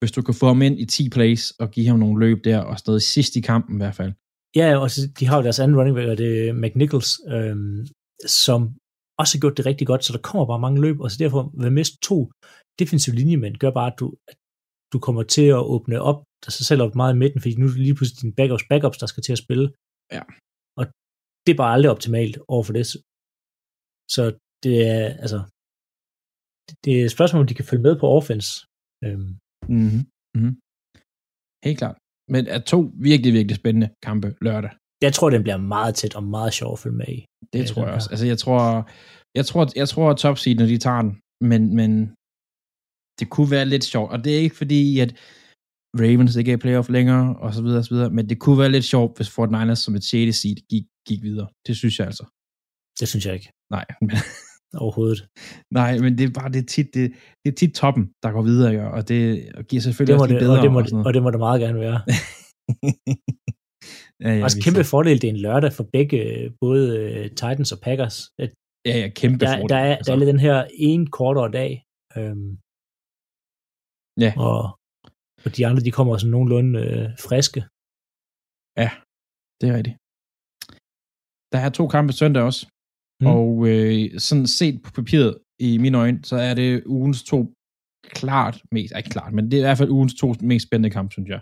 hvis 0.00 0.12
du 0.12 0.22
kan 0.22 0.34
få 0.40 0.46
ham 0.46 0.62
ind 0.62 0.76
i 0.80 0.84
10 0.84 1.10
plays 1.16 1.42
og 1.62 1.70
give 1.70 1.86
ham 1.90 1.98
nogle 1.98 2.20
løb 2.24 2.38
der, 2.44 2.58
og 2.70 2.78
stadig 2.78 3.02
sidst 3.02 3.36
i 3.36 3.40
kampen 3.40 3.74
i 3.76 3.82
hvert 3.82 3.98
fald. 4.00 4.12
Ja, 4.56 4.68
og 4.82 4.88
de 5.18 5.26
har 5.26 5.36
jo 5.36 5.42
deres 5.42 5.60
anden 5.62 5.76
running 5.78 5.96
back, 5.96 6.08
og 6.08 6.18
det 6.22 6.48
er 6.48 6.52
McNichols, 6.62 7.10
øhm, 7.34 7.86
som 8.44 8.58
også 9.20 9.32
har 9.34 9.40
gjort 9.42 9.56
det 9.56 9.66
rigtig 9.66 9.86
godt, 9.90 10.04
så 10.04 10.12
der 10.12 10.22
kommer 10.28 10.46
bare 10.46 10.64
mange 10.66 10.80
løb, 10.84 10.96
og 11.00 11.10
så 11.10 11.16
derfor 11.24 11.40
vil 11.62 11.72
miste 11.72 11.96
to 12.08 12.18
defensive 12.80 13.16
linjemænd, 13.20 13.54
gør 13.62 13.72
bare, 13.78 13.92
at 13.92 13.98
du, 14.00 14.06
at 14.30 14.36
du 14.92 14.98
kommer 15.06 15.22
til 15.22 15.46
at 15.58 15.66
åbne 15.74 15.96
op, 16.10 16.18
der 16.44 16.50
sig 16.50 16.66
selv 16.66 16.82
op 16.82 16.94
meget 16.94 17.14
i 17.14 17.20
midten, 17.22 17.40
fordi 17.40 17.54
nu 17.56 17.66
er 17.66 17.70
det 17.70 17.86
lige 17.86 17.98
pludselig 17.98 18.22
dine 18.22 18.36
backups, 18.38 18.64
backups, 18.70 18.98
der 18.98 19.08
skal 19.10 19.22
til 19.22 19.36
at 19.36 19.42
spille. 19.44 19.66
Ja. 20.16 20.22
Og 20.78 20.84
det 21.44 21.50
er 21.52 21.60
bare 21.62 21.74
aldrig 21.74 21.90
optimalt 21.94 22.36
over 22.54 22.64
for 22.66 22.74
det. 22.76 22.84
Så 24.14 24.22
det 24.64 24.76
er, 24.94 25.04
altså, 25.24 25.38
det 26.84 26.92
er 26.94 27.04
et 27.04 27.14
spørgsmål, 27.16 27.40
om 27.42 27.48
de 27.50 27.58
kan 27.58 27.68
følge 27.70 27.86
med 27.88 27.94
på 28.00 28.06
offense. 28.18 28.50
Øhm, 29.04 29.30
Mm-hmm. 29.74 30.04
Mm-hmm. 30.34 30.54
Helt 31.66 31.78
klart. 31.82 31.96
Men 32.32 32.42
er 32.54 32.60
to 32.72 32.78
virkelig, 33.08 33.32
virkelig 33.38 33.56
spændende 33.56 33.88
kampe 34.06 34.28
lørdag. 34.46 34.72
Jeg 35.06 35.12
tror, 35.14 35.30
den 35.30 35.42
bliver 35.42 35.60
meget 35.74 35.94
tæt 35.94 36.14
og 36.18 36.24
meget 36.36 36.52
sjov 36.58 36.72
at 36.72 36.78
følge 36.78 36.96
med 37.02 37.10
i. 37.18 37.20
Det 37.52 37.66
tror 37.66 37.84
jeg 37.86 37.94
også. 37.94 38.10
Altså, 38.12 38.26
jeg 38.32 38.38
tror, 38.38 38.62
jeg 39.38 39.46
tror, 39.46 39.62
jeg 39.80 39.88
tror 39.88 40.10
at 40.10 40.16
top 40.16 40.38
seed, 40.38 40.56
når 40.56 40.66
de 40.66 40.78
tager 40.78 41.02
den, 41.02 41.12
men, 41.50 41.62
men 41.78 41.90
det 43.18 43.26
kunne 43.34 43.50
være 43.50 43.66
lidt 43.72 43.84
sjovt. 43.84 44.10
Og 44.12 44.18
det 44.24 44.30
er 44.36 44.40
ikke 44.46 44.56
fordi, 44.62 44.82
at 45.04 45.10
Ravens 46.02 46.36
ikke 46.36 46.52
er 46.52 46.56
i 46.56 46.64
playoff 46.64 46.88
længere, 46.88 47.36
og 47.36 47.54
så 47.54 47.62
videre, 47.62 47.78
og 47.78 47.84
så 47.84 47.94
videre, 47.94 48.10
men 48.10 48.28
det 48.28 48.38
kunne 48.40 48.58
være 48.58 48.74
lidt 48.76 48.84
sjovt, 48.84 49.16
hvis 49.16 49.30
Fort 49.30 49.50
Niners 49.50 49.78
som 49.78 49.94
et 49.94 50.04
6. 50.04 50.36
seed 50.36 50.56
gik, 50.70 50.86
gik 51.08 51.22
videre. 51.22 51.48
Det 51.66 51.76
synes 51.76 51.98
jeg 51.98 52.06
altså. 52.06 52.24
Det 53.00 53.08
synes 53.08 53.26
jeg 53.26 53.34
ikke. 53.34 53.50
Nej, 53.70 53.86
men, 54.06 54.16
overhovedet. 54.74 55.28
Nej, 55.70 55.98
men 55.98 56.18
det 56.18 56.24
er 56.24 56.30
bare 56.40 56.52
det 56.52 56.62
er 56.62 56.66
tit, 56.66 56.94
det, 56.94 57.12
det 57.44 57.52
er 57.52 57.56
tit 57.56 57.74
toppen, 57.74 58.04
der 58.22 58.32
går 58.32 58.42
videre, 58.42 58.72
ja, 58.72 58.86
og 58.96 59.08
det 59.08 59.20
giver 59.68 59.82
selvfølgelig 59.82 60.14
det 60.14 60.22
også 60.22 60.34
det, 60.34 60.40
bedre. 60.40 60.58
Og 60.58 60.62
det, 60.62 60.72
må, 60.72 60.80
og, 60.80 61.06
og 61.06 61.14
det 61.14 61.22
må 61.22 61.30
det 61.30 61.38
meget 61.38 61.60
gerne 61.60 61.80
være. 61.86 61.98
ja, 64.24 64.30
ja, 64.36 64.44
også 64.44 64.60
kæmpe 64.64 64.84
så. 64.84 64.90
fordel, 64.90 65.22
det 65.22 65.28
er 65.28 65.34
en 65.38 65.44
lørdag 65.46 65.72
for 65.72 65.86
begge, 65.92 66.18
både 66.60 66.82
uh, 67.14 67.26
Titans 67.38 67.72
og 67.72 67.80
Packers. 67.86 68.16
At 68.42 68.50
ja, 68.88 68.94
ja, 69.02 69.08
kæmpe 69.20 69.38
der, 69.44 69.56
fordel. 69.56 69.68
Der 69.68 69.80
er, 69.86 69.96
altså. 69.96 70.06
der 70.06 70.12
er 70.14 70.20
lidt 70.20 70.32
den 70.34 70.44
her 70.46 70.56
en 70.90 71.02
kortere 71.18 71.50
dag, 71.58 71.70
øhm, 72.18 72.50
ja. 74.24 74.32
og, 74.48 74.60
og 75.44 75.50
de 75.56 75.66
andre, 75.68 75.82
de 75.86 75.96
kommer 75.96 76.12
sådan 76.16 76.34
nogenlunde 76.36 76.72
øh, 76.84 77.06
friske. 77.26 77.60
Ja, 78.82 78.90
det 79.58 79.66
er 79.70 79.74
rigtigt. 79.78 79.96
Der 81.52 81.58
er 81.64 81.70
to 81.78 81.84
kampe 81.94 82.12
søndag 82.12 82.42
også. 82.50 82.62
Mm. 83.20 83.26
Og 83.26 83.68
øh, 83.68 84.20
sådan 84.26 84.46
set 84.46 84.82
på 84.84 84.90
papiret, 84.98 85.34
i 85.68 85.78
mine 85.78 85.98
øjne, 85.98 86.24
så 86.24 86.36
er 86.36 86.54
det 86.54 86.84
ugens 86.86 87.22
to 87.22 87.38
klart 88.04 88.56
mest, 88.72 88.92
ikke 88.96 89.10
klart, 89.10 89.32
men 89.32 89.44
det 89.44 89.56
er 89.56 89.62
i 89.64 89.68
hvert 89.68 89.78
fald 89.78 89.96
ugens 89.96 90.14
to 90.14 90.34
mest 90.50 90.66
spændende 90.66 90.94
kamp, 90.96 91.12
synes 91.12 91.28
jeg. 91.34 91.40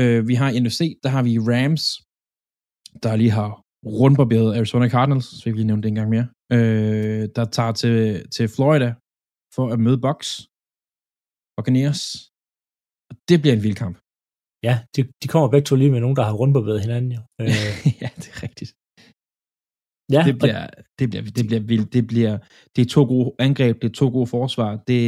Øh, 0.00 0.20
vi 0.28 0.34
har 0.40 0.48
i 0.50 0.60
NFC, 0.60 0.80
der 1.02 1.10
har 1.14 1.22
vi 1.28 1.32
Rams, 1.50 1.84
der 3.02 3.16
lige 3.16 3.34
har 3.38 3.50
rundbarberet 4.00 4.56
Arizona 4.58 4.88
Cardinals, 4.88 5.26
så 5.38 5.42
vi 5.44 5.56
lige 5.56 5.70
nævne 5.70 5.82
det 5.82 5.88
en 5.88 6.00
gang 6.00 6.10
mere, 6.16 6.26
øh, 6.56 7.24
der 7.36 7.44
tager 7.56 7.72
til, 7.82 7.96
til 8.34 8.46
Florida 8.56 8.90
for 9.54 9.64
at 9.74 9.78
møde 9.86 10.00
Bucks, 10.06 10.28
Buccaneers. 11.56 12.02
Og 13.10 13.14
det 13.28 13.36
bliver 13.40 13.54
en 13.56 13.64
vild 13.66 13.78
kamp. 13.84 13.96
Ja, 14.68 14.74
de, 14.94 15.00
de 15.22 15.26
kommer 15.32 15.48
begge 15.54 15.66
to 15.66 15.74
lige 15.76 15.92
med 15.94 16.00
nogen, 16.00 16.16
der 16.18 16.24
har 16.28 16.34
rundbarberet 16.40 16.80
hinanden 16.86 17.10
jo. 17.18 17.22
Øh, 17.42 17.70
ja, 18.02 18.08
det 18.20 18.28
er 18.34 18.38
rigtigt. 18.46 18.70
Ja, 20.12 20.22
det 20.28 20.38
bliver, 20.38 20.62
og... 20.62 20.70
det 20.98 21.10
bliver, 21.10 21.24
det 21.24 21.46
bliver 21.46 21.60
vildt. 21.60 21.92
Det 21.92 22.06
bliver, 22.06 22.38
det 22.76 22.82
er 22.82 22.88
to 22.88 23.02
gode 23.04 23.34
angreb, 23.38 23.82
det 23.82 23.88
er 23.88 23.92
to 23.92 24.08
gode 24.08 24.26
forsvar, 24.26 24.70
det, 24.88 24.98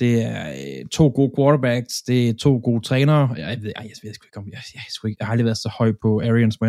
det 0.00 0.22
er 0.22 0.40
øh, 0.60 0.88
to 0.98 1.04
gode 1.08 1.32
quarterbacks, 1.36 2.02
det 2.02 2.28
er 2.28 2.34
to 2.34 2.60
gode 2.64 2.82
trænere. 2.88 3.34
Jeg 3.36 3.62
ved, 3.62 3.72
jeg, 3.76 3.84
jeg 3.84 3.96
ved 4.02 4.10
ikke, 4.10 4.38
om 4.38 4.48
jeg, 4.54 4.62
jeg, 4.74 4.82
jeg, 5.04 5.14
jeg 5.18 5.26
har 5.26 5.32
aldrig 5.32 5.44
været 5.44 5.64
så 5.64 5.70
høj 5.78 5.92
på 6.02 6.20
Arians, 6.20 6.60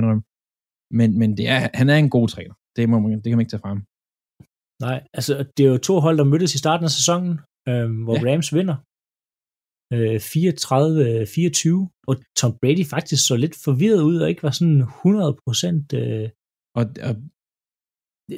men, 0.91 1.19
men 1.19 1.37
det 1.37 1.47
er, 1.47 1.69
han 1.73 1.89
er 1.89 1.95
en 1.95 2.09
god 2.09 2.27
træner. 2.27 2.53
Det, 2.75 2.89
må 2.89 2.99
man, 2.99 3.11
det 3.11 3.23
kan 3.23 3.37
man 3.37 3.45
ikke 3.45 3.55
tage 3.55 3.65
frem. 3.65 3.79
Nej, 4.81 4.99
altså 5.13 5.33
det 5.57 5.65
er 5.65 5.69
jo 5.69 5.77
to 5.77 5.99
hold, 5.99 6.17
der 6.17 6.23
mødtes 6.23 6.55
i 6.55 6.57
starten 6.57 6.85
af 6.85 6.91
sæsonen, 6.91 7.31
øh, 7.69 8.03
hvor 8.03 8.17
ja. 8.17 8.23
Rams 8.27 8.53
vinder 8.53 8.77
øh, 9.93 10.15
34-24, 10.15 12.03
og 12.07 12.15
Tom 12.39 12.53
Brady 12.61 12.85
faktisk 12.85 13.27
så 13.27 13.35
lidt 13.35 13.55
forvirret 13.65 14.01
ud, 14.01 14.17
og 14.19 14.29
ikke 14.29 14.43
var 14.43 14.51
sådan 14.51 14.81
100 14.81 15.37
procent... 15.45 15.93
Øh, 15.93 16.29
og, 16.79 16.85
og, 17.07 17.13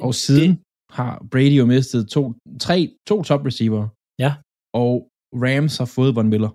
og 0.06 0.14
siden 0.24 0.50
det, 0.50 0.58
har 0.96 1.10
Brady 1.32 1.56
jo 1.62 1.66
mistet 1.74 2.08
to, 2.14 2.22
tre, 2.66 2.76
to 3.08 3.16
top 3.28 3.42
receiver. 3.48 3.82
Ja. 4.24 4.32
Og 4.82 4.92
Rams 5.44 5.74
har 5.80 5.88
fået 5.96 6.14
Von 6.16 6.28
Miller, 6.32 6.52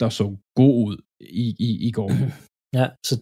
der 0.00 0.08
så 0.20 0.26
god 0.60 0.74
ud 0.86 0.96
i, 1.44 1.46
i, 1.68 1.70
i 1.88 1.90
går. 1.98 2.10
Ja, 2.78 2.86
så 3.08 3.14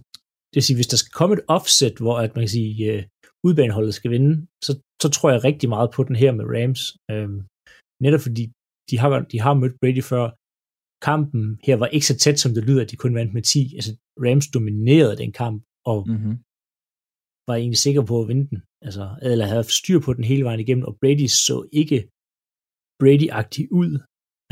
det 0.50 0.56
vil 0.58 0.66
sige, 0.68 0.78
hvis 0.78 0.92
der 0.92 0.98
skal 1.02 1.12
komme 1.20 1.32
et 1.38 1.44
offset, 1.56 1.96
hvor 2.02 2.16
at 2.24 2.30
man 2.34 2.42
kan 2.44 2.54
sige, 2.58 2.72
uh, 2.90 3.02
udbaneholdet 3.46 3.94
skal 3.94 4.10
vinde, 4.14 4.32
så, 4.66 4.72
så 5.02 5.08
tror 5.14 5.30
jeg 5.30 5.44
rigtig 5.44 5.68
meget 5.74 5.90
på 5.96 6.00
den 6.08 6.16
her 6.22 6.32
med 6.38 6.44
Rams. 6.54 6.82
Øhm, 7.12 7.38
netop 8.04 8.22
fordi 8.26 8.44
de 8.90 8.94
har, 9.00 9.08
de 9.32 9.38
har 9.44 9.54
mødt 9.54 9.80
Brady 9.80 10.02
før. 10.12 10.24
Kampen 11.08 11.44
her 11.66 11.76
var 11.82 11.88
ikke 11.96 12.06
så 12.10 12.16
tæt, 12.24 12.38
som 12.40 12.54
det 12.54 12.66
lyder, 12.68 12.82
at 12.82 12.90
de 12.90 12.96
kun 12.96 13.14
vandt 13.14 13.32
med 13.34 13.42
10. 13.42 13.74
Altså, 13.78 13.92
Rams 14.24 14.46
dominerede 14.54 15.16
den 15.22 15.32
kamp, 15.42 15.58
og 15.92 15.98
mm-hmm. 16.08 16.36
Var 17.48 17.54
egentlig 17.54 17.82
sikker 17.86 18.02
på 18.10 18.14
at 18.20 18.28
vinde 18.30 18.46
den. 18.50 18.58
Altså, 18.86 19.04
eller 19.28 19.46
havde 19.52 19.76
styr 19.80 19.98
på 20.06 20.12
den 20.18 20.24
hele 20.30 20.44
vejen 20.48 20.60
igennem, 20.60 20.88
og 20.88 20.94
Brady 21.00 21.28
så 21.46 21.56
ikke 21.82 21.98
Brady-agtig 23.00 23.64
ud. 23.80 23.90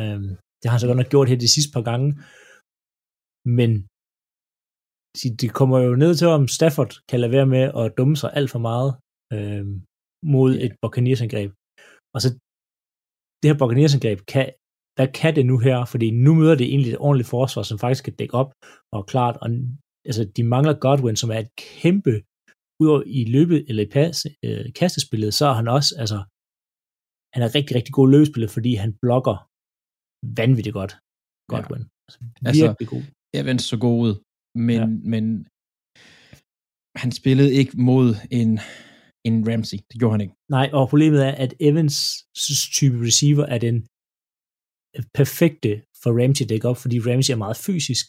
Øhm, 0.00 0.30
det 0.58 0.66
har 0.66 0.74
han 0.74 0.82
så 0.82 0.88
godt 0.90 1.00
nok 1.00 1.12
gjort 1.14 1.28
her 1.30 1.44
de 1.44 1.54
sidste 1.54 1.72
par 1.76 1.84
gange. 1.90 2.08
Men 3.58 3.70
det 5.40 5.48
kommer 5.58 5.78
jo 5.86 5.92
ned 6.02 6.12
til, 6.14 6.26
om 6.36 6.44
Stafford 6.56 6.92
kan 7.10 7.20
lade 7.20 7.32
være 7.36 7.48
med 7.54 7.64
at 7.80 7.92
dumme 7.98 8.16
sig 8.16 8.30
alt 8.38 8.50
for 8.54 8.62
meget 8.70 8.90
øh, 9.34 9.64
mod 10.34 10.50
et 10.64 10.72
Buccaneers-angreb. 10.82 11.50
Og 12.14 12.18
så 12.22 12.28
det 13.38 13.50
her 13.50 13.60
Buccaneers-angreb, 13.60 14.18
kan, 14.32 14.44
hvad 14.96 15.08
kan 15.20 15.32
det 15.36 15.44
nu 15.46 15.56
her? 15.66 15.78
Fordi 15.92 16.06
nu 16.24 16.30
møder 16.34 16.56
det 16.58 16.66
egentlig 16.66 16.92
et 16.92 17.04
ordentligt 17.06 17.32
forsvar, 17.34 17.62
som 17.62 17.78
faktisk 17.78 18.04
kan 18.04 18.16
dække 18.20 18.34
op 18.42 18.50
og 18.96 19.00
klart. 19.12 19.36
Og, 19.42 19.48
altså, 20.08 20.22
de 20.36 20.42
mangler 20.54 20.74
Godwin, 20.84 21.16
som 21.16 21.30
er 21.34 21.38
et 21.44 21.52
kæmpe, 21.56 22.14
udover 22.82 23.02
i 23.20 23.20
løbet 23.36 23.58
eller 23.68 23.82
i 23.86 23.90
pas, 23.96 24.16
øh, 24.44 24.64
kastespillet, 24.80 25.30
så 25.38 25.44
er 25.50 25.56
han 25.60 25.68
også, 25.76 25.90
altså, 26.02 26.18
han 27.34 27.40
er 27.46 27.50
rigtig, 27.58 27.72
rigtig 27.78 27.94
god 27.98 28.08
løbespiller, 28.14 28.50
fordi 28.56 28.72
han 28.82 28.90
blokker 29.02 29.36
vanvittigt 30.40 30.76
godt. 30.80 30.92
Godwin. 31.52 31.82
Ja. 31.82 31.88
Altså, 32.06 32.18
altså, 32.48 32.64
virkelig 32.66 32.88
altså, 32.88 32.94
god. 32.94 33.02
Evans 33.40 33.64
så 33.72 33.76
god 33.86 33.98
ud 34.06 34.14
men, 34.54 34.80
ja. 34.80 34.86
men 34.86 35.24
han 37.02 37.10
spillede 37.20 37.52
ikke 37.60 37.74
mod 37.90 38.08
en, 38.40 38.50
en 39.28 39.36
Ramsey. 39.48 39.78
Det 39.90 39.96
gjorde 40.00 40.14
han 40.16 40.24
ikke. 40.24 40.34
Nej, 40.56 40.66
og 40.72 40.88
problemet 40.88 41.20
er, 41.28 41.34
at 41.44 41.52
Evans 41.68 41.96
type 42.78 42.96
receiver 43.08 43.46
er 43.54 43.58
den 43.68 43.76
perfekte 45.18 45.72
for 46.02 46.10
Ramsey 46.20 46.44
dække 46.48 46.68
op, 46.70 46.78
fordi 46.82 46.96
Ramsey 47.00 47.32
er 47.32 47.40
meget 47.44 47.58
fysisk. 47.68 48.06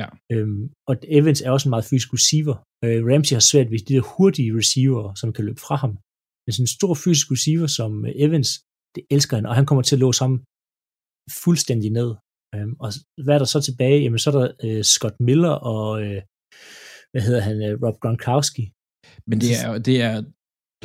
Ja. 0.00 0.06
Øhm, 0.32 0.62
og 0.88 0.94
Evans 1.18 1.40
er 1.40 1.50
også 1.50 1.68
en 1.68 1.74
meget 1.74 1.88
fysisk 1.90 2.08
receiver. 2.16 2.56
Øh, 2.84 3.00
Ramsey 3.10 3.34
har 3.38 3.44
svært 3.50 3.70
ved 3.70 3.78
de 3.78 3.94
der 3.94 4.04
hurtige 4.16 4.56
receiver, 4.60 5.14
som 5.20 5.32
kan 5.32 5.44
løbe 5.48 5.60
fra 5.66 5.76
ham. 5.82 5.92
Men 6.44 6.52
sådan 6.52 6.68
en 6.68 6.76
stor 6.78 6.94
fysisk 7.04 7.26
receiver 7.34 7.68
som 7.78 7.92
Evans, 8.24 8.48
det 8.94 9.02
elsker 9.14 9.36
han, 9.36 9.46
og 9.46 9.54
han 9.58 9.66
kommer 9.66 9.82
til 9.82 9.96
at 9.96 10.04
låse 10.06 10.20
ham 10.24 10.34
fuldstændig 11.44 11.90
ned. 11.98 12.10
Øhm, 12.54 12.74
og 12.84 12.90
hvad 13.24 13.34
er 13.34 13.38
der 13.42 13.50
så 13.54 13.60
tilbage? 13.60 14.02
Jamen, 14.02 14.18
så 14.18 14.30
er 14.30 14.36
der 14.40 14.48
øh, 14.64 14.82
Scott 14.94 15.16
Miller 15.20 15.54
og, 15.72 15.88
øh, 16.04 16.20
hvad 17.12 17.22
hedder 17.26 17.42
han, 17.48 17.56
øh, 17.66 17.72
Rob 17.82 17.96
Gronkowski. 18.02 18.64
Men 19.28 19.36
det 19.42 19.50
er, 19.64 19.78
det 19.88 19.96
er 20.08 20.14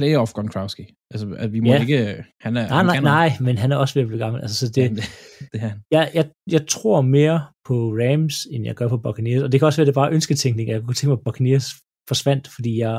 playoff 0.02 0.32
Gronkowski. 0.36 0.86
Altså, 1.14 1.26
at 1.44 1.50
vi 1.56 1.60
må 1.60 1.70
ja. 1.74 1.82
ikke... 1.82 1.98
Han 2.46 2.54
er, 2.58 2.66
nej, 2.68 2.84
nej, 2.84 3.00
nej, 3.00 3.30
men 3.46 3.56
han 3.64 3.70
er 3.72 3.78
også 3.84 3.94
ved 3.94 4.02
at 4.02 4.08
blive 4.08 4.24
gammel. 4.26 4.42
Altså, 4.42 4.58
så 4.62 4.68
det, 4.76 4.82
ja, 4.82 4.88
det, 4.88 5.04
det 5.52 5.58
er 5.62 5.68
han. 5.68 5.78
Jeg, 5.96 6.04
jeg, 6.18 6.26
jeg 6.56 6.64
tror 6.76 7.02
mere 7.18 7.38
på 7.68 7.76
Rams, 8.02 8.36
end 8.46 8.62
jeg 8.66 8.76
gør 8.76 8.88
på 8.94 8.98
Buccaneers. 9.06 9.44
Og 9.44 9.50
det 9.52 9.60
kan 9.60 9.66
også 9.66 9.78
være, 9.78 9.86
at 9.86 9.90
det 9.90 9.98
er 9.98 10.02
bare 10.04 10.16
ønsketænkning. 10.18 10.66
Jeg 10.70 10.82
kunne 10.82 10.98
tænke 10.98 11.12
mig, 11.12 11.20
at 11.20 11.26
Buccaneers 11.28 11.68
forsvandt, 12.10 12.46
fordi 12.56 12.72
jeg 12.86 12.96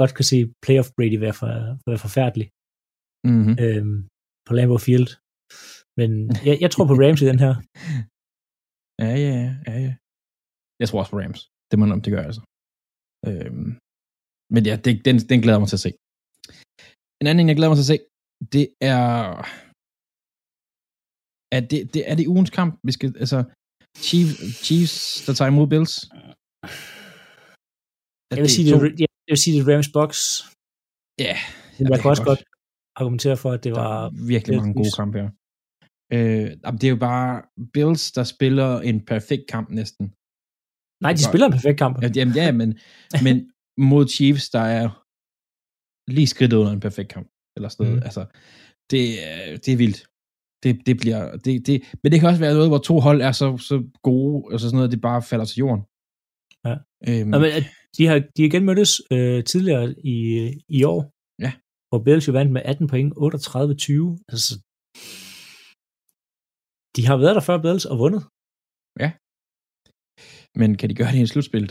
godt 0.00 0.12
kan 0.16 0.24
se 0.30 0.38
playoff 0.64 0.88
Brady 0.96 1.18
være, 1.24 1.36
for, 1.40 1.48
være 1.90 2.02
forfærdelig. 2.06 2.46
Mm-hmm. 3.30 3.54
Øhm, 3.64 3.98
på 4.46 4.52
Lambeau 4.54 4.80
Field. 4.86 5.10
Men 5.98 6.10
jeg, 6.48 6.56
jeg 6.64 6.70
tror 6.70 6.86
på 6.86 6.96
Rams 7.02 7.22
i 7.22 7.30
den 7.30 7.38
her. 7.44 7.54
Ja, 9.02 9.14
ja, 9.26 9.56
ja, 9.66 9.74
ja. 9.86 9.94
Jeg 10.80 10.88
tror 10.88 10.98
også 11.00 11.12
på 11.12 11.20
Rams. 11.22 11.40
Det 11.70 11.78
må 11.78 11.84
om 11.96 12.02
det 12.02 12.12
gør 12.12 12.22
altså. 12.28 12.42
Øhm, 13.28 13.70
men 14.54 14.62
ja, 14.68 14.74
det, 14.84 14.92
den, 15.06 15.16
den 15.30 15.40
glæder 15.44 15.60
mig 15.62 15.68
til 15.68 15.80
at 15.80 15.84
se. 15.86 15.92
En 17.20 17.26
anden 17.26 17.38
ting, 17.38 17.48
jeg 17.48 17.56
glæder 17.58 17.70
mig 17.72 17.78
til 17.78 17.88
at 17.88 17.92
se, 17.94 17.98
det 18.54 18.66
er... 18.94 19.08
Er 21.56 21.60
det, 21.70 21.80
det, 21.94 22.02
er 22.10 22.14
det 22.18 22.26
ugens 22.34 22.50
kamp? 22.58 22.70
Vi 22.86 22.92
skal, 22.96 23.08
altså, 23.24 23.38
Chiefs, 24.06 24.36
Chiefs 24.64 24.96
der 25.26 25.32
tager 25.34 25.50
imod 25.52 25.66
Bills? 25.72 25.94
Jeg 28.30 28.42
vil, 28.44 28.50
sige, 28.56 28.66
det, 28.70 29.00
jeg, 29.02 29.08
jeg 29.28 29.32
vil 29.34 29.42
sige, 29.44 29.54
det 29.56 29.62
er 29.62 29.68
Rams 29.72 29.90
box. 29.98 30.10
Ja. 31.18 31.24
Yeah, 31.24 31.90
jeg 31.90 32.00
kan 32.00 32.10
også 32.10 32.24
godt 32.30 32.42
argumentere 33.00 33.36
for, 33.42 33.50
at 33.56 33.64
det 33.64 33.72
var... 33.72 33.94
virkelig 34.34 34.56
mange 34.56 34.74
gode 34.74 34.92
kampe 35.00 35.18
her. 35.22 35.30
Øh, 36.16 36.50
det 36.80 36.84
er 36.84 36.94
jo 36.96 37.02
bare 37.10 37.42
Bills, 37.74 38.12
der 38.16 38.24
spiller 38.24 38.80
en 38.90 38.98
perfekt 39.12 39.44
kamp 39.54 39.68
næsten. 39.70 40.04
Nej, 41.04 41.12
de 41.12 41.24
spiller 41.28 41.46
en 41.46 41.56
perfekt 41.58 41.78
kamp. 41.78 41.94
Ja, 42.02 42.08
jamen, 42.16 42.34
ja 42.34 42.52
men, 42.60 42.78
men 43.26 43.51
mod 43.78 44.08
Chiefs, 44.08 44.50
der 44.50 44.64
er 44.78 44.86
lige 46.16 46.26
skridt 46.26 46.52
under 46.52 46.72
en 46.72 46.80
perfekt 46.80 47.08
kamp. 47.08 47.28
Eller 47.56 47.68
sådan 47.68 47.86
noget. 47.86 47.98
Mm. 48.00 48.06
Altså, 48.08 48.22
det, 48.90 49.02
det 49.64 49.72
er 49.72 49.80
vildt. 49.84 50.00
Det, 50.62 50.86
det 50.86 50.96
bliver, 51.02 51.36
det, 51.44 51.66
det, 51.66 51.76
men 52.02 52.12
det 52.12 52.20
kan 52.20 52.28
også 52.28 52.44
være 52.44 52.54
noget, 52.54 52.70
hvor 52.72 52.82
to 52.90 52.94
hold 53.06 53.20
er 53.28 53.32
så, 53.32 53.48
så 53.58 53.76
gode, 54.02 54.36
og 54.52 54.60
så 54.60 54.66
sådan 54.66 54.76
noget, 54.76 54.92
det 54.94 55.00
bare 55.00 55.22
falder 55.30 55.46
til 55.48 55.58
jorden. 55.64 55.82
Ja. 56.66 56.74
Øhm. 57.08 57.30
Ja, 57.32 57.38
men, 57.42 57.50
de 57.96 58.02
har, 58.08 58.18
de 58.34 58.38
har 58.42 58.48
igen 58.48 58.64
mødtes 58.68 58.92
øh, 59.14 59.44
tidligere 59.50 59.86
i, 60.14 60.16
i 60.78 60.80
år, 60.92 61.00
ja. 61.44 61.52
hvor 61.88 62.00
Bills 62.04 62.28
jo 62.28 62.32
vandt 62.38 62.52
med 62.52 62.62
18 62.64 62.86
point, 62.92 63.10
38-20. 63.12 63.18
Altså, 64.32 64.52
de 66.96 67.02
har 67.08 67.16
været 67.22 67.36
der 67.36 67.44
før 67.48 67.58
Bills 67.64 67.86
og 67.92 67.96
vundet. 68.02 68.22
Ja. 69.02 69.10
Men 70.60 70.68
kan 70.78 70.88
de 70.90 70.98
gøre 71.00 71.12
det 71.12 71.18
i 71.20 71.24
en 71.26 71.32
slutspil? 71.32 71.66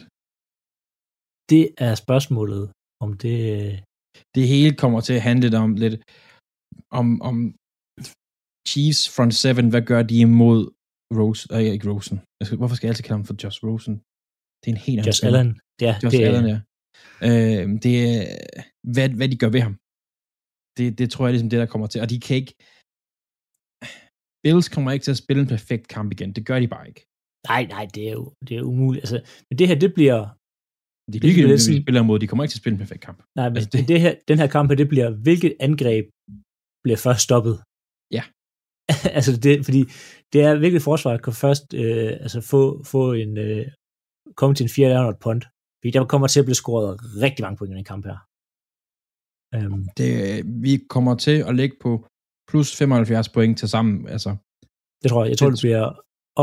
Det 1.52 1.64
er 1.86 1.94
spørgsmålet, 2.04 2.64
om 3.04 3.10
det... 3.24 3.36
Det 4.36 4.44
hele 4.54 4.74
kommer 4.82 5.00
til 5.08 5.16
at 5.20 5.26
handle 5.30 5.48
om 5.66 5.72
lidt 5.84 5.98
om, 7.00 7.08
om 7.30 7.36
Chiefs 8.70 9.02
front 9.16 9.36
seven, 9.44 9.68
hvad 9.72 9.84
gør 9.92 10.02
de 10.12 10.18
imod 10.28 10.62
Rose, 11.18 11.44
øh, 11.56 11.74
ikke 11.76 11.90
Rosen. 11.92 12.18
Hvorfor 12.60 12.76
skal 12.76 12.86
jeg 12.86 12.92
altid 12.92 13.06
kalde 13.06 13.20
ham 13.20 13.28
for 13.30 13.38
Josh 13.42 13.60
Rosen? 13.66 13.96
Det 14.60 14.68
er 14.70 14.76
en 14.78 14.86
helt 14.88 15.00
anden 15.00 15.10
Josh 15.10 15.26
Allen. 15.28 15.50
Ja, 15.86 15.94
Josh 16.04 16.18
det, 16.18 16.26
Allen, 16.28 16.48
ja. 16.54 16.60
Øh, 17.28 17.66
det 17.86 17.94
er, 18.12 18.20
hvad, 18.94 19.08
hvad 19.20 19.30
de 19.32 19.38
gør 19.44 19.52
ved 19.56 19.64
ham. 19.68 19.76
Det, 20.78 20.88
det 21.00 21.08
tror 21.12 21.24
jeg 21.26 21.34
ligesom 21.34 21.52
det, 21.52 21.60
der 21.64 21.72
kommer 21.74 21.88
til. 21.90 22.02
Og 22.04 22.10
de 22.14 22.18
kan 22.26 22.36
ikke, 22.42 22.54
Bills 24.44 24.70
kommer 24.76 24.90
ikke 24.92 25.06
til 25.06 25.16
at 25.16 25.22
spille 25.24 25.42
en 25.44 25.54
perfekt 25.56 25.86
kamp 25.96 26.10
igen. 26.16 26.30
Det 26.38 26.44
gør 26.50 26.60
de 26.64 26.68
bare 26.76 26.86
ikke. 26.92 27.02
Nej, 27.52 27.64
nej, 27.76 27.86
det 27.96 28.04
er 28.10 28.16
jo 28.20 28.26
det 28.48 28.54
er 28.58 28.64
umuligt. 28.72 29.04
Altså, 29.04 29.18
men 29.48 29.56
det 29.60 29.68
her, 29.70 29.78
det 29.86 29.94
bliver... 29.98 30.22
De 31.14 31.18
er 31.18 31.48
vi 31.48 31.82
spiller 31.82 32.04
mod. 32.04 32.20
De 32.20 32.28
kommer 32.28 32.44
ikke 32.44 32.52
til 32.52 32.58
at 32.58 32.64
spille 32.64 32.76
en 32.76 32.84
perfekt 32.86 33.04
kamp. 33.08 33.20
Nej, 33.36 33.50
men 33.50 33.58
altså, 33.58 33.70
det... 33.74 33.88
det 33.88 34.02
her, 34.02 34.16
den 34.28 34.38
her 34.40 34.48
kamp 34.48 34.70
her, 34.70 34.76
det 34.76 34.90
bliver, 34.90 35.10
hvilket 35.10 35.54
angreb 35.60 36.06
bliver 36.84 36.98
først 36.98 37.22
stoppet? 37.22 37.56
Ja. 38.18 38.24
altså, 39.18 39.32
det, 39.44 39.66
fordi 39.66 39.82
det 40.34 40.42
er 40.48 40.60
virkelig 40.66 40.82
forsvaret 40.82 41.24
kan 41.24 41.34
først 41.34 41.74
øh, 41.74 42.12
altså 42.26 42.42
få, 42.42 42.84
få 42.84 43.14
en, 43.14 43.38
øh, 43.38 43.66
komme 44.36 44.56
til 44.56 44.64
en 44.64 44.70
fjerde 44.70 45.00
og 45.06 45.10
et 45.10 45.20
punt. 45.26 45.44
Fordi 45.80 45.92
der 45.92 46.06
kommer 46.06 46.28
til 46.28 46.40
at 46.40 46.46
blive 46.46 46.62
scoret 46.64 47.00
rigtig 47.26 47.44
mange 47.44 47.58
point 47.58 47.74
i 47.74 47.78
den 47.78 47.90
kamp 47.92 48.06
her. 48.06 48.18
Um, 49.58 49.90
det, 49.98 50.12
vi 50.66 50.74
kommer 50.90 51.16
til 51.16 51.38
at 51.50 51.56
ligge 51.56 51.76
på 51.82 51.92
plus 52.50 52.78
75 52.78 53.30
point 53.30 53.58
til 53.60 53.70
sammen. 53.70 54.08
Altså, 54.08 54.30
det 55.02 55.10
tror 55.10 55.24
jeg. 55.24 55.30
Jeg 55.30 55.38
tror, 55.38 55.50
det, 55.50 55.58
det 55.58 55.68
bliver 55.68 55.88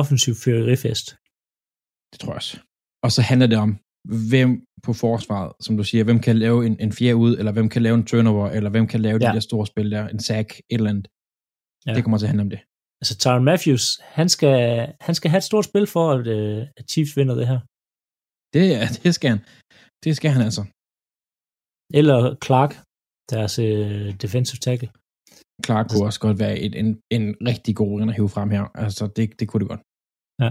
offensiv 0.00 0.34
fyrerifest. 0.44 1.06
Det 2.12 2.18
tror 2.20 2.32
jeg 2.32 2.36
også. 2.42 2.54
Og 3.04 3.10
så 3.12 3.22
handler 3.22 3.46
det 3.52 3.58
om, 3.66 3.70
hvem 4.04 4.64
på 4.82 4.92
forsvaret, 4.92 5.52
som 5.60 5.76
du 5.76 5.84
siger, 5.84 6.04
hvem 6.04 6.20
kan 6.20 6.38
lave 6.38 6.66
en, 6.66 6.80
en 6.80 6.92
fjerde 6.92 7.16
ud, 7.16 7.38
eller 7.38 7.52
hvem 7.52 7.68
kan 7.68 7.82
lave 7.82 7.94
en 7.94 8.04
turnover, 8.04 8.50
eller 8.50 8.70
hvem 8.70 8.86
kan 8.86 9.00
lave 9.00 9.18
ja. 9.22 9.28
de 9.28 9.34
der 9.34 9.40
store 9.40 9.66
spil 9.66 9.90
der, 9.90 10.08
en 10.08 10.20
sack, 10.20 10.58
et 10.58 10.62
eller 10.70 10.90
andet. 10.90 11.08
Ja. 11.86 11.94
Det 11.94 12.04
kommer 12.04 12.18
til 12.18 12.26
at 12.26 12.28
handle 12.28 12.42
om 12.42 12.50
det. 12.50 12.60
Altså, 13.00 13.14
Tyron 13.18 13.44
Matthews, 13.44 13.84
han 14.18 14.28
skal, 14.28 14.58
han 15.00 15.14
skal 15.14 15.30
have 15.30 15.38
et 15.38 15.50
stort 15.50 15.64
spil 15.64 15.86
for, 15.86 16.04
at, 16.16 16.26
uh, 16.38 16.62
at 16.76 16.84
Chiefs 16.90 17.16
vinder 17.16 17.34
det 17.34 17.46
her. 17.52 17.60
Det, 18.54 18.64
det 19.04 19.14
skal 19.14 19.30
han. 19.34 19.40
Det 20.04 20.12
skal 20.16 20.30
han 20.30 20.42
altså. 20.48 20.62
Eller 21.98 22.18
Clark, 22.44 22.72
deres 23.32 23.54
uh, 23.58 24.08
defensive 24.24 24.60
tackle. 24.66 24.90
Clark 25.66 25.86
kunne 25.88 26.06
også 26.08 26.20
godt 26.26 26.38
være 26.44 26.58
et, 26.64 26.74
en, 26.82 26.88
en 27.16 27.24
rigtig 27.50 27.76
god 27.76 28.02
at 28.02 28.14
hive 28.18 28.28
frem 28.36 28.50
her. 28.50 28.64
Altså, 28.84 29.04
det, 29.16 29.40
det 29.40 29.48
kunne 29.48 29.62
det 29.62 29.68
godt. 29.72 29.82
Ja. 30.42 30.50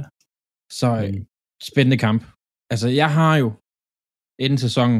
Så 0.79 0.87
mm. 1.01 1.25
spændende 1.69 1.97
kamp. 2.05 2.21
Altså, 2.73 2.87
jeg 3.01 3.09
har 3.17 3.33
jo 3.43 3.49
inden 4.43 4.59
sæsonen, 4.65 4.99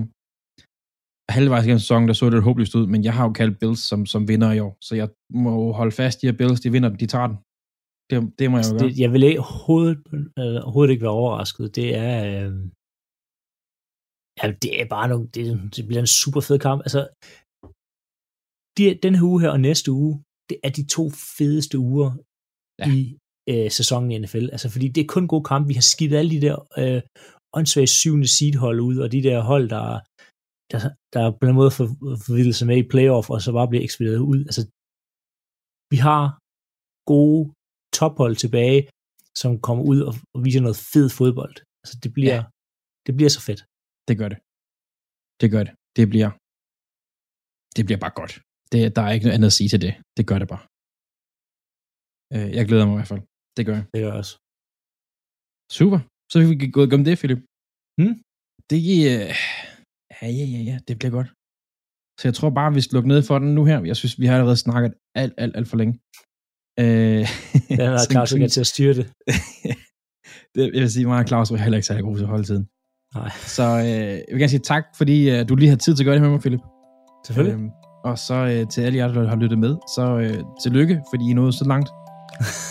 halvvejs 1.36 1.66
igennem 1.66 1.84
sæsonen, 1.86 2.08
der 2.08 2.16
så 2.16 2.26
det 2.30 2.48
håbløst 2.48 2.76
ud, 2.80 2.86
men 2.94 3.02
jeg 3.08 3.14
har 3.18 3.24
jo 3.28 3.34
kaldt 3.40 3.60
Bills 3.62 3.82
som, 3.90 4.00
som 4.14 4.22
vinder 4.32 4.52
i 4.58 4.60
år, 4.68 4.74
så 4.88 4.96
jeg 5.02 5.10
må 5.46 5.52
holde 5.80 5.96
fast 6.02 6.18
i, 6.24 6.28
at 6.32 6.38
Bills, 6.38 6.62
de 6.64 6.72
vinder 6.72 6.90
de 7.04 7.08
tager 7.14 7.28
den. 7.32 7.38
Det, 8.10 8.18
det 8.40 8.46
må 8.52 8.58
jeg 8.58 8.66
jo 8.66 8.74
altså, 8.74 8.76
gøre. 8.78 8.90
Det, 8.90 9.00
jeg 9.04 9.10
vil 9.14 9.24
ikke, 9.24 9.40
overhovedet, 9.40 9.98
øh, 10.40 10.58
overhovedet 10.66 10.92
ikke 10.94 11.06
være 11.08 11.20
overrasket. 11.22 11.76
Det 11.80 11.88
er, 12.08 12.16
øh, 12.32 12.52
ja, 14.40 14.46
det 14.64 14.72
er 14.82 14.88
bare 14.96 15.08
nogle, 15.12 15.28
det, 15.36 15.44
det 15.76 15.84
bliver 15.88 16.02
en 16.06 16.16
super 16.22 16.42
fed 16.48 16.60
kamp. 16.68 16.80
Altså, 16.88 17.02
de, 18.78 18.84
den 19.06 19.14
her 19.16 19.26
uge 19.32 19.42
her 19.42 19.52
og 19.56 19.62
næste 19.70 19.90
uge, 19.92 20.14
det 20.50 20.58
er 20.64 20.72
de 20.80 20.86
to 20.96 21.04
fedeste 21.38 21.78
uger 21.90 22.10
ja. 22.82 22.86
i 22.96 23.00
øh, 23.52 23.72
sæsonen 23.80 24.12
i 24.12 24.18
NFL. 24.18 24.46
Altså, 24.56 24.68
fordi 24.74 24.88
det 24.96 25.02
er 25.02 25.14
kun 25.16 25.28
god 25.28 25.44
kamp. 25.52 25.64
Vi 25.68 25.74
har 25.80 25.88
skidtet 25.94 26.18
alle 26.18 26.32
de 26.36 26.42
der 26.48 26.58
øh, 26.82 27.02
åndssvage 27.58 27.90
syvende 28.00 28.30
seed 28.36 28.56
hold 28.66 28.80
ud, 28.90 28.98
og 29.04 29.08
de 29.12 29.24
der 29.28 29.38
hold, 29.52 29.66
der, 29.76 29.86
der, 30.72 30.80
der 31.14 31.24
på 31.40 31.46
en 31.50 31.56
måde 31.60 31.72
forvildet 32.28 32.56
sig 32.56 32.68
med 32.72 32.78
i 32.84 32.90
playoff, 32.94 33.28
og 33.34 33.40
så 33.46 33.50
bare 33.58 33.70
bliver 33.72 33.84
ekspederet 33.88 34.22
ud. 34.32 34.40
Altså, 34.50 34.64
vi 35.92 35.98
har 36.08 36.24
gode 37.14 37.44
tophold 38.00 38.36
tilbage, 38.44 38.82
som 39.42 39.52
kommer 39.68 39.84
ud 39.92 40.00
og, 40.08 40.14
og 40.36 40.40
viser 40.46 40.62
noget 40.66 40.78
fed 40.94 41.08
fodbold. 41.18 41.56
Altså, 41.82 41.96
det 42.04 42.12
bliver, 42.18 42.36
ja. 42.38 42.44
det 43.06 43.14
bliver 43.18 43.32
så 43.38 43.42
fedt. 43.48 43.62
Det 44.08 44.16
gør 44.22 44.30
det. 44.34 44.40
Det 45.42 45.48
gør 45.54 45.64
det. 45.68 45.74
Det 45.98 46.06
bliver, 46.12 46.30
det 47.76 47.84
bliver 47.88 48.02
bare 48.06 48.16
godt. 48.22 48.34
Det, 48.72 48.80
der 48.96 49.02
er 49.06 49.12
ikke 49.16 49.26
noget 49.26 49.38
andet 49.38 49.52
at 49.52 49.58
sige 49.60 49.70
til 49.74 49.82
det. 49.86 49.94
Det 50.18 50.24
gør 50.30 50.40
det 50.42 50.50
bare. 50.54 50.64
Øh, 52.36 52.50
jeg 52.58 52.64
glæder 52.70 52.86
mig 52.86 52.94
i 52.96 53.00
hvert 53.00 53.12
fald. 53.14 53.24
Det 53.58 53.64
gør 53.68 53.76
jeg. 53.80 53.86
Det 53.94 54.00
gør 54.02 54.10
jeg 54.12 54.20
også. 54.24 54.34
Super. 55.78 56.00
Så 56.32 56.36
vi 56.50 56.56
kan 56.62 56.72
gå 56.72 56.82
om 56.98 57.04
det, 57.04 57.18
Philip. 57.22 57.42
Hmm? 58.00 58.16
Det, 58.70 58.82
øh, 59.12 59.30
ja, 60.22 60.28
ja, 60.40 60.46
ja, 60.56 60.62
ja, 60.70 60.78
det 60.88 60.94
bliver 61.00 61.14
godt. 61.18 61.30
Så 62.20 62.24
jeg 62.28 62.34
tror 62.34 62.50
bare, 62.50 62.74
vi 62.74 62.82
skal 62.82 62.96
lukke 62.96 63.10
ned 63.14 63.22
for 63.24 63.40
den 63.40 63.56
nu 63.56 63.66
her. 63.66 63.84
Jeg 63.92 63.96
synes, 63.96 64.20
vi 64.20 64.26
har 64.26 64.34
allerede 64.36 64.58
snakket 64.58 64.94
alt, 65.16 65.34
alt, 65.38 65.56
alt 65.58 65.68
for 65.68 65.78
længe. 65.78 65.94
Øh, 66.80 66.86
den 67.70 67.80
er 67.96 68.12
Claus 68.12 68.32
ikke 68.32 68.48
til 68.48 68.60
at 68.66 68.72
styre 68.74 68.94
det. 69.00 69.06
det. 70.56 70.64
Jeg 70.74 70.82
vil 70.82 70.92
sige, 70.92 71.06
mig 71.06 71.20
og 71.20 71.28
Claus 71.28 71.52
var 71.52 71.58
heller 71.58 71.78
ikke 71.78 71.88
særlig 71.88 72.04
god 72.04 72.18
til 72.18 72.24
at 72.24 72.30
holde 72.30 72.44
tiden. 72.44 72.66
Nej. 73.16 73.30
Så 73.56 73.64
øh, 73.64 74.14
jeg 74.28 74.32
vil 74.32 74.40
gerne 74.40 74.56
sige 74.56 74.68
tak, 74.74 74.84
fordi 74.98 75.30
øh, 75.30 75.50
du 75.50 75.56
lige 75.56 75.70
har 75.70 75.78
tid 75.78 75.96
til 75.96 76.04
at 76.04 76.06
gøre 76.06 76.16
det 76.16 76.22
med 76.22 76.30
mig, 76.30 76.40
Philip. 76.40 76.64
Selvfølgelig. 77.26 77.60
Øh, 77.64 77.70
og 78.04 78.18
så 78.28 78.38
øh, 78.52 78.70
til 78.72 78.82
alle 78.82 78.98
jer, 78.98 79.08
der 79.08 79.28
har 79.28 79.36
lyttet 79.36 79.60
med, 79.60 79.74
så 79.96 80.06
øh, 80.24 80.44
tillykke, 80.64 81.02
fordi 81.12 81.24
I 81.30 81.34
nåede 81.34 81.54
så 81.54 81.66
langt 81.68 81.90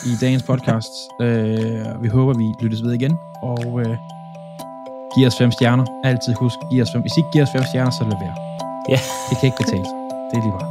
i 0.06 0.16
dagens 0.20 0.42
podcast. 0.42 0.92
øh, 1.20 2.02
vi 2.02 2.08
håber, 2.08 2.32
vi 2.34 2.54
lyttes 2.60 2.82
ved 2.82 2.92
igen, 2.92 3.18
og 3.42 3.80
øh, 3.80 3.96
giv 5.14 5.26
os 5.26 5.36
fem 5.38 5.50
stjerner. 5.52 5.84
Altid 6.04 6.34
husk, 6.40 6.58
giv 6.70 6.82
os 6.82 6.92
fem. 6.92 7.00
Hvis 7.00 7.12
I 7.16 7.20
ikke 7.20 7.30
giver 7.32 7.44
os 7.44 7.52
fem 7.52 7.62
stjerner, 7.70 7.90
så 7.90 8.04
lad 8.04 8.18
være. 8.24 8.34
Ja. 8.88 8.98
Det 9.28 9.34
kan 9.38 9.46
ikke 9.46 9.60
betale 9.64 9.86
Det 10.28 10.34
er 10.38 10.42
lige 10.42 10.54
bare. 10.58 10.70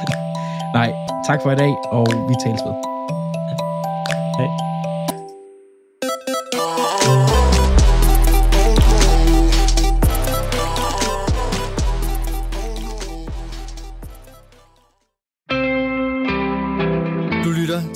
Nej, 0.78 0.90
tak 1.26 1.38
for 1.42 1.50
i 1.52 1.56
dag, 1.56 1.72
og 1.92 2.06
vi 2.28 2.34
tales 2.44 2.60
ved. 2.66 2.74
Hej. 4.38 4.65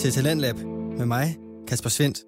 Til 0.01 0.13
Talentlab 0.13 0.57
med 0.99 1.07
mig, 1.07 1.37
Kasper 1.69 1.91
Svendt. 1.91 2.19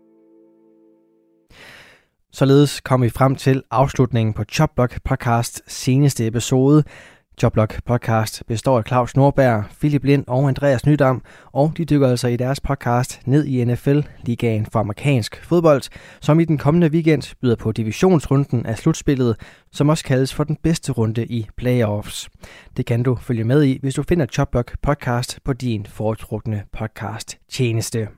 Således 2.32 2.80
kom 2.80 3.02
vi 3.02 3.10
frem 3.10 3.36
til 3.36 3.62
afslutningen 3.70 4.34
på 4.34 4.44
Chopblock 4.44 5.00
podcast 5.04 5.62
seneste 5.66 6.26
episode. 6.26 6.84
Chopblock 7.42 7.84
podcast 7.84 8.42
består 8.46 8.78
af 8.78 8.84
Claus 8.86 9.16
Norberg, 9.16 9.64
Philip 9.78 10.04
Lind 10.04 10.24
og 10.26 10.48
Andreas 10.48 10.86
Nydam, 10.86 11.22
og 11.52 11.72
de 11.76 11.84
dykker 11.84 12.08
altså 12.08 12.28
i 12.28 12.36
deres 12.36 12.60
podcast 12.60 13.20
ned 13.26 13.44
i 13.46 13.64
NFL, 13.64 14.00
ligaen 14.26 14.66
for 14.66 14.78
amerikansk 14.78 15.44
fodbold, 15.44 15.82
som 16.20 16.40
i 16.40 16.44
den 16.44 16.58
kommende 16.58 16.90
weekend 16.90 17.36
byder 17.40 17.56
på 17.56 17.72
divisionsrunden 17.72 18.66
af 18.66 18.78
slutspillet, 18.78 19.36
som 19.72 19.88
også 19.88 20.04
kaldes 20.04 20.34
for 20.34 20.44
den 20.44 20.56
bedste 20.62 20.92
runde 20.92 21.26
i 21.26 21.48
playoffs. 21.56 22.30
Det 22.76 22.86
kan 22.86 23.02
du 23.02 23.14
følge 23.14 23.44
med 23.44 23.62
i, 23.62 23.78
hvis 23.80 23.94
du 23.94 24.02
finder 24.02 24.26
Chopblock 24.26 24.76
podcast 24.82 25.38
på 25.44 25.52
din 25.52 25.86
foretrukne 25.86 26.62
podcast 26.72 27.38
tjeneste. 27.50 28.08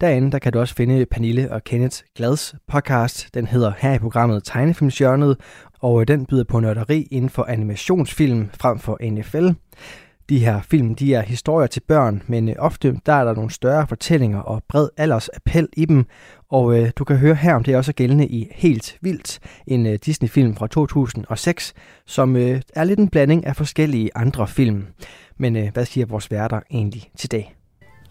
Derinde 0.00 0.32
der 0.32 0.38
kan 0.38 0.52
du 0.52 0.60
også 0.60 0.74
finde 0.74 1.06
Pernille 1.06 1.52
og 1.52 1.64
Kenneth 1.64 1.96
Glads 2.16 2.54
podcast. 2.68 3.34
Den 3.34 3.46
hedder 3.46 3.72
her 3.78 3.94
i 3.94 3.98
programmet 3.98 4.44
Tegnefilmsjørnet, 4.44 5.36
og 5.80 6.00
øh, 6.00 6.08
den 6.08 6.26
byder 6.26 6.44
på 6.44 6.60
nørderi 6.60 7.08
inden 7.10 7.30
for 7.30 7.44
animationsfilm 7.44 8.50
frem 8.60 8.78
for 8.78 8.98
NFL. 9.10 9.48
De 10.28 10.38
her 10.38 10.60
film 10.62 10.94
de 10.94 11.14
er 11.14 11.22
historier 11.22 11.66
til 11.66 11.80
børn, 11.80 12.22
men 12.26 12.48
øh, 12.48 12.54
ofte 12.58 13.00
der 13.06 13.12
er 13.12 13.24
der 13.24 13.34
nogle 13.34 13.50
større 13.50 13.86
fortællinger 13.86 14.38
og 14.38 14.62
bred 14.68 14.88
alders 14.96 15.28
appel 15.28 15.68
i 15.76 15.84
dem. 15.84 16.06
Og 16.50 16.78
øh, 16.78 16.90
du 16.96 17.04
kan 17.04 17.16
høre 17.16 17.34
her, 17.34 17.54
om 17.54 17.64
det 17.64 17.74
er 17.74 17.78
også 17.78 17.92
gældende 17.92 18.26
i 18.26 18.48
Helt 18.52 18.98
Vildt, 19.00 19.38
en 19.66 19.86
øh, 19.86 19.98
Disney-film 20.06 20.56
fra 20.56 20.66
2006, 20.66 21.74
som 22.06 22.36
øh, 22.36 22.60
er 22.74 22.84
lidt 22.84 22.98
en 22.98 23.08
blanding 23.08 23.46
af 23.46 23.56
forskellige 23.56 24.10
andre 24.14 24.48
film. 24.48 24.86
Men 25.38 25.56
øh, 25.56 25.72
hvad 25.72 25.84
siger 25.84 26.06
vores 26.06 26.30
værter 26.30 26.60
egentlig 26.70 27.10
til 27.16 27.30
det? 27.30 27.44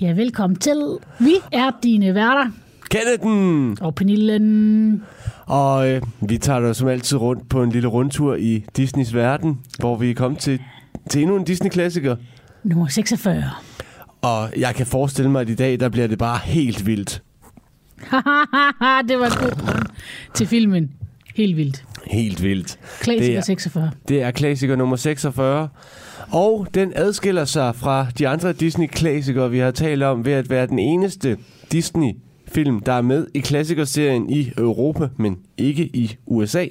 Ja, 0.02 0.12
velkommen 0.12 0.60
til. 0.60 0.98
Vi 1.20 1.34
er 1.52 1.72
dine 1.84 2.14
værter. 2.16 2.52
Kennethen! 2.90 3.78
Og 3.82 3.96
Pernillen. 3.96 5.04
Og 5.46 5.90
øh, 5.90 6.02
vi 6.22 6.38
tager 6.38 6.60
dig 6.60 6.76
som 6.76 6.88
altid 6.88 7.18
rundt 7.18 7.50
på 7.50 7.64
en 7.64 7.70
lille 7.70 7.88
rundtur 7.88 8.36
i 8.36 8.66
Disneys 8.78 9.14
verden, 9.14 9.60
hvor 9.80 9.96
vi 9.96 10.10
er 10.12 10.16
kommet 10.16 10.40
til, 10.40 10.60
til 11.10 11.22
endnu 11.22 11.36
en 11.36 11.44
Disney-klassiker. 11.44 12.16
Nummer 12.64 12.88
46. 12.88 13.44
Og 14.22 14.50
jeg 14.58 14.76
kan 14.76 14.86
forestille 14.86 15.32
mig, 15.32 15.42
at 15.42 15.50
i 15.50 15.56
dag, 15.56 15.80
der 15.80 15.90
bliver 15.90 16.08
det 16.08 16.18
bare 16.18 16.40
helt 16.44 16.86
vildt. 16.86 17.24
det 19.10 19.20
var 19.20 19.42
godt 19.44 19.88
til 20.34 20.48
filmen. 20.48 20.92
Helt 21.36 21.58
vildt. 21.58 21.84
Helt 22.06 22.44
vildt. 22.44 22.80
Klassiker 23.02 23.42
46. 23.42 23.92
Det 24.08 24.22
er 24.22 24.32
klassiker 24.32 24.76
nummer 24.76 24.96
46. 24.96 25.70
Og 26.32 26.68
den 26.74 26.94
adskiller 26.96 27.46
sig 27.46 27.76
fra 27.76 28.08
de 28.20 28.28
andre 28.28 28.54
Disney-klassikere, 28.54 29.52
vi 29.52 29.60
har 29.60 29.72
talt 29.72 30.04
om, 30.04 30.26
ved 30.26 30.34
at 30.34 30.50
være 30.50 30.68
den 30.68 30.80
eneste 30.80 31.38
Disney-film, 31.72 32.80
der 32.80 32.94
er 32.94 33.02
med 33.02 33.28
i 33.34 33.40
klassikerserien 33.40 34.30
i 34.30 34.52
Europa, 34.58 35.08
men 35.18 35.38
ikke 35.58 35.84
i 35.84 36.16
USA. 36.26 36.66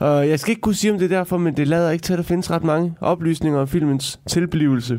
Og 0.00 0.28
jeg 0.28 0.40
skal 0.40 0.50
ikke 0.50 0.60
kunne 0.60 0.74
sige, 0.74 0.92
om 0.92 0.98
det 0.98 1.04
er 1.12 1.16
derfor, 1.16 1.38
men 1.38 1.56
det 1.56 1.68
lader 1.68 1.90
ikke 1.90 2.02
til, 2.02 2.12
at 2.12 2.16
der 2.16 2.22
findes 2.22 2.50
ret 2.50 2.64
mange 2.64 2.94
oplysninger 3.00 3.60
om 3.60 3.68
filmens 3.68 4.20
tilblivelse. 4.28 4.98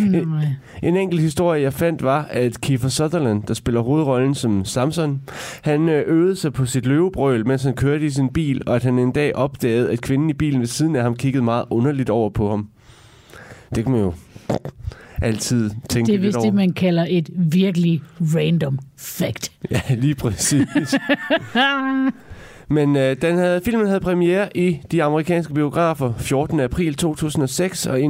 En, 0.00 0.34
en 0.82 0.96
enkelt 0.96 1.20
historie, 1.20 1.62
jeg 1.62 1.72
fandt, 1.72 2.02
var, 2.02 2.26
at 2.30 2.60
Kiefer 2.60 2.88
Sutherland, 2.88 3.42
der 3.42 3.54
spiller 3.54 3.80
hovedrollen 3.80 4.34
som 4.34 4.64
Samson, 4.64 5.20
han 5.62 5.88
øh, 5.88 6.04
øvede 6.06 6.36
sig 6.36 6.52
på 6.52 6.66
sit 6.66 6.86
løvebrøl, 6.86 7.46
mens 7.46 7.62
han 7.62 7.74
kørte 7.74 8.06
i 8.06 8.10
sin 8.10 8.28
bil, 8.28 8.62
og 8.66 8.76
at 8.76 8.82
han 8.82 8.98
en 8.98 9.12
dag 9.12 9.36
opdagede, 9.36 9.92
at 9.92 10.00
kvinden 10.00 10.30
i 10.30 10.32
bilen 10.32 10.60
ved 10.60 10.66
siden 10.66 10.96
af 10.96 11.02
ham 11.02 11.16
kiggede 11.16 11.44
meget 11.44 11.64
underligt 11.70 12.10
over 12.10 12.30
på 12.30 12.50
ham. 12.50 12.68
Det 13.74 13.84
kan 13.84 13.92
man 13.92 14.00
jo 14.00 14.12
altid 15.22 15.70
tænke 15.88 16.06
Det 16.06 16.14
er 16.14 16.18
vist 16.18 16.38
det, 16.42 16.54
man 16.54 16.72
kalder 16.72 17.06
et 17.08 17.30
virkelig 17.34 18.02
random 18.20 18.78
fact. 18.96 19.52
Ja, 19.70 19.80
lige 19.94 20.14
præcis. 20.14 20.94
Men 22.68 22.96
øh, 22.96 23.16
den 23.22 23.38
havde, 23.38 23.60
filmen 23.64 23.86
havde 23.86 24.00
premiere 24.00 24.56
i 24.56 24.80
de 24.90 25.02
amerikanske 25.02 25.54
biografer 25.54 26.12
14. 26.18 26.60
april 26.60 26.94
2006 26.94 27.86
og 27.86 27.98
øh, 27.98 28.04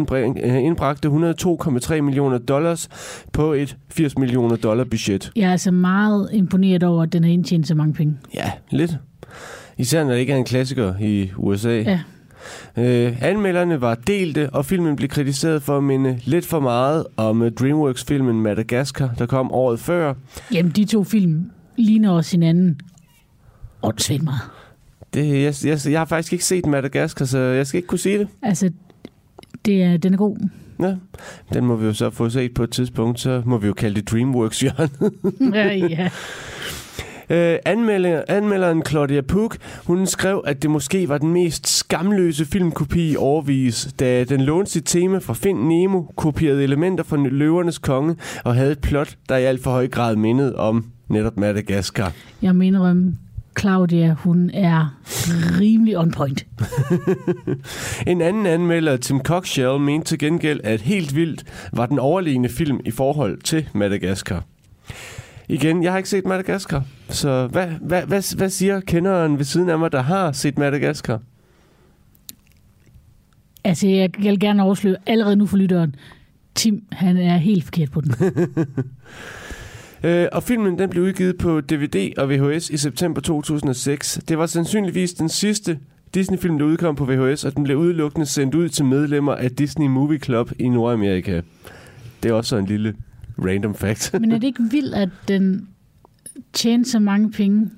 indbragte 0.64 1.08
102,3 1.08 2.00
millioner 2.00 2.38
dollars 2.38 2.88
på 3.32 3.52
et 3.52 3.76
80 3.90 4.18
millioner 4.18 4.56
dollar 4.56 4.84
budget. 4.84 5.32
Jeg 5.36 5.46
er 5.48 5.50
altså 5.52 5.70
meget 5.70 6.28
imponeret 6.32 6.82
over, 6.82 7.02
at 7.02 7.12
den 7.12 7.24
har 7.24 7.30
indtjent 7.30 7.66
så 7.66 7.74
mange 7.74 7.94
penge. 7.94 8.16
Ja, 8.34 8.52
lidt. 8.70 8.96
Især 9.78 10.04
når 10.04 10.12
det 10.12 10.18
ikke 10.18 10.32
er 10.32 10.36
en 10.36 10.44
klassiker 10.44 10.94
i 11.00 11.30
USA. 11.36 11.80
Ja. 11.80 12.00
Øh, 12.78 13.22
anmelderne 13.22 13.80
var 13.80 13.94
delte, 13.94 14.50
og 14.50 14.64
filmen 14.64 14.96
blev 14.96 15.08
kritiseret 15.08 15.62
for 15.62 15.76
at 15.76 15.82
minde 15.84 16.18
lidt 16.24 16.46
for 16.46 16.60
meget 16.60 17.06
om 17.16 17.42
øh, 17.42 17.52
DreamWorks-filmen 17.52 18.40
Madagascar, 18.40 19.10
der 19.18 19.26
kom 19.26 19.52
året 19.52 19.80
før. 19.80 20.14
Jamen, 20.52 20.72
de 20.72 20.84
to 20.84 21.04
film 21.04 21.50
ligner 21.76 22.10
også 22.10 22.30
hinanden 22.30 22.80
åndssvagt 23.82 24.22
meget. 24.22 24.40
Det, 25.14 25.42
jeg, 25.42 25.54
jeg, 25.64 25.92
jeg 25.92 26.00
har 26.00 26.04
faktisk 26.04 26.32
ikke 26.32 26.44
set 26.44 26.66
Madagascar, 26.66 27.24
så 27.24 27.38
jeg 27.38 27.66
skal 27.66 27.78
ikke 27.78 27.86
kunne 27.88 27.98
sige 27.98 28.18
det. 28.18 28.28
Altså, 28.42 28.70
Det 29.64 29.82
er, 29.82 29.96
den 29.96 30.12
er 30.14 30.18
god. 30.18 30.36
Ja, 30.80 30.94
den 31.52 31.64
må 31.64 31.76
vi 31.76 31.86
jo 31.86 31.92
så 31.92 32.10
få 32.10 32.28
set 32.30 32.54
på 32.54 32.62
et 32.62 32.70
tidspunkt, 32.70 33.20
så 33.20 33.42
må 33.46 33.58
vi 33.58 33.66
jo 33.66 33.72
kalde 33.72 33.94
det 34.00 34.10
Dreamworks 34.10 34.60
hjørnet. 34.60 34.90
ja, 35.54 35.74
ja. 35.74 36.10
Øh, 37.30 37.56
anmelder, 37.64 38.22
anmelderen 38.28 38.82
Claudia 38.86 39.20
Puk, 39.20 39.56
hun 39.86 40.06
skrev, 40.06 40.42
at 40.46 40.62
det 40.62 40.70
måske 40.70 41.08
var 41.08 41.18
den 41.18 41.32
mest 41.32 41.68
skamløse 41.78 42.44
filmkopi 42.44 43.12
i 43.12 43.16
overvis, 43.16 43.88
da 44.00 44.24
den 44.24 44.40
lånte 44.40 44.70
sit 44.70 44.84
tema 44.84 45.18
fra 45.18 45.34
Find 45.34 45.58
Nemo, 45.58 46.02
kopierede 46.16 46.62
elementer 46.62 47.04
fra 47.04 47.16
Løvernes 47.16 47.78
Konge 47.78 48.16
og 48.44 48.54
havde 48.54 48.72
et 48.72 48.80
plot, 48.80 49.16
der 49.28 49.36
i 49.36 49.44
alt 49.44 49.62
for 49.62 49.70
høj 49.70 49.88
grad 49.88 50.16
mindede 50.16 50.56
om 50.56 50.84
netop 51.08 51.36
Madagaskar. 51.36 52.12
Jeg 52.42 52.56
mener 52.56 52.90
om 52.90 53.14
Claudia, 53.58 54.12
hun 54.18 54.50
er 54.54 54.98
rimelig 55.60 55.98
on 55.98 56.10
point. 56.10 56.46
en 58.06 58.20
anden 58.20 58.46
anmelder, 58.46 58.96
Tim 58.96 59.20
Cockshell, 59.20 59.80
mente 59.80 60.06
til 60.06 60.18
gengæld, 60.18 60.60
at 60.64 60.80
helt 60.80 61.16
vildt 61.16 61.44
var 61.72 61.86
den 61.86 61.98
overliggende 61.98 62.48
film 62.48 62.80
i 62.84 62.90
forhold 62.90 63.38
til 63.42 63.68
Madagaskar. 63.74 64.44
Igen, 65.48 65.82
jeg 65.82 65.92
har 65.92 65.96
ikke 65.96 66.08
set 66.08 66.26
Madagaskar, 66.26 66.84
så 67.08 67.46
hvad, 67.46 67.66
hvad, 67.66 68.02
hvad, 68.02 68.36
hvad 68.36 68.50
siger 68.50 68.80
kenderen 68.80 69.38
ved 69.38 69.44
siden 69.44 69.68
af 69.68 69.78
mig, 69.78 69.92
der 69.92 70.02
har 70.02 70.32
set 70.32 70.58
Madagaskar? 70.58 71.20
Altså, 73.64 73.88
jeg 73.88 74.10
vil 74.18 74.40
gerne 74.40 74.62
afsløre 74.62 74.96
allerede 75.06 75.36
nu 75.36 75.46
for 75.46 75.56
lytteren. 75.56 75.94
Tim, 76.54 76.84
han 76.92 77.16
er 77.16 77.36
helt 77.36 77.64
forkert 77.64 77.90
på 77.90 78.00
den. 78.00 78.14
Øh, 80.04 80.28
og 80.32 80.42
filmen 80.42 80.78
den 80.78 80.90
blev 80.90 81.02
udgivet 81.02 81.38
på 81.38 81.60
DVD 81.60 82.12
og 82.18 82.30
VHS 82.30 82.70
i 82.70 82.76
september 82.76 83.20
2006. 83.20 84.20
Det 84.28 84.38
var 84.38 84.46
sandsynligvis 84.46 85.12
den 85.12 85.28
sidste 85.28 85.78
Disney-film, 86.14 86.58
der 86.58 86.64
udkom 86.64 86.96
på 86.96 87.04
VHS, 87.04 87.44
og 87.44 87.56
den 87.56 87.64
blev 87.64 87.76
udelukkende 87.76 88.26
sendt 88.26 88.54
ud 88.54 88.68
til 88.68 88.84
medlemmer 88.84 89.34
af 89.34 89.50
Disney 89.50 89.86
Movie 89.86 90.18
Club 90.18 90.52
i 90.58 90.68
Nordamerika. 90.68 91.40
Det 92.22 92.28
er 92.28 92.34
også 92.34 92.56
en 92.56 92.66
lille 92.66 92.94
random 93.38 93.74
fact. 93.74 94.12
Men 94.20 94.32
er 94.32 94.38
det 94.38 94.46
ikke 94.46 94.62
vildt, 94.70 94.94
at 94.94 95.08
den 95.28 95.68
tjente 96.52 96.90
så 96.90 96.98
mange 96.98 97.30
penge, 97.30 97.70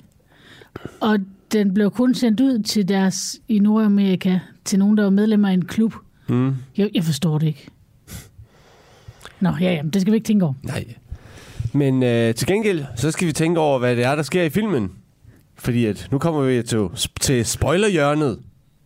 og 1.01 1.19
den 1.53 1.75
blev 1.75 1.91
kun 1.91 2.15
sendt 2.15 2.41
ud 2.41 2.63
til 2.63 2.89
deres 2.89 3.41
i 3.49 3.59
Nordamerika, 3.59 4.39
til 4.65 4.79
nogen, 4.79 4.97
der 4.97 5.03
var 5.03 5.11
medlemmer 5.11 5.49
af 5.49 5.53
en 5.53 5.65
klub? 5.65 5.95
Mm. 6.29 6.55
Jeg, 6.77 6.91
jeg 6.95 7.05
forstår 7.05 7.39
det 7.39 7.47
ikke. 7.47 7.69
Nå, 9.41 9.51
ja, 9.61 9.73
ja, 9.73 9.83
det 9.93 10.01
skal 10.01 10.13
vi 10.13 10.17
ikke 10.17 10.27
tænke 10.27 10.45
over. 10.45 10.55
Nej. 10.63 10.85
Men 11.73 12.03
øh, 12.03 12.35
til 12.35 12.47
gengæld, 12.47 12.85
så 12.97 13.11
skal 13.11 13.27
vi 13.27 13.33
tænke 13.33 13.61
over, 13.61 13.79
hvad 13.79 13.97
det 13.97 14.05
er, 14.05 14.15
der 14.15 14.23
sker 14.23 14.43
i 14.43 14.49
filmen. 14.49 14.91
Fordi 15.55 15.85
at 15.85 16.09
nu 16.11 16.19
kommer 16.19 16.43
vi 16.43 16.63
til, 16.63 17.11
til 17.21 17.47
spoilerhjørnet. 17.47 18.39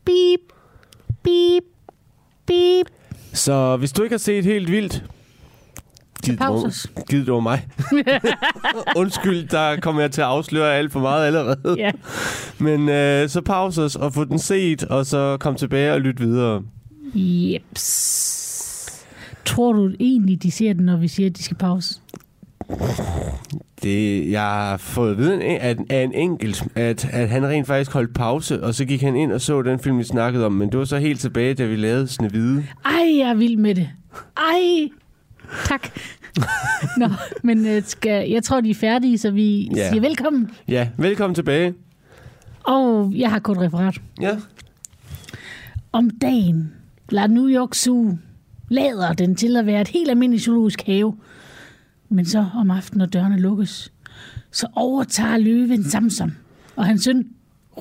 Beep, 0.04 0.40
beep, 1.22 1.64
beep. 2.46 2.86
Så 3.32 3.76
hvis 3.76 3.92
du 3.92 4.02
ikke 4.02 4.12
har 4.12 4.18
set 4.18 4.44
helt 4.44 4.70
vildt, 4.70 5.04
Pauses. 6.38 6.86
Gid 7.08 7.24
det 7.24 7.32
var 7.32 7.40
mig. 7.40 7.66
Undskyld, 8.96 9.48
der 9.48 9.80
kommer 9.80 10.00
jeg 10.00 10.10
til 10.10 10.20
at 10.20 10.26
afsløre 10.26 10.74
alt 10.74 10.92
for 10.92 11.00
meget 11.00 11.26
allerede. 11.26 11.74
Ja. 11.78 11.90
Men 12.58 12.88
øh, 12.88 13.28
så 13.28 13.40
pauses 13.40 13.96
og 13.96 14.14
få 14.14 14.24
den 14.24 14.38
set, 14.38 14.84
og 14.84 15.06
så 15.06 15.36
kom 15.40 15.54
tilbage 15.54 15.92
og 15.92 16.00
lyt 16.00 16.20
videre. 16.20 16.62
Jeps. 17.14 19.06
Tror 19.44 19.72
du 19.72 19.90
egentlig, 20.00 20.42
de 20.42 20.50
ser 20.50 20.72
den, 20.72 20.84
når 20.84 20.96
vi 20.96 21.08
siger, 21.08 21.30
at 21.30 21.36
de 21.36 21.42
skal 21.42 21.56
pause? 21.56 22.00
Det, 23.82 24.30
jeg 24.30 24.40
har 24.42 24.76
fået 24.76 25.10
at 25.10 25.18
vide 25.18 25.42
at, 25.42 25.78
af 25.90 26.02
en 26.02 26.14
enkelt, 26.14 26.64
at, 26.74 27.08
at 27.12 27.28
han 27.28 27.46
rent 27.46 27.66
faktisk 27.66 27.92
holdt 27.92 28.14
pause, 28.14 28.64
og 28.64 28.74
så 28.74 28.84
gik 28.84 29.02
han 29.02 29.16
ind 29.16 29.32
og 29.32 29.40
så 29.40 29.62
den 29.62 29.78
film, 29.78 29.98
vi 29.98 30.04
snakkede 30.04 30.46
om. 30.46 30.52
Men 30.52 30.70
det 30.70 30.78
var 30.78 30.84
så 30.84 30.98
helt 30.98 31.20
tilbage, 31.20 31.54
da 31.54 31.64
vi 31.64 31.76
lavede 31.76 32.08
Snevide. 32.08 32.66
Ej, 32.84 33.18
jeg 33.18 33.30
er 33.30 33.34
vild 33.34 33.56
med 33.56 33.74
det. 33.74 33.90
Ej, 34.36 34.88
tak. 35.66 35.88
Nå, 36.96 37.08
men 37.42 37.66
øh, 37.66 37.82
skal, 37.84 38.30
jeg 38.30 38.42
tror, 38.42 38.60
de 38.60 38.70
er 38.70 38.74
færdige, 38.74 39.18
så 39.18 39.30
vi 39.30 39.70
Ja. 39.76 39.88
siger 39.90 40.00
velkommen. 40.00 40.50
Ja, 40.68 40.88
velkommen 40.98 41.34
tilbage. 41.34 41.74
Og 42.62 43.12
jeg 43.16 43.30
har 43.30 43.38
kun 43.38 43.58
referat. 43.58 44.00
Ja. 44.20 44.36
Om 45.92 46.10
dagen 46.10 46.72
lader 47.10 47.26
New 47.28 47.48
York 47.48 47.74
Zoo 47.74 48.18
lader 48.68 49.12
den 49.12 49.36
til 49.36 49.56
at 49.56 49.66
være 49.66 49.80
et 49.80 49.88
helt 49.88 50.10
almindeligt 50.10 50.44
zoologisk 50.44 50.82
have. 50.86 51.16
Men 52.08 52.24
så 52.26 52.46
om 52.56 52.70
aftenen, 52.70 52.98
når 52.98 53.06
dørene 53.06 53.38
lukkes, 53.40 53.92
så 54.52 54.66
overtager 54.76 55.36
løven 55.36 55.84
Samson 55.90 56.36
og 56.76 56.86
hans 56.86 57.04
søn 57.04 57.26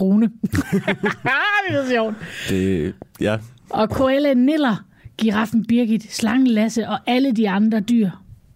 Rune. 0.01 0.25
det 0.41 1.75
er 1.77 1.83
så 1.83 1.89
sjovt. 1.89 2.15
Det, 2.49 2.93
ja. 3.21 3.37
Og 3.69 3.89
koalaen 3.89 4.37
Niller, 4.45 4.85
giraffen 5.19 5.65
Birgit, 5.65 6.13
slangen 6.13 6.47
Lasse 6.47 6.89
og 6.89 6.99
alle 7.07 7.31
de 7.31 7.49
andre 7.49 7.79
dyr. 7.79 8.09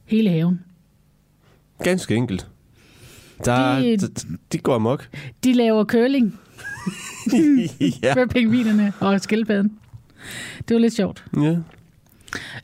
Hele 0.05 0.29
haven. 0.29 0.59
Ganske 1.83 2.15
enkelt. 2.15 2.47
Der, 3.45 3.79
Det- 3.79 4.01
de, 4.01 4.37
de 4.51 4.57
går 4.57 4.75
amok. 4.75 5.09
De 5.43 5.53
laver 5.53 5.83
curling 5.85 6.39
ja. 8.03 8.15
med 8.15 8.27
pingvinerne 8.29 8.93
og 8.99 9.21
skildpadden. 9.21 9.71
Det 10.67 10.73
var 10.75 10.79
lidt 10.81 10.93
sjovt. 10.93 11.25
ja. 11.41 11.57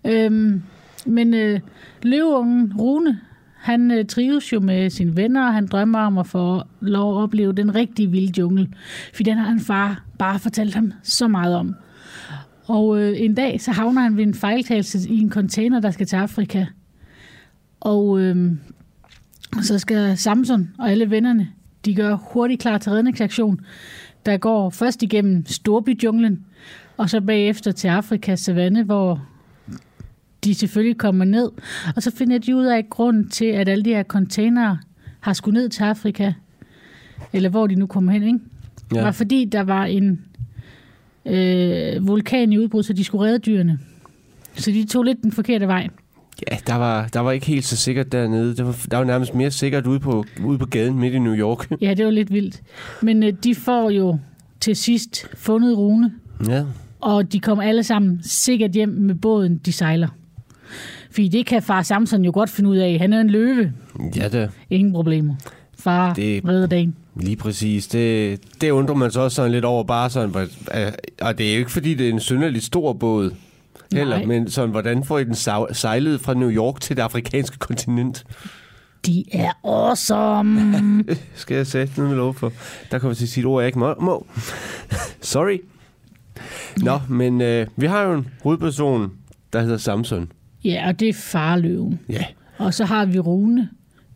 Øhm, 0.06 0.62
men 1.06 1.34
øh, 1.34 1.60
løveungen 2.04 2.74
Rune, 2.80 3.20
han 3.56 3.91
øh, 3.91 4.06
trives 4.06 4.54
jo 4.54 4.60
med 4.60 4.89
sine 4.89 5.16
venner, 5.16 5.47
og 5.47 5.54
han 5.54 5.68
drømmer 5.68 6.00
om 6.00 6.18
at 6.18 6.28
få 6.28 6.62
lov 6.82 7.18
at 7.18 7.24
opleve 7.24 7.54
den 7.54 7.76
rigtige 7.76 8.12
vilde 8.12 8.34
jungle. 8.39 8.68
For 9.16 9.24
den 9.24 9.38
har 9.38 9.52
en 9.52 9.60
far 9.60 10.04
bare 10.20 10.39
fortalt 10.39 10.76
ham 10.76 10.93
så 11.04 11.28
meget 11.28 11.56
om. 11.56 11.76
Og 12.70 13.01
øh, 13.01 13.22
en 13.22 13.36
dag, 13.36 13.61
så 13.61 13.72
havner 13.72 14.01
han 14.01 14.17
ved 14.17 14.24
en 14.24 14.34
fejltagelse 14.34 15.09
i 15.09 15.20
en 15.20 15.30
container, 15.30 15.80
der 15.80 15.91
skal 15.91 16.07
til 16.07 16.15
Afrika. 16.15 16.65
Og 17.80 18.20
øh, 18.20 18.51
så 19.61 19.80
skal 19.80 20.17
Samson 20.17 20.70
og 20.80 20.91
alle 20.91 21.09
vennerne, 21.09 21.49
de 21.86 21.95
gør 21.95 22.15
hurtigt 22.15 22.61
klar 22.61 22.78
til 22.78 22.91
redningsaktion, 22.91 23.59
der 24.26 24.38
går 24.38 24.70
først 24.70 25.03
igennem 25.03 25.45
Storbyjunglen, 25.45 26.45
og 26.97 27.09
så 27.09 27.22
bagefter 27.22 27.72
til 27.72 27.88
Afrikas 27.88 28.39
savanne, 28.39 28.84
hvor 28.84 29.22
de 30.43 30.55
selvfølgelig 30.55 30.97
kommer 30.97 31.26
ned. 31.26 31.51
Og 31.95 32.03
så 32.03 32.11
finder 32.11 32.38
de 32.38 32.55
ud 32.55 32.65
af 32.65 32.89
grund 32.89 33.30
til, 33.30 33.45
at 33.45 33.70
alle 33.70 33.86
de 33.86 33.89
her 33.89 34.03
containere 34.03 34.78
har 35.20 35.34
skulle 35.34 35.59
ned 35.59 35.70
til 35.70 35.84
Afrika, 35.84 36.34
eller 37.34 37.49
hvor 37.49 37.67
de 37.67 37.76
nu 37.76 37.86
kommer 37.86 38.11
hen, 38.11 38.24
ikke? 38.24 38.39
Ja. 38.95 39.03
var 39.03 39.11
fordi, 39.11 39.45
der 39.45 39.63
var 39.63 39.86
en 39.86 40.28
øh, 41.30 42.07
vulkan 42.07 42.51
i 42.53 42.57
udbrud, 42.57 42.84
så 42.84 42.93
de 42.93 43.03
skulle 43.03 43.25
redde 43.27 43.39
dyrene. 43.39 43.80
Så 44.55 44.71
de 44.71 44.86
tog 44.86 45.03
lidt 45.03 45.21
den 45.23 45.32
forkerte 45.32 45.67
vej. 45.67 45.88
Ja, 46.51 46.57
der 46.67 46.75
var, 46.75 47.07
der 47.07 47.19
var 47.19 47.32
ikke 47.32 47.45
helt 47.45 47.65
så 47.65 47.77
sikkert 47.77 48.11
dernede. 48.11 48.55
Der 48.55 48.63
var, 48.63 48.86
der 48.91 48.97
var 48.97 49.03
nærmest 49.05 49.36
mere 49.36 49.51
sikkert 49.51 49.88
ude 49.88 49.99
på, 49.99 50.25
ude 50.45 50.57
på 50.57 50.65
gaden 50.65 50.99
midt 50.99 51.13
i 51.13 51.19
New 51.19 51.36
York. 51.36 51.71
Ja, 51.82 51.93
det 51.93 52.05
var 52.05 52.11
lidt 52.11 52.34
vildt. 52.34 52.61
Men 53.01 53.23
øh, 53.23 53.34
de 53.43 53.55
får 53.55 53.89
jo 53.89 54.17
til 54.59 54.75
sidst 54.75 55.27
fundet 55.38 55.77
Rune, 55.77 56.11
ja. 56.47 56.63
og 56.99 57.34
de 57.34 57.39
kommer 57.39 57.63
alle 57.63 57.84
sammen 57.84 58.19
sikkert 58.23 58.71
hjem 58.71 58.89
med 58.89 59.15
båden, 59.15 59.57
de 59.57 59.71
sejler. 59.71 60.07
Fordi 61.11 61.27
det 61.27 61.45
kan 61.45 61.61
far 61.61 61.82
Samson 61.82 62.25
jo 62.25 62.32
godt 62.34 62.49
finde 62.49 62.69
ud 62.69 62.77
af. 62.77 62.99
Han 62.99 63.13
er 63.13 63.21
en 63.21 63.30
løve. 63.30 63.73
Ja, 64.15 64.27
da. 64.30 64.49
Ingen 64.69 64.93
problemer. 64.93 65.36
Far 65.80 66.13
Det- 66.13 66.47
redder 66.47 66.67
dagen. 66.67 66.95
Lige 67.20 67.36
præcis. 67.36 67.88
Det, 67.88 68.39
det 68.61 68.70
undrer 68.72 68.95
man 68.95 69.11
så 69.11 69.22
også 69.22 69.36
sådan 69.36 69.51
lidt 69.51 69.65
over 69.65 69.84
bare 69.84 70.09
sådan, 70.09 70.36
og 71.22 71.38
det 71.38 71.49
er 71.49 71.53
jo 71.53 71.59
ikke 71.59 71.72
fordi, 71.72 71.93
det 71.93 72.05
er 72.09 72.13
en 72.13 72.20
synderligt 72.20 72.63
stor 72.65 72.93
båd. 72.93 73.32
Heller, 73.93 74.17
Nej. 74.17 74.26
men 74.26 74.49
sådan, 74.49 74.70
hvordan 74.70 75.03
får 75.03 75.20
I 75.20 75.24
den 75.24 75.36
sej- 75.36 75.74
sejlet 75.74 76.22
fra 76.22 76.34
New 76.34 76.49
York 76.51 76.82
til 76.82 76.95
det 76.95 77.01
afrikanske 77.01 77.57
kontinent? 77.67 78.24
De 79.05 79.24
er 79.32 79.51
awesome. 79.63 81.03
Skal 81.36 81.55
jeg 81.55 81.67
sætte 81.67 81.93
noget 81.97 82.09
med 82.09 82.17
lov 82.17 82.34
for? 82.34 82.51
Der 82.91 82.99
kommer 82.99 83.15
til 83.15 83.26
at 83.26 83.30
sige 83.30 83.41
et 83.41 83.45
ord, 83.45 83.61
jeg 83.61 83.67
ikke 83.67 83.80
må. 83.80 83.93
må. 84.01 84.26
Sorry. 85.22 85.57
Nå, 86.78 86.99
men 87.09 87.41
øh, 87.41 87.67
vi 87.76 87.86
har 87.86 88.01
jo 88.01 88.13
en 88.13 88.28
hovedperson, 88.43 89.11
der 89.53 89.61
hedder 89.61 89.78
Samson. 89.78 90.32
ja, 90.63 90.88
og 90.88 90.99
det 90.99 91.09
er 91.09 91.13
farløven. 91.13 91.99
Ja, 92.09 92.26
Og 92.57 92.74
så 92.74 92.86
har 92.86 93.05
vi 93.05 93.20
Rune, 93.20 93.70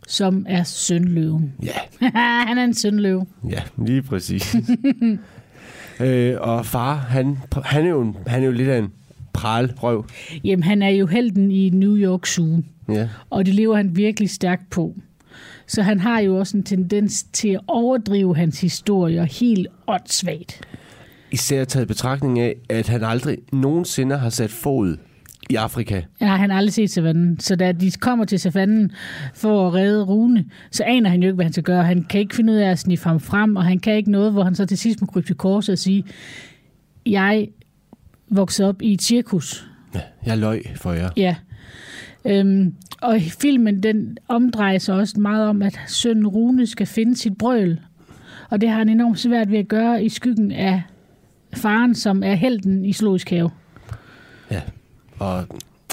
som 0.08 0.46
er 0.48 0.62
sønløven. 0.62 1.52
ja, 1.62 1.72
Han 2.48 2.58
er 2.58 2.64
en 2.64 2.74
sønløve. 2.74 3.26
ja, 3.50 3.62
lige 3.86 4.02
præcis. 4.02 4.56
øh, 6.00 6.34
og 6.40 6.66
far, 6.66 6.94
han, 6.94 7.38
han, 7.64 7.84
er 7.84 7.88
jo 7.90 8.00
en, 8.02 8.16
han 8.26 8.42
er 8.42 8.46
jo 8.46 8.52
lidt 8.52 8.68
af 8.68 8.78
en 8.78 8.88
pralrøv. 9.32 10.04
Jamen, 10.44 10.62
han 10.62 10.82
er 10.82 10.88
jo 10.88 11.06
helten 11.06 11.50
i 11.50 11.70
New 11.70 11.96
York 11.96 12.26
Zoo, 12.26 12.62
Ja. 12.88 13.08
og 13.30 13.46
det 13.46 13.54
lever 13.54 13.76
han 13.76 13.96
virkelig 13.96 14.30
stærkt 14.30 14.70
på. 14.70 14.94
Så 15.66 15.82
han 15.82 16.00
har 16.00 16.20
jo 16.20 16.36
også 16.38 16.56
en 16.56 16.62
tendens 16.62 17.22
til 17.32 17.48
at 17.48 17.60
overdrive 17.66 18.36
hans 18.36 18.60
historier 18.60 19.24
helt 19.24 19.66
åndssvagt. 19.86 20.60
Især 21.30 21.64
taget 21.64 21.88
betragtning 21.88 22.38
af, 22.40 22.54
at 22.68 22.88
han 22.88 23.02
aldrig 23.04 23.38
nogensinde 23.52 24.18
har 24.18 24.30
sat 24.30 24.50
fod 24.50 24.96
i 25.50 25.54
Afrika. 25.54 26.02
Ja, 26.20 26.26
han 26.26 26.50
har 26.50 26.56
aldrig 26.56 26.72
set 26.72 26.90
savannen. 26.90 27.40
Så 27.40 27.56
da 27.56 27.72
de 27.72 27.90
kommer 27.90 28.24
til 28.24 28.40
savannen 28.40 28.92
for 29.34 29.66
at 29.66 29.74
redde 29.74 30.04
Rune, 30.04 30.44
så 30.70 30.84
aner 30.86 31.10
han 31.10 31.22
jo 31.22 31.26
ikke, 31.26 31.34
hvad 31.34 31.44
han 31.44 31.52
skal 31.52 31.64
gøre. 31.64 31.84
Han 31.84 32.04
kan 32.04 32.20
ikke 32.20 32.36
finde 32.36 32.52
ud 32.52 32.58
af 32.58 32.70
at 32.70 32.78
sniffe 32.78 33.08
ham 33.08 33.20
frem, 33.20 33.56
og 33.56 33.64
han 33.64 33.78
kan 33.78 33.96
ikke 33.96 34.10
noget, 34.10 34.32
hvor 34.32 34.44
han 34.44 34.54
så 34.54 34.66
til 34.66 34.78
sidst 34.78 35.00
må 35.00 35.06
krybe 35.06 35.26
til 35.26 35.36
korset 35.36 35.72
og 35.72 35.78
sige, 35.78 36.04
jeg 37.06 37.48
voksede 38.30 38.68
op 38.68 38.82
i 38.82 38.92
et 38.92 39.02
cirkus, 39.02 39.66
Jeg 40.26 40.38
løg 40.38 40.62
for 40.76 40.92
jer. 40.92 41.10
Ja. 41.16 41.36
Øhm, 42.24 42.74
og 43.02 43.20
filmen, 43.40 43.82
den 43.82 44.16
omdrejer 44.28 44.78
sig 44.78 44.94
også 44.94 45.20
meget 45.20 45.48
om, 45.48 45.62
at 45.62 45.80
sønnen 45.86 46.26
Rune 46.26 46.66
skal 46.66 46.86
finde 46.86 47.16
sit 47.16 47.38
brøl. 47.38 47.80
Og 48.50 48.60
det 48.60 48.68
har 48.68 48.78
han 48.78 48.88
enormt 48.88 49.18
svært 49.18 49.50
ved 49.50 49.58
at 49.58 49.68
gøre 49.68 50.04
i 50.04 50.08
skyggen 50.08 50.52
af 50.52 50.82
faren, 51.54 51.94
som 51.94 52.22
er 52.22 52.34
helten 52.34 52.84
i 52.84 52.92
Zoologisk 52.92 53.30
Have. 53.30 53.50
Ja. 54.50 54.60
Og, 55.18 55.44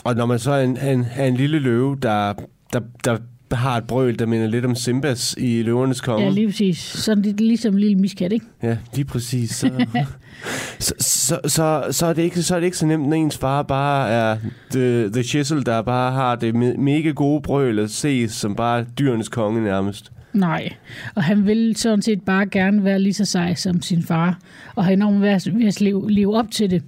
og 0.04 0.16
når 0.16 0.26
man 0.26 0.40
så 0.40 0.52
er 0.52 0.64
en, 0.64 0.78
en, 0.78 1.06
er 1.16 1.26
en 1.26 1.36
lille 1.36 1.60
løve, 1.60 1.98
der, 2.02 2.34
der, 2.74 2.80
der 3.04 3.18
har 3.56 3.78
et 3.78 3.84
brøl, 3.84 4.20
der 4.20 4.26
minder 4.26 4.48
lidt 4.48 4.66
om 4.66 4.76
Simbas 4.76 5.36
i 5.38 5.64
Løvernes 5.64 6.02
Konge. 6.02 6.26
Ja, 6.26 6.30
lige 6.32 6.48
præcis. 6.48 6.78
Sådan 6.78 7.22
lidt 7.24 7.42
ligesom 7.42 7.74
en 7.74 7.80
lille 7.80 7.96
miskat, 7.96 8.34
ikke? 8.34 8.46
Ja, 8.64 8.78
lige 8.96 9.06
præcis. 9.06 9.50
Så, 9.56 9.70
så, 10.80 10.94
så, 11.00 11.40
så, 11.46 11.84
så, 11.92 12.06
er 12.06 12.14
det 12.14 12.22
ikke, 12.22 12.44
så 12.44 12.56
er 12.56 12.60
det 12.60 12.66
ikke 12.66 12.78
så 12.78 12.86
nemt, 12.86 13.08
når 13.10 13.16
ens 13.16 13.38
far 13.38 13.64
bare 13.64 14.10
er 14.10 14.38
the, 14.72 15.10
the 15.10 15.24
chisel, 15.24 15.66
der 15.66 15.82
bare 15.82 16.12
har 16.12 16.36
det 16.36 16.54
me- 16.54 16.78
mega 16.78 17.10
gode 17.10 17.42
brøl 17.42 17.80
at 17.80 17.92
se 17.92 18.30
som 18.30 18.56
bare 18.56 18.86
dyrenes 19.00 19.30
konge 19.30 19.64
nærmest. 19.64 20.12
Nej, 20.34 20.70
og 21.16 21.24
han 21.24 21.46
vil 21.46 21.76
sådan 21.76 22.02
set 22.02 22.22
bare 22.22 22.46
gerne 22.46 22.84
være 22.84 23.00
lige 23.00 23.14
så 23.14 23.26
sej 23.26 23.56
som 23.56 23.82
sin 23.82 24.04
far, 24.04 24.40
og 24.76 24.86
har 24.86 24.92
enormt 24.92 25.22
ved 25.22 25.30
at 25.68 25.82
leve, 25.82 26.12
leve 26.12 26.36
op 26.38 26.52
til 26.52 26.70
det, 26.70 26.84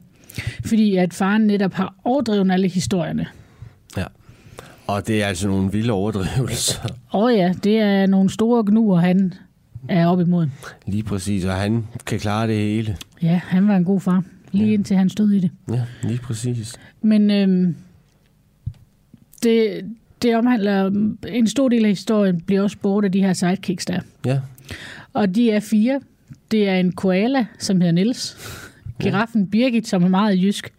fordi 0.65 0.95
at 0.95 1.13
faren 1.13 1.41
netop 1.41 1.73
har 1.73 1.95
overdrevet 2.03 2.51
alle 2.51 2.67
historierne. 2.67 3.27
Ja. 3.97 4.03
Og 4.87 5.07
det 5.07 5.23
er 5.23 5.27
altså 5.27 5.47
nogle 5.47 5.71
vilde 5.71 5.91
overdrivelser. 5.93 6.79
Og 7.09 7.33
ja, 7.35 7.53
det 7.63 7.79
er 7.79 8.05
nogle 8.05 8.29
store 8.29 8.63
gnuer, 8.67 8.99
han 8.99 9.33
er 9.89 10.07
op 10.07 10.19
imod. 10.19 10.47
Lige 10.85 11.03
præcis, 11.03 11.45
og 11.45 11.53
han 11.53 11.87
kan 12.05 12.19
klare 12.19 12.47
det 12.47 12.55
hele. 12.55 12.97
Ja, 13.21 13.41
han 13.47 13.67
var 13.67 13.75
en 13.77 13.83
god 13.83 14.01
far, 14.01 14.23
lige 14.51 14.67
Ja. 14.67 14.73
indtil 14.73 14.97
han 14.97 15.09
stod 15.09 15.31
i 15.31 15.39
det. 15.39 15.51
Ja, 15.69 15.81
lige 16.03 16.19
præcis. 16.19 16.75
Men 17.01 17.31
øhm, 17.31 17.75
det, 19.43 19.81
det 20.21 20.35
omhandler, 20.35 20.91
en 21.27 21.47
stor 21.47 21.69
del 21.69 21.83
af 21.85 21.89
historien 21.91 22.41
bliver 22.41 22.61
også 22.61 22.77
bort 22.81 23.05
af 23.05 23.11
de 23.11 23.21
her 23.21 23.33
sidekicks 23.33 23.85
der. 23.85 23.99
Ja, 24.25 24.39
Og 25.13 25.35
de 25.35 25.51
er 25.51 25.59
fire. 25.59 25.99
Det 26.51 26.69
er 26.69 26.75
en 26.75 26.91
koala, 26.91 27.45
som 27.59 27.81
hedder 27.81 27.93
Nils. 27.93 28.37
Giraffen 29.01 29.49
Birgit, 29.49 29.87
som 29.87 30.03
er 30.03 30.07
meget 30.07 30.41
jysk. 30.43 30.73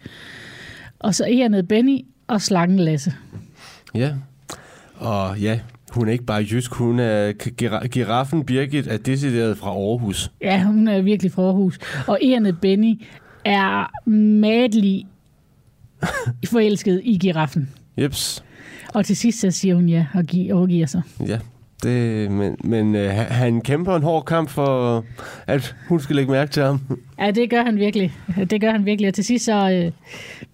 Og 0.98 1.14
så 1.14 1.24
Egernet 1.26 1.68
Benny 1.68 1.98
og 2.26 2.40
slangen 2.42 2.78
Lasse. 2.78 3.12
ja. 3.94 4.12
Og 4.96 5.38
ja, 5.40 5.60
hun 5.92 6.08
er 6.08 6.12
ikke 6.12 6.24
bare 6.24 6.46
jysk, 6.50 6.74
hun 6.74 6.98
er 6.98 7.32
gira- 7.32 7.86
giraffen 7.86 8.44
Birgit 8.44 8.86
er 8.86 8.96
decideret 8.96 9.58
fra 9.58 9.70
Aarhus. 9.70 10.30
Ja, 10.40 10.62
hun 10.64 10.88
er 10.88 11.00
virkelig 11.02 11.32
fra 11.32 11.42
Aarhus. 11.42 11.78
Og 12.06 12.18
Egernet 12.22 12.60
Benny 12.60 13.02
er 13.44 14.08
madlig 14.10 15.06
forelsket 16.50 17.00
i 17.04 17.18
giraffen. 17.18 17.70
Jeps. 17.98 18.44
Og 18.94 19.04
til 19.06 19.16
sidst 19.16 19.40
så 19.40 19.50
siger 19.50 19.74
hun 19.74 19.88
ja 19.88 20.06
og 20.14 20.24
gi- 20.24 20.52
overgiver 20.52 20.86
sig. 20.86 21.02
Ja, 21.26 21.38
det, 21.84 22.30
men, 22.30 22.56
men 22.64 22.94
øh, 22.94 23.10
han- 23.10 23.60
kæmper 23.60 23.96
en 23.96 24.02
hård 24.02 24.24
kamp 24.24 24.48
for, 24.48 25.04
at 25.46 25.74
hun 25.88 26.00
skal 26.00 26.16
lægge 26.16 26.30
mærke 26.32 26.50
til 26.52 26.62
ham. 26.62 26.80
Ja, 27.18 27.30
det 27.30 27.50
gør 27.50 27.62
han 27.64 27.76
virkelig. 27.76 28.12
Det 28.50 28.60
gør 28.60 28.70
han 28.72 28.86
virkelig. 28.86 29.08
Og 29.08 29.14
til 29.14 29.24
sidst 29.24 29.44
så 29.44 29.70
øh, 29.70 29.92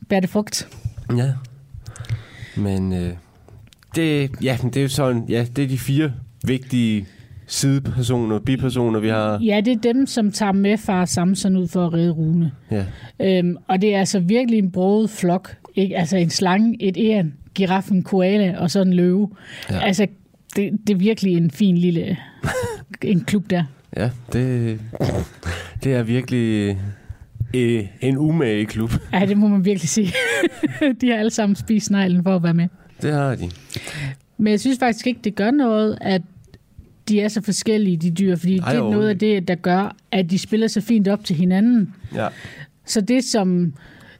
bærer 0.08 0.20
det 0.20 0.30
frugt. 0.30 0.68
Ja. 1.16 1.30
Men 2.56 2.92
øh, 2.92 3.10
det, 3.94 4.30
ja, 4.42 4.58
det 4.74 4.84
er 4.84 4.88
sådan, 4.88 5.24
ja, 5.28 5.46
det 5.56 5.64
er 5.64 5.68
de 5.68 5.78
fire 5.78 6.12
vigtige 6.44 7.06
sidepersoner, 7.46 8.38
bipersoner, 8.38 9.00
vi 9.00 9.08
har. 9.08 9.38
Ja, 9.44 9.60
det 9.64 9.72
er 9.72 9.92
dem, 9.92 10.06
som 10.06 10.32
tager 10.32 10.52
med 10.52 10.78
far 10.78 11.04
Samson 11.04 11.56
ud 11.56 11.68
for 11.68 11.86
at 11.86 11.92
redde 11.92 12.10
Rune. 12.10 12.52
Ja, 12.70 12.84
Øhm, 13.20 13.56
og 13.68 13.82
det 13.82 13.94
er 13.94 13.98
altså 13.98 14.20
virkelig 14.20 14.58
en 14.58 14.70
broget 14.70 15.10
flok. 15.10 15.56
Ikke? 15.74 15.96
Altså 15.98 16.16
en 16.16 16.30
slange, 16.30 16.76
et 16.82 16.96
æren, 17.00 17.34
giraffen, 17.54 17.96
en 17.96 18.02
koala 18.02 18.58
og 18.58 18.70
så 18.70 18.80
en 18.82 18.92
løve. 18.92 19.30
Ja. 19.70 19.78
Altså, 19.78 20.06
det, 20.56 20.72
det 20.86 20.92
er 20.94 20.98
virkelig 20.98 21.36
en 21.36 21.50
fin 21.50 21.78
lille 21.78 22.16
en 23.02 23.20
klub 23.24 23.50
der. 23.50 23.64
ja 23.96 24.10
det, 24.32 24.80
det 25.84 25.94
er 25.94 26.02
virkelig 26.02 26.78
øh, 27.54 27.86
en 28.00 28.16
umage 28.18 28.66
klub. 28.66 28.90
Ja, 29.12 29.26
det 29.26 29.36
må 29.36 29.48
man 29.48 29.64
virkelig 29.64 29.88
sige. 29.88 30.12
de 31.00 31.08
har 31.10 31.16
alle 31.16 31.30
sammen 31.30 31.56
spist 31.56 31.86
sneglen 31.86 32.22
for 32.22 32.36
at 32.36 32.42
være 32.42 32.54
med. 32.54 32.68
Det 33.02 33.12
har 33.12 33.34
de. 33.34 33.50
Men 34.38 34.50
jeg 34.50 34.60
synes 34.60 34.78
faktisk 34.78 35.06
ikke, 35.06 35.20
det 35.24 35.34
gør 35.34 35.50
noget, 35.50 35.98
at 36.00 36.22
de 37.08 37.20
er 37.20 37.28
så 37.28 37.42
forskellige, 37.42 37.96
de 37.96 38.10
dyr, 38.10 38.36
fordi 38.36 38.58
Ej, 38.58 38.72
det 38.72 38.78
er 38.80 38.90
noget 38.90 39.08
af 39.08 39.18
det, 39.18 39.48
der 39.48 39.54
gør, 39.54 39.96
at 40.12 40.30
de 40.30 40.38
spiller 40.38 40.66
så 40.68 40.80
fint 40.80 41.08
op 41.08 41.24
til 41.24 41.36
hinanden. 41.36 41.94
Ja, 42.14 42.28
Så 42.84 43.00
det, 43.00 43.24
som 43.24 43.74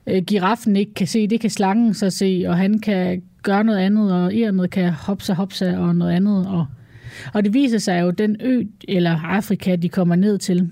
øh, 0.06 0.22
giraffen 0.22 0.76
ikke 0.76 0.94
kan 0.94 1.06
se, 1.06 1.26
det 1.26 1.40
kan 1.40 1.50
slangen 1.50 1.94
så 1.94 2.10
se, 2.10 2.44
og 2.48 2.56
han 2.56 2.78
kan 2.78 3.22
gøre 3.43 3.64
noget 3.64 3.78
andet, 3.78 4.12
og 4.12 4.36
Ernet 4.36 4.70
kan 4.70 4.93
hopse 4.93 5.34
hopse 5.34 5.78
og 5.78 5.97
noget 5.97 6.12
andet. 6.12 6.47
Og, 6.47 6.66
og 7.34 7.45
det 7.45 7.55
viser 7.55 7.78
sig 7.78 8.03
jo, 8.03 8.11
den 8.11 8.36
ø, 8.41 8.62
eller 8.88 9.20
Afrika, 9.24 9.76
de 9.76 9.88
kommer 9.88 10.16
ned 10.16 10.38
til, 10.38 10.70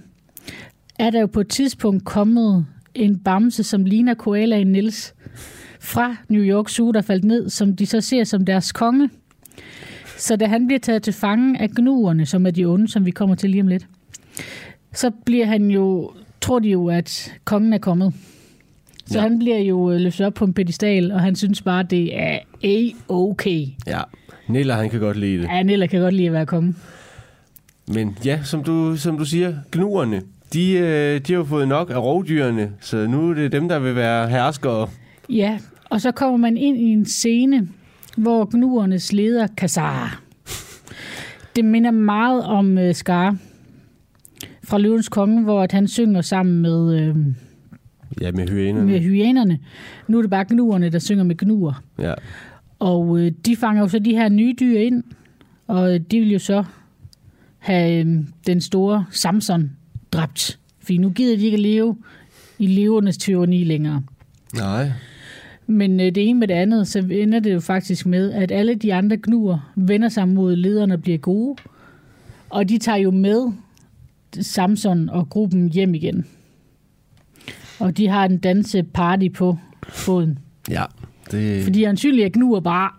er 0.99 1.11
der 1.11 1.21
jo 1.21 1.27
på 1.27 1.41
et 1.41 1.49
tidspunkt 1.49 2.05
kommet 2.05 2.67
en 2.95 3.19
bamse, 3.19 3.63
som 3.63 3.85
ligner 3.85 4.15
koalaen 4.15 4.73
Nils 4.73 5.15
fra 5.81 6.17
New 6.29 6.43
York 6.43 6.69
Zoo, 6.69 6.91
der 6.91 7.01
faldt 7.01 7.25
ned, 7.25 7.49
som 7.49 7.77
de 7.77 7.87
så 7.87 8.01
ser 8.01 8.25
som 8.25 8.45
deres 8.45 8.73
konge. 8.73 9.11
Så 10.17 10.37
da 10.37 10.47
han 10.47 10.67
bliver 10.67 10.81
taget 10.81 11.03
til 11.03 11.13
fange 11.13 11.61
af 11.61 11.71
gnuerne, 11.71 12.27
som 12.27 12.47
er 12.47 12.51
de 12.51 12.65
onde, 12.65 12.89
som 12.89 13.07
vi 13.07 13.11
kommer 13.11 13.35
til 13.35 13.51
lige 13.51 13.61
om 13.61 13.69
lidt, 13.69 13.87
så 14.93 15.11
bliver 15.11 15.47
han 15.47 15.71
jo, 15.71 16.13
tror 16.41 16.59
de 16.59 16.69
jo, 16.69 16.89
at 16.89 17.35
kongen 17.45 17.73
er 17.73 17.79
kommet. 17.79 18.15
Så 19.11 19.15
Ja. 19.19 19.21
han 19.21 19.39
bliver 19.39 19.59
jo 19.59 19.91
øh, 19.91 20.01
løftet 20.01 20.27
op 20.27 20.35
på 20.35 20.45
en 20.45 20.55
pedestal, 20.55 21.13
og 21.13 21.21
han 21.21 21.37
synes 21.37 21.63
bare, 21.63 21.83
det 21.83 22.19
er 22.19 22.39
a-okay. 22.65 23.67
ja. 23.87 24.01
Nilla, 24.49 24.75
han 24.75 24.91
kan 24.91 25.01
godt 25.01 25.17
lide 25.17 25.39
det. 25.43 25.49
Ja, 25.49 25.63
Nella 25.63 25.87
kan 25.87 26.01
godt 26.01 26.15
lide 26.15 26.27
at 26.27 26.33
være 26.33 26.47
konge. 26.47 26.75
Men 27.89 28.19
ja, 28.25 28.41
som 28.45 28.65
du, 28.65 28.97
som 28.97 29.19
du 29.19 29.25
siger, 29.25 29.55
gnuerne, 29.73 30.23
de, 30.53 30.73
øh, 30.73 31.21
de 31.21 31.33
har 31.33 31.39
jo 31.39 31.45
fået 31.45 31.69
nok 31.69 31.91
af 31.91 31.99
rovdyrene, 32.03 32.73
så 32.81 33.07
nu 33.07 33.31
er 33.31 33.35
det 33.35 33.53
dem, 33.53 33.69
der 33.69 33.79
vil 33.79 33.95
være 33.97 34.29
herskere. 34.29 34.89
Ja, 35.29 35.59
og 35.91 36.01
så 36.01 36.11
kommer 36.13 36.37
man 36.37 36.57
ind 36.57 36.77
i 36.77 36.85
en 36.85 37.05
scene, 37.07 37.69
hvor 38.17 38.49
gnuernes 38.57 39.13
leder, 39.13 39.47
Kassar, 39.57 40.23
det 41.57 41.65
minder 41.65 41.91
meget 41.91 42.45
om 42.45 42.79
uh, 42.79 42.93
Scar 42.93 43.37
fra 44.65 44.79
Løvens 44.79 45.09
Konge, 45.09 45.43
hvor 45.43 45.63
at 45.63 45.73
han 45.73 45.89
synger 45.89 46.21
sammen 46.21 46.63
med, 46.63 47.01
øh, 47.01 47.17
Ja, 48.21 48.33
med 48.33 48.49
hyænerne. 48.49 48.87
med 48.87 49.01
hyænerne. 49.01 49.59
Nu 50.09 50.19
er 50.19 50.23
det 50.23 50.31
bare 50.31 50.45
gnuerne, 50.49 50.89
der 50.89 50.99
synger 50.99 51.25
med 51.25 51.37
gnuer. 51.37 51.83
Ja. 51.99 52.15
Og 52.79 53.21
øh, 53.21 53.33
de 53.47 53.57
fanger 53.57 53.83
jo 53.83 53.89
så 53.89 53.99
de 53.99 54.11
her 54.11 54.29
nye 54.29 54.55
dyr 54.61 54.79
ind, 54.79 55.03
og 55.67 55.95
øh, 55.95 56.01
de 56.11 56.21
vil 56.21 56.33
jo 56.33 56.39
så 56.39 56.65
have 57.59 58.07
øh, 58.07 58.17
den 58.47 58.61
store 58.61 59.05
Samson 59.11 59.71
dræbt. 60.13 60.59
Fordi 60.81 60.99
nu 60.99 61.11
gider 61.11 61.37
de 61.37 61.45
ikke 61.45 61.55
at 61.55 61.61
leve 61.61 61.97
i 62.59 62.67
levernes 62.67 63.19
tyranni 63.19 63.65
længere. 63.65 64.03
Nej. 64.55 64.91
Men 65.67 66.01
øh, 66.01 66.07
det 66.07 66.29
ene 66.29 66.39
med 66.39 66.49
det 66.49 66.55
andet, 66.55 66.89
så 66.89 66.99
ender 67.11 67.41
det 67.41 67.53
jo 67.55 67.61
faktisk 67.61 68.07
med, 68.07 68.33
at 68.33 68.53
alle 68.53 68.75
de 68.75 68.95
andre 68.95 69.17
gnuer 69.23 69.73
vender 69.77 70.09
sig 70.09 70.29
mod 70.29 70.57
lederne 70.57 70.95
og 70.95 71.03
bliver 71.03 71.19
gode. 71.19 71.57
Og 72.51 72.69
de 72.69 72.79
tager 72.79 72.99
jo 72.99 73.11
med 73.11 73.53
Samson 74.41 75.09
og 75.09 75.29
gruppen 75.29 75.69
hjem 75.73 75.95
igen. 75.95 76.27
Og 77.79 77.97
de 77.97 78.09
har 78.09 78.25
en 78.25 78.39
danseparty 78.39 79.29
på 79.35 79.59
båden. 80.07 80.39
Ja. 80.71 80.83
Det, 81.31 81.65
Fordi 81.65 81.85
ansynligt 81.85 82.25
er 82.27 82.31
gnuer 82.39 82.61
bare 82.61 82.91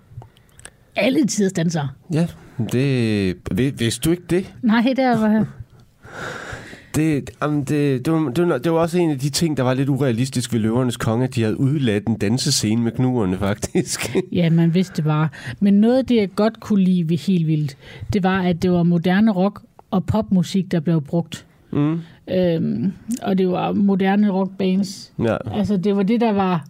alle 0.95 1.25
tiders 1.25 1.53
dansere. 1.53 1.89
Ja, 2.13 2.27
det... 2.71 3.35
vid- 3.51 3.71
Vidste 3.77 4.01
du 4.05 4.11
ikke 4.11 4.23
det? 4.29 4.53
Nej, 4.61 4.93
der 4.95 5.17
var 5.19 5.45
Det, 6.95 7.29
jamen, 7.41 7.63
det, 7.63 8.05
det, 8.05 8.13
var, 8.13 8.29
det, 8.29 8.47
var, 8.49 8.57
det 8.57 8.71
var 8.71 8.77
også 8.79 8.97
en 8.99 9.11
af 9.11 9.19
de 9.19 9.29
ting, 9.29 9.57
der 9.57 9.63
var 9.63 9.73
lidt 9.73 9.89
urealistisk 9.89 10.53
ved 10.53 10.59
Løvernes 10.59 10.97
Konge, 10.97 11.23
at 11.23 11.35
de 11.35 11.41
havde 11.41 11.59
udladt 11.59 12.07
en 12.07 12.17
dansescene 12.17 12.81
med 12.83 12.91
knuerne, 12.91 13.37
faktisk. 13.47 14.15
Ja, 14.31 14.49
man 14.49 14.73
vidste 14.73 14.93
det 14.95 15.03
bare. 15.03 15.29
Men 15.59 15.73
noget 15.73 15.97
af 15.97 16.05
det, 16.05 16.15
jeg 16.15 16.29
godt 16.35 16.59
kunne 16.59 16.83
lide 16.83 17.09
ved 17.09 17.17
helt 17.17 17.47
vildt, 17.47 17.77
det 18.13 18.23
var, 18.23 18.41
at 18.41 18.61
det 18.61 18.71
var 18.71 18.83
moderne 18.83 19.31
rock 19.31 19.61
og 19.91 20.05
popmusik, 20.05 20.71
der 20.71 20.79
blev 20.79 21.01
brugt. 21.01 21.45
mm. 21.71 21.99
Øhm, 22.33 22.91
og 23.21 23.37
det 23.37 23.49
var 23.49 23.71
moderne 23.71 24.29
rockbands. 24.31 25.11
Ja, 25.23 25.37
Altså, 25.53 25.77
det 25.77 25.95
var 25.95 26.03
det, 26.03 26.21
der 26.21 26.31
var 26.31 26.65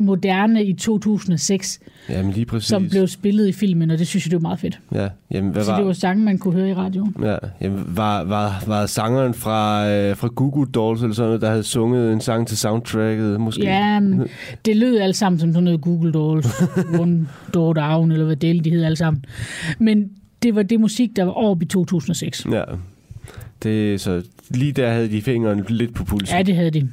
moderne 0.00 0.64
i 0.64 0.72
2006, 0.72 1.80
jamen 2.10 2.32
lige 2.32 2.46
præcis. 2.46 2.68
som 2.68 2.88
blev 2.88 3.06
spillet 3.06 3.48
i 3.48 3.52
filmen, 3.52 3.90
og 3.90 3.98
det 3.98 4.06
synes 4.06 4.26
jeg, 4.26 4.30
det 4.30 4.36
var 4.36 4.48
meget 4.48 4.58
fedt. 4.58 4.80
Ja, 4.94 5.08
jamen, 5.30 5.50
hvad 5.52 5.64
Så 5.64 5.70
det 5.70 5.78
var 5.78 5.84
var... 5.84 5.92
sange, 5.92 6.24
man 6.24 6.38
kunne 6.38 6.54
høre 6.54 6.68
i 6.70 6.74
radioen. 6.74 7.14
Ja, 7.22 7.36
jamen, 7.60 7.84
var, 7.96 8.24
var, 8.24 8.64
var 8.66 8.86
sangeren 8.86 9.34
fra, 9.34 9.88
øh, 9.90 10.16
fra 10.16 10.28
Goo 10.28 10.50
Goo 10.50 10.64
Dolls 10.64 11.02
eller 11.02 11.14
sådan 11.14 11.28
noget, 11.28 11.40
der 11.40 11.48
havde 11.50 11.62
sunget 11.62 12.12
en 12.12 12.20
sang 12.20 12.46
til 12.46 12.58
soundtracket, 12.58 13.40
måske? 13.40 13.62
Ja, 13.62 14.00
men 14.00 14.28
det 14.64 14.76
lød 14.76 14.98
alt 14.98 15.16
sammen 15.16 15.38
som 15.40 15.52
sådan 15.52 15.64
noget 15.64 15.80
Google 15.80 16.12
Dolls, 16.12 16.62
One 17.00 17.28
Door 17.54 17.72
Down, 17.72 18.12
eller 18.12 18.24
hvad 18.26 18.36
del 18.36 18.64
de 18.64 18.70
hed 18.70 18.84
alle 18.84 18.96
sammen. 18.96 19.24
Men 19.78 20.10
det 20.42 20.54
var 20.54 20.62
det 20.62 20.80
musik, 20.80 21.16
der 21.16 21.24
var 21.24 21.32
oppe 21.32 21.64
i 21.64 21.68
2006. 21.68 22.46
Ja. 22.52 22.62
Det, 23.62 24.00
så 24.00 24.22
lige 24.50 24.72
der 24.72 24.90
havde 24.90 25.08
de 25.10 25.22
fingeren 25.22 25.64
lidt 25.68 25.94
på 25.94 26.04
pulsen. 26.04 26.36
Ja, 26.36 26.42
det 26.42 26.56
havde 26.56 26.70
de. 26.70 26.88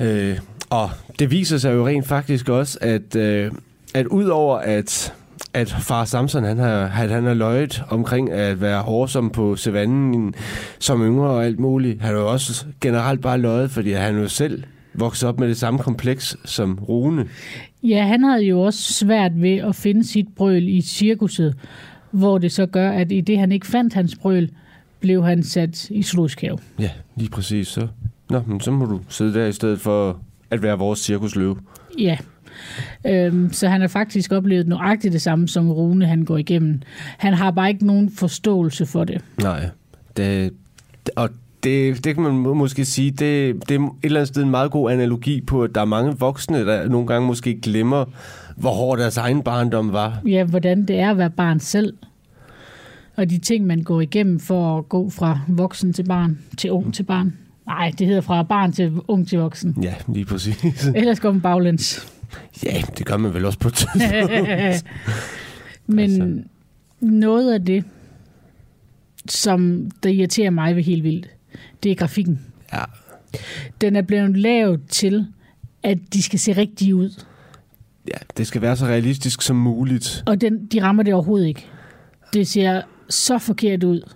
Øh, 0.00 0.38
Og 0.70 0.90
det 1.18 1.30
viser 1.30 1.58
sig 1.58 1.74
jo 1.74 1.86
rent 1.86 2.06
faktisk 2.06 2.48
også, 2.48 2.78
at, 2.80 3.16
øh, 3.16 3.50
at 3.94 4.06
udover 4.06 4.56
at 4.58 5.14
at 5.54 5.70
far 5.80 6.04
Samson 6.04 6.44
han 6.44 6.58
har, 6.58 6.84
at 6.84 7.10
han 7.10 7.24
har 7.24 7.34
løjet 7.34 7.82
omkring 7.88 8.30
at 8.32 8.60
være 8.60 8.82
hårdsom 8.82 9.30
på 9.30 9.56
savannen 9.56 10.34
som 10.78 11.02
yngre 11.02 11.30
og 11.30 11.44
alt 11.44 11.58
muligt. 11.58 12.00
Han 12.02 12.14
har 12.14 12.20
jo 12.20 12.30
også 12.30 12.66
generelt 12.80 13.22
bare 13.22 13.38
løjet, 13.38 13.70
fordi 13.70 13.92
han 13.92 14.16
jo 14.18 14.28
selv 14.28 14.62
vokset 14.94 15.28
op 15.28 15.40
med 15.40 15.48
det 15.48 15.56
samme 15.56 15.78
kompleks 15.78 16.36
som 16.44 16.78
Rune. 16.88 17.26
Ja, 17.82 18.06
han 18.06 18.24
havde 18.24 18.42
jo 18.44 18.60
også 18.60 18.92
svært 18.92 19.32
ved 19.34 19.56
at 19.56 19.74
finde 19.76 20.04
sit 20.04 20.26
brøl 20.36 20.68
i 20.68 20.80
cirkuset, 20.80 21.54
hvor 22.10 22.38
det 22.38 22.52
så 22.52 22.66
gør, 22.66 22.90
at 22.90 23.12
i 23.12 23.20
det 23.20 23.38
han 23.38 23.52
ikke 23.52 23.66
fandt 23.66 23.94
hans 23.94 24.16
brøl, 24.16 24.50
blev 25.00 25.24
han 25.24 25.42
sat 25.42 25.90
i 25.90 26.04
have. 26.40 26.58
Ja, 26.78 26.90
lige 27.16 27.30
præcis. 27.30 27.68
Så, 27.68 27.88
Nå, 28.30 28.42
men 28.46 28.60
så 28.60 28.70
må 28.70 28.84
du 28.84 29.00
sidde 29.08 29.34
der 29.34 29.46
i 29.46 29.52
stedet 29.52 29.80
for 29.80 30.20
at 30.50 30.62
være 30.62 30.78
vores 30.78 30.98
cirkusløve. 30.98 31.56
Ja, 31.98 32.18
Øhm, 33.06 33.52
så 33.52 33.68
han 33.68 33.80
har 33.80 33.88
faktisk 33.88 34.32
oplevet 34.32 34.66
nøjagtigt 34.68 35.12
det 35.12 35.22
samme, 35.22 35.48
som 35.48 35.70
Rune 35.70 36.06
han 36.06 36.24
går 36.24 36.36
igennem. 36.36 36.80
Han 37.18 37.34
har 37.34 37.50
bare 37.50 37.68
ikke 37.70 37.86
nogen 37.86 38.10
forståelse 38.10 38.86
for 38.86 39.04
det. 39.04 39.24
Nej, 39.42 39.68
det, 40.16 40.52
og 41.16 41.28
det, 41.64 42.04
det 42.04 42.14
kan 42.14 42.22
man 42.22 42.32
måske 42.34 42.84
sige, 42.84 43.10
det, 43.10 43.68
det 43.68 43.74
er 43.74 43.80
et 43.80 43.90
eller 44.02 44.20
andet 44.20 44.28
sted 44.28 44.42
en 44.42 44.50
meget 44.50 44.70
god 44.70 44.90
analogi 44.90 45.40
på, 45.40 45.64
at 45.64 45.74
der 45.74 45.80
er 45.80 45.84
mange 45.84 46.16
voksne, 46.18 46.66
der 46.66 46.88
nogle 46.88 47.06
gange 47.06 47.26
måske 47.26 47.60
glemmer, 47.60 48.04
hvor 48.60 48.70
hård 48.70 48.98
deres 48.98 49.16
egen 49.16 49.42
barndom 49.42 49.92
var. 49.92 50.20
Ja, 50.26 50.44
hvordan 50.44 50.84
det 50.84 50.98
er 50.98 51.10
at 51.10 51.18
være 51.18 51.30
barn 51.30 51.60
selv. 51.60 51.96
Og 53.16 53.30
de 53.30 53.38
ting, 53.38 53.66
man 53.66 53.82
går 53.82 54.00
igennem 54.00 54.40
for 54.40 54.78
at 54.78 54.88
gå 54.88 55.10
fra 55.10 55.40
voksen 55.48 55.92
til 55.92 56.02
barn, 56.02 56.38
til 56.58 56.70
ung 56.70 56.94
til 56.94 57.02
barn. 57.02 57.36
Nej, 57.66 57.92
det 57.98 58.06
hedder 58.06 58.20
fra 58.20 58.42
barn 58.42 58.72
til 58.72 58.92
ung 59.08 59.28
til 59.28 59.38
voksen. 59.38 59.76
Ja, 59.82 59.94
lige 60.08 60.24
præcis. 60.24 60.84
Ellers 60.96 61.20
går 61.20 61.32
man 61.32 61.40
baglæns. 61.40 62.12
Ja, 62.64 62.82
det 62.98 63.06
gør 63.06 63.16
man 63.16 63.34
vel 63.34 63.44
også 63.44 63.58
på 63.58 63.68
et. 63.68 63.86
Men 65.86 66.10
altså. 66.10 66.42
noget 67.00 67.52
af 67.54 67.64
det, 67.64 67.84
som 69.28 69.90
der 70.02 70.10
irriterer 70.10 70.50
mig 70.50 70.76
ved 70.76 70.82
helt 70.82 71.04
vildt, 71.04 71.28
det 71.82 71.92
er 71.92 71.94
grafikken. 71.94 72.40
Ja. 72.72 72.84
Den 73.80 73.96
er 73.96 74.02
blevet 74.02 74.36
lavet 74.36 74.80
til, 74.88 75.26
at 75.82 75.98
de 76.12 76.22
skal 76.22 76.38
se 76.38 76.52
rigtige 76.52 76.94
ud. 76.94 77.24
Ja, 78.08 78.18
det 78.36 78.46
skal 78.46 78.62
være 78.62 78.76
så 78.76 78.86
realistisk 78.86 79.42
som 79.42 79.56
muligt. 79.56 80.22
Og 80.26 80.40
den, 80.40 80.66
de 80.66 80.82
rammer 80.82 81.02
det 81.02 81.14
overhovedet 81.14 81.46
ikke. 81.46 81.66
Det 82.34 82.48
ser 82.48 82.82
så 83.08 83.38
forkert 83.38 83.84
ud. 83.84 84.10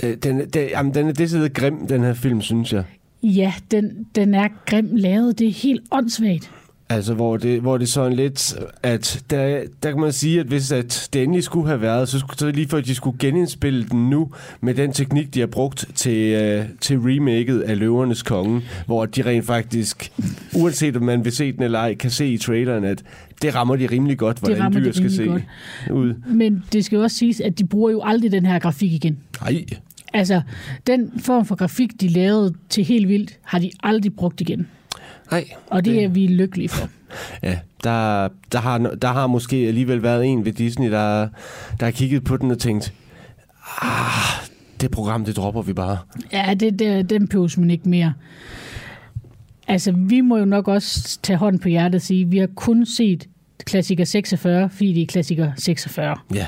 Den, 0.00 0.18
den, 0.18 0.48
den, 0.50 0.68
jamen, 0.68 0.94
den 0.94 1.08
er 1.08 1.12
decideret 1.12 1.52
grim, 1.54 1.86
den 1.86 2.02
her 2.02 2.14
film, 2.14 2.40
synes 2.40 2.72
jeg. 2.72 2.84
Ja, 3.22 3.52
den, 3.70 4.06
den 4.14 4.34
er 4.34 4.48
grim 4.66 4.88
lavet. 4.92 5.38
Det 5.38 5.46
er 5.46 5.52
helt 5.52 5.82
åndssvagt. 5.90 6.50
Altså, 6.92 7.14
hvor 7.14 7.36
det, 7.36 7.60
hvor 7.60 7.78
det 7.78 7.88
sådan 7.88 8.12
lidt, 8.12 8.54
at 8.82 9.24
der, 9.30 9.62
der 9.82 9.90
kan 9.90 10.00
man 10.00 10.12
sige, 10.12 10.40
at 10.40 10.46
hvis 10.46 10.72
at 10.72 11.08
det 11.12 11.22
endelig 11.22 11.44
skulle 11.44 11.66
have 11.66 11.80
været, 11.80 12.08
så, 12.08 12.18
skulle, 12.18 12.38
så 12.38 12.50
lige 12.50 12.68
for, 12.68 12.78
at 12.78 12.86
de 12.86 12.94
skulle 12.94 13.18
genindspille 13.18 13.84
den 13.84 14.10
nu, 14.10 14.30
med 14.60 14.74
den 14.74 14.92
teknik, 14.92 15.34
de 15.34 15.40
har 15.40 15.46
brugt 15.46 15.86
til, 15.94 16.58
uh, 16.60 16.66
til 16.80 16.98
remaket 16.98 17.60
af 17.60 17.78
Løvernes 17.78 18.22
Konge, 18.22 18.62
hvor 18.86 19.06
de 19.06 19.22
rent 19.22 19.46
faktisk, 19.46 20.12
uanset 20.54 20.96
om 20.96 21.02
man 21.02 21.24
vil 21.24 21.32
se 21.32 21.52
den 21.52 21.62
eller 21.62 21.78
ej, 21.78 21.94
kan 21.94 22.10
se 22.10 22.26
i 22.26 22.38
traileren, 22.38 22.84
at 22.84 23.02
det 23.42 23.54
rammer 23.54 23.76
de 23.76 23.86
rimelig 23.86 24.18
godt, 24.18 24.38
hvordan 24.38 24.72
dyr 24.72 24.92
skal 24.92 25.10
se 25.10 25.24
godt. 25.24 25.42
ud. 25.90 26.14
Men 26.26 26.64
det 26.72 26.84
skal 26.84 26.96
jo 26.96 27.02
også 27.02 27.16
siges, 27.16 27.40
at 27.40 27.58
de 27.58 27.66
bruger 27.66 27.90
jo 27.90 28.00
aldrig 28.04 28.32
den 28.32 28.46
her 28.46 28.58
grafik 28.58 28.92
igen. 28.92 29.18
Nej. 29.40 29.64
Altså, 30.14 30.42
den 30.86 31.12
form 31.20 31.46
for 31.46 31.54
grafik, 31.54 32.00
de 32.00 32.08
lavede 32.08 32.54
til 32.68 32.84
helt 32.84 33.08
vildt, 33.08 33.38
har 33.42 33.58
de 33.58 33.70
aldrig 33.82 34.14
brugt 34.14 34.40
igen. 34.40 34.66
Nej. 35.30 35.44
Og 35.66 35.84
det, 35.84 35.94
det 35.94 36.04
er 36.04 36.08
vi 36.08 36.26
lykkelige 36.26 36.68
for. 36.68 36.88
Ja, 37.42 37.58
der, 37.84 38.28
der, 38.52 38.58
har, 38.58 38.78
der 38.78 39.08
har 39.08 39.26
måske 39.26 39.56
alligevel 39.56 40.02
været 40.02 40.26
en 40.26 40.44
ved 40.44 40.52
Disney, 40.52 40.90
der, 40.90 41.28
der 41.80 41.84
har 41.86 41.90
kigget 41.90 42.24
på 42.24 42.36
den 42.36 42.50
og 42.50 42.58
tænkt, 42.58 42.92
ah, 43.82 44.46
det 44.80 44.90
program, 44.90 45.24
det 45.24 45.36
dropper 45.36 45.62
vi 45.62 45.72
bare. 45.72 45.98
Ja, 46.32 46.54
det, 46.60 46.78
det, 46.78 47.10
den 47.10 47.28
pøves 47.28 47.58
man 47.58 47.70
ikke 47.70 47.88
mere. 47.88 48.12
Altså, 49.68 49.92
vi 49.92 50.20
må 50.20 50.36
jo 50.36 50.44
nok 50.44 50.68
også 50.68 51.18
tage 51.22 51.36
hånden 51.36 51.60
på 51.60 51.68
hjertet 51.68 51.94
og 51.94 52.02
sige, 52.02 52.22
at 52.22 52.30
vi 52.30 52.38
har 52.38 52.48
kun 52.56 52.86
set 52.86 53.28
klassiker 53.64 54.04
46, 54.04 54.70
fordi 54.70 54.92
det 54.92 55.02
er 55.02 55.06
klassiker 55.06 55.52
46. 55.56 56.16
Ja. 56.34 56.46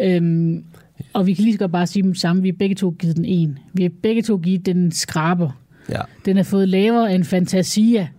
Øhm, 0.00 0.64
og 1.12 1.26
vi 1.26 1.34
kan 1.34 1.44
lige 1.44 1.52
så 1.52 1.58
godt 1.58 1.72
bare 1.72 1.86
sige 1.86 2.02
dem 2.02 2.14
samme. 2.14 2.42
Vi 2.42 2.48
har 2.48 2.56
begge 2.58 2.74
to 2.74 2.90
givet 2.98 3.16
den 3.16 3.24
en. 3.24 3.58
Vi 3.72 3.82
har 3.82 3.90
begge 4.02 4.22
to 4.22 4.36
givet 4.36 4.66
den 4.66 4.92
skraber. 4.92 5.50
Ja. 5.88 6.00
Den 6.24 6.36
har 6.36 6.44
fået 6.44 6.68
lavere 6.68 7.14
end 7.14 7.24
Fantasia. 7.24 8.08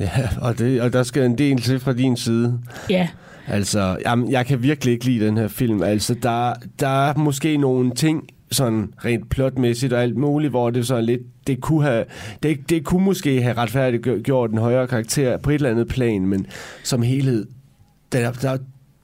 Ja, 0.00 0.28
og, 0.40 0.58
det, 0.58 0.80
og 0.80 0.92
der 0.92 1.02
skal 1.02 1.24
en 1.24 1.38
del 1.38 1.60
til 1.60 1.80
fra 1.80 1.92
din 1.92 2.16
side. 2.16 2.60
Ja. 2.90 3.08
Altså, 3.46 3.96
jamen, 4.04 4.30
jeg 4.30 4.46
kan 4.46 4.62
virkelig 4.62 4.92
ikke 4.92 5.04
lide 5.04 5.26
den 5.26 5.36
her 5.36 5.48
film. 5.48 5.82
Altså, 5.82 6.14
der, 6.14 6.54
der 6.80 7.08
er 7.08 7.14
måske 7.14 7.56
nogle 7.56 7.94
ting, 7.94 8.28
sådan 8.52 8.92
rent 9.04 9.30
plotmæssigt 9.30 9.92
og 9.92 10.02
alt 10.02 10.16
muligt, 10.16 10.50
hvor 10.50 10.70
det 10.70 10.86
så 10.86 11.00
lidt, 11.00 11.20
det 11.46 11.60
kunne 11.60 11.82
have, 11.82 12.04
det, 12.42 12.70
det 12.70 12.84
kunne 12.84 13.04
måske 13.04 13.42
have 13.42 13.56
retfærdigt 13.56 14.22
gjort 14.24 14.50
en 14.50 14.58
højere 14.58 14.86
karakter 14.86 15.36
på 15.36 15.50
et 15.50 15.54
eller 15.54 15.70
andet 15.70 15.88
plan, 15.88 16.26
men 16.26 16.46
som 16.84 17.02
helhed, 17.02 17.46
der, 18.12 18.32
der, 18.32 18.58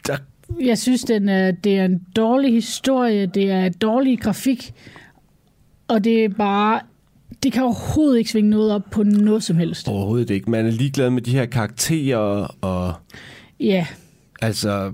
der 0.06 0.16
jeg 0.60 0.78
synes, 0.78 1.02
den 1.02 1.28
er, 1.28 1.50
det 1.50 1.78
er 1.78 1.84
en 1.84 2.00
dårlig 2.16 2.52
historie, 2.52 3.26
det 3.26 3.50
er 3.50 3.68
dårlig 3.68 4.20
grafik, 4.20 4.72
og 5.88 6.04
det 6.04 6.24
er 6.24 6.28
bare 6.28 6.80
det 7.44 7.52
kan 7.52 7.62
overhovedet 7.62 8.18
ikke 8.18 8.30
svinge 8.30 8.50
noget 8.50 8.72
op 8.72 8.82
på 8.90 9.02
noget 9.02 9.42
som 9.42 9.56
helst. 9.56 9.88
Overhovedet 9.88 10.30
ikke. 10.30 10.50
Man 10.50 10.66
er 10.66 10.70
ligeglad 10.70 11.10
med 11.10 11.22
de 11.22 11.30
her 11.30 11.46
karakterer 11.46 12.56
og... 12.60 12.94
Ja. 13.60 13.86
Altså... 14.42 14.92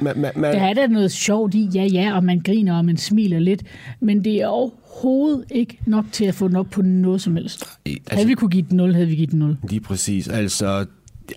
Man, 0.00 0.20
man, 0.20 0.32
man... 0.36 0.54
Der 0.54 0.60
er 0.60 0.74
der 0.74 0.86
noget 0.86 1.12
sjovt 1.12 1.54
i, 1.54 1.68
ja 1.74 1.84
ja, 1.84 2.16
og 2.16 2.24
man 2.24 2.40
griner 2.44 2.76
og 2.76 2.84
man 2.84 2.96
smiler 2.96 3.38
lidt, 3.38 3.62
men 4.00 4.24
det 4.24 4.36
er 4.36 4.46
overhovedet 4.46 5.44
ikke 5.50 5.78
nok 5.86 6.04
til 6.12 6.24
at 6.24 6.34
få 6.34 6.48
den 6.48 6.56
op 6.56 6.66
på 6.70 6.82
noget 6.82 7.20
som 7.20 7.36
helst. 7.36 7.64
Altså, 7.86 8.00
havde 8.10 8.26
vi 8.26 8.34
kunne 8.34 8.50
give 8.50 8.66
den 8.68 8.76
0, 8.76 8.94
havde 8.94 9.06
vi 9.06 9.14
givet 9.14 9.30
den 9.30 9.38
0. 9.38 9.56
Lige 9.68 9.80
præcis. 9.80 10.28
Altså, 10.28 10.86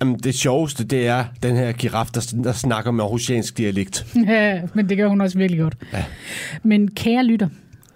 Jamen, 0.01 0.19
det 0.19 0.36
sjoveste, 0.36 0.84
det 0.84 1.07
er 1.07 1.25
den 1.43 1.55
her 1.55 1.71
giraf, 1.71 2.07
der, 2.13 2.36
der 2.43 2.51
snakker 2.51 2.91
med 2.91 3.03
aarhusiansk 3.03 3.57
dialekt. 3.57 4.05
Ja, 4.27 4.61
men 4.73 4.89
det 4.89 4.97
gør 4.97 5.07
hun 5.07 5.21
også 5.21 5.38
virkelig 5.38 5.61
godt. 5.61 5.75
Ja. 5.93 6.05
Men 6.63 6.91
kære 6.91 7.23
lytter, 7.23 7.47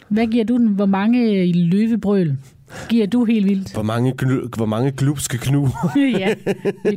hvad 0.09 0.27
giver 0.27 0.45
du 0.45 0.57
den? 0.57 0.67
Hvor 0.67 0.85
mange 0.85 1.51
løvebrøl 1.53 2.37
giver 2.89 3.07
du 3.07 3.25
helt 3.25 3.45
vildt? 3.45 3.73
Hvor 3.73 3.83
mange, 3.83 4.13
gnu, 4.17 4.41
hvor 4.57 4.65
mange 4.65 4.91
glupske 4.91 5.37
knu? 5.37 5.69
ja, 5.95 6.33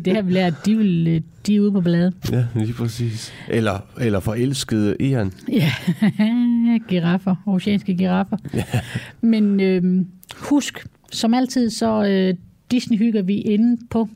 det 0.04 0.14
har 0.14 0.22
vi 0.22 0.32
lært. 0.32 0.54
De, 0.66 0.76
vil, 0.76 1.22
de 1.46 1.56
er 1.56 1.60
ude 1.60 1.72
på 1.72 1.80
bladet. 1.80 2.14
Ja, 2.32 2.46
lige 2.54 2.72
præcis. 2.72 3.32
Eller, 3.48 3.78
eller 4.00 4.20
forelskede 4.20 4.96
Ehan. 5.00 5.32
Ja, 5.48 5.72
giraffer. 6.88 7.36
Oceanske 7.46 7.96
giraffer. 7.96 8.36
Ja. 8.54 8.64
Men 9.20 9.60
øh, 9.60 10.04
husk, 10.36 10.86
som 11.12 11.34
altid, 11.34 11.70
så 11.70 12.04
øh, 12.04 12.34
Disney 12.70 12.98
hygger 12.98 13.22
vi 13.22 13.34
inde 13.34 13.86
på 13.90 14.08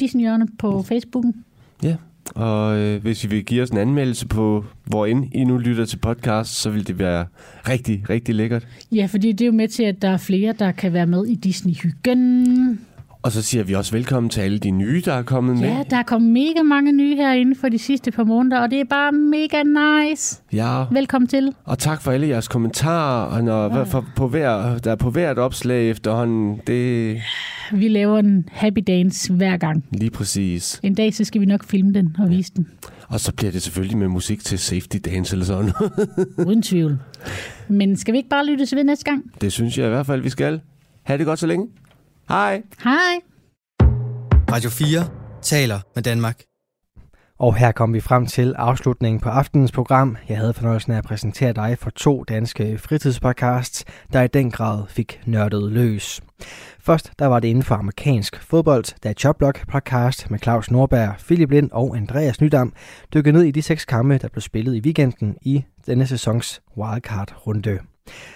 Disney 0.00 0.24
på 0.58 0.82
Facebooken. 0.82 1.34
Ja, 1.82 1.96
og 2.34 2.78
øh, 2.78 3.02
hvis 3.02 3.24
I 3.24 3.26
vil 3.26 3.44
give 3.44 3.62
os 3.62 3.70
en 3.70 3.78
anmeldelse 3.78 4.26
på, 4.26 4.64
hvor 4.86 5.06
end 5.06 5.34
I 5.34 5.44
nu 5.44 5.58
lytter 5.58 5.84
til 5.84 5.96
podcast, 5.96 6.54
så 6.54 6.70
vil 6.70 6.86
det 6.86 6.98
være 6.98 7.26
rigtig, 7.68 8.04
rigtig 8.10 8.34
lækkert. 8.34 8.66
Ja, 8.92 9.06
fordi 9.06 9.32
det 9.32 9.40
er 9.40 9.46
jo 9.46 9.52
med 9.52 9.68
til, 9.68 9.82
at 9.82 10.02
der 10.02 10.08
er 10.10 10.16
flere, 10.16 10.54
der 10.58 10.72
kan 10.72 10.92
være 10.92 11.06
med 11.06 11.26
i 11.26 11.34
Disney-hyggen. 11.34 12.80
Og 13.22 13.32
så 13.32 13.42
siger 13.42 13.64
vi 13.64 13.74
også 13.74 13.92
velkommen 13.92 14.30
til 14.30 14.40
alle 14.40 14.58
de 14.58 14.70
nye, 14.70 15.02
der 15.04 15.12
er 15.12 15.22
kommet 15.22 15.56
med. 15.56 15.68
Ja, 15.68 15.82
der 15.90 15.96
er 15.96 16.02
kommet 16.02 16.30
mega 16.30 16.62
mange 16.62 16.92
nye 16.92 17.16
herinde 17.16 17.56
for 17.60 17.68
de 17.68 17.78
sidste 17.78 18.10
par 18.10 18.24
måneder, 18.24 18.60
og 18.60 18.70
det 18.70 18.80
er 18.80 18.84
bare 18.84 19.12
mega 19.12 19.62
nice. 19.62 20.42
Ja. 20.52 20.84
Velkommen 20.90 21.28
til. 21.28 21.54
Og 21.64 21.78
tak 21.78 22.02
for 22.02 22.10
alle 22.10 22.28
jeres 22.28 22.48
kommentarer, 22.48 23.26
og 23.26 23.44
når, 23.44 23.76
ja. 23.76 23.82
for, 23.82 24.06
på 24.16 24.28
hver, 24.28 24.78
der 24.78 24.90
er 24.90 24.96
på 24.96 25.10
hvert 25.10 25.38
opslag 25.38 25.90
efterhånden. 25.90 26.60
Det... 26.66 27.16
Vi 27.72 27.88
laver 27.88 28.18
en 28.18 28.48
happy 28.52 28.82
dance 28.86 29.32
hver 29.32 29.56
gang. 29.56 29.84
Lige 29.92 30.10
præcis. 30.10 30.80
En 30.82 30.94
dag, 30.94 31.14
så 31.14 31.24
skal 31.24 31.40
vi 31.40 31.46
nok 31.46 31.64
filme 31.64 31.92
den 31.94 32.16
og 32.18 32.30
vise 32.30 32.52
den. 32.56 32.68
Og 33.08 33.20
så 33.20 33.32
bliver 33.32 33.52
det 33.52 33.62
selvfølgelig 33.62 33.98
med 33.98 34.08
musik 34.08 34.44
til 34.44 34.58
safety 34.58 34.96
dance 35.04 35.34
eller 35.34 35.46
sådan 35.46 35.72
Uden 36.46 36.62
tvivl. 36.62 36.98
Men 37.68 37.96
skal 37.96 38.12
vi 38.12 38.18
ikke 38.18 38.28
bare 38.28 38.46
lytte 38.46 38.66
til 38.66 38.76
ved 38.76 38.84
næste 38.84 39.04
gang? 39.04 39.22
Det 39.40 39.52
synes 39.52 39.78
jeg 39.78 39.86
i 39.86 39.90
hvert 39.90 40.06
fald, 40.06 40.22
vi 40.22 40.30
skal. 40.30 40.60
Ha' 41.02 41.16
det 41.16 41.26
godt 41.26 41.38
så 41.38 41.46
længe. 41.46 41.66
Hej. 42.30 42.62
Hej. 42.84 43.20
Radio 44.50 44.70
4 44.70 45.08
taler 45.42 45.80
med 45.94 46.02
Danmark. 46.02 46.42
Og 47.38 47.56
her 47.56 47.72
kom 47.72 47.94
vi 47.94 48.00
frem 48.00 48.26
til 48.26 48.54
afslutningen 48.58 49.20
på 49.20 49.28
aftenens 49.28 49.72
program. 49.72 50.16
Jeg 50.28 50.38
havde 50.38 50.54
fornøjelsen 50.54 50.92
af 50.92 50.98
at 50.98 51.04
præsentere 51.04 51.52
dig 51.52 51.78
for 51.78 51.90
to 51.90 52.24
danske 52.24 52.78
fritidspodcasts, 52.78 53.84
der 54.12 54.22
i 54.22 54.26
den 54.26 54.50
grad 54.50 54.82
fik 54.88 55.20
nørdet 55.26 55.72
løs. 55.72 56.20
Først 56.80 57.12
der 57.18 57.26
var 57.26 57.40
det 57.40 57.48
inden 57.48 57.64
for 57.64 57.74
amerikansk 57.74 58.42
fodbold, 58.42 59.00
da 59.02 59.12
Choplock 59.12 59.68
podcast 59.68 60.30
med 60.30 60.38
Claus 60.38 60.70
Norberg, 60.70 61.14
Philip 61.18 61.50
Lind 61.50 61.70
og 61.72 61.96
Andreas 61.96 62.40
Nydam 62.40 62.72
dykkede 63.14 63.32
ned 63.32 63.42
i 63.42 63.50
de 63.50 63.62
seks 63.62 63.84
kampe, 63.84 64.18
der 64.18 64.28
blev 64.28 64.40
spillet 64.40 64.74
i 64.74 64.80
weekenden 64.80 65.36
i 65.42 65.64
denne 65.86 66.06
sæsons 66.06 66.62
wildcard-runde. 66.76 67.89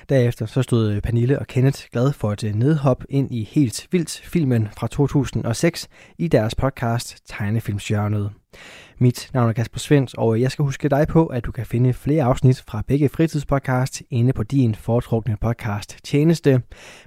Derefter 0.09 0.47
så 0.47 0.62
stod 0.62 0.93
øh, 0.93 1.03
Pernille 1.03 1.39
og 1.39 1.47
Kenneth 1.47 1.83
glad 1.93 2.12
for 2.12 2.33
et 2.33 2.45
øh, 2.45 2.55
nedhop 2.55 3.05
ind 3.09 3.35
i 3.35 3.49
Helt 3.53 3.89
Vildt 3.91 4.20
filmen 4.25 4.68
fra 4.77 4.87
2006 4.87 5.89
i 6.18 6.29
deres 6.29 6.55
podcast 6.55 7.18
Tegnefilmsjørnet. 7.27 8.31
Mit 8.99 9.31
navn 9.35 9.49
er 9.49 9.53
Kasper 9.53 9.79
Svens, 9.79 10.14
og 10.14 10.35
øh, 10.35 10.41
jeg 10.41 10.51
skal 10.51 10.64
huske 10.64 10.89
dig 10.89 11.09
på, 11.09 11.27
at 11.27 11.45
du 11.45 11.53
kan 11.53 11.66
finde 11.66 11.93
flere 11.93 12.25
afsnit 12.25 12.64
fra 12.68 12.83
begge 12.87 13.09
fritidspodcast 13.09 14.03
inde 14.11 14.33
på 14.33 14.43
din 14.43 14.75
foretrukne 14.75 15.37
podcast 15.41 15.99
tjeneste. 16.05 16.62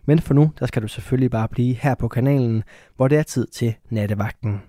Men 0.06 0.20
for 0.20 0.34
nu, 0.34 0.52
der 0.60 0.66
skal 0.66 0.82
du 0.82 0.88
selvfølgelig 0.88 1.32
bare 1.32 1.48
blive 1.48 1.74
her 1.76 1.96
på 1.96 2.08
kanalen, 2.08 2.64
hvor 2.96 3.08
det 3.08 3.18
er 3.18 3.24
tid 3.24 3.48
til 3.48 3.76
nattevagten. 3.90 4.62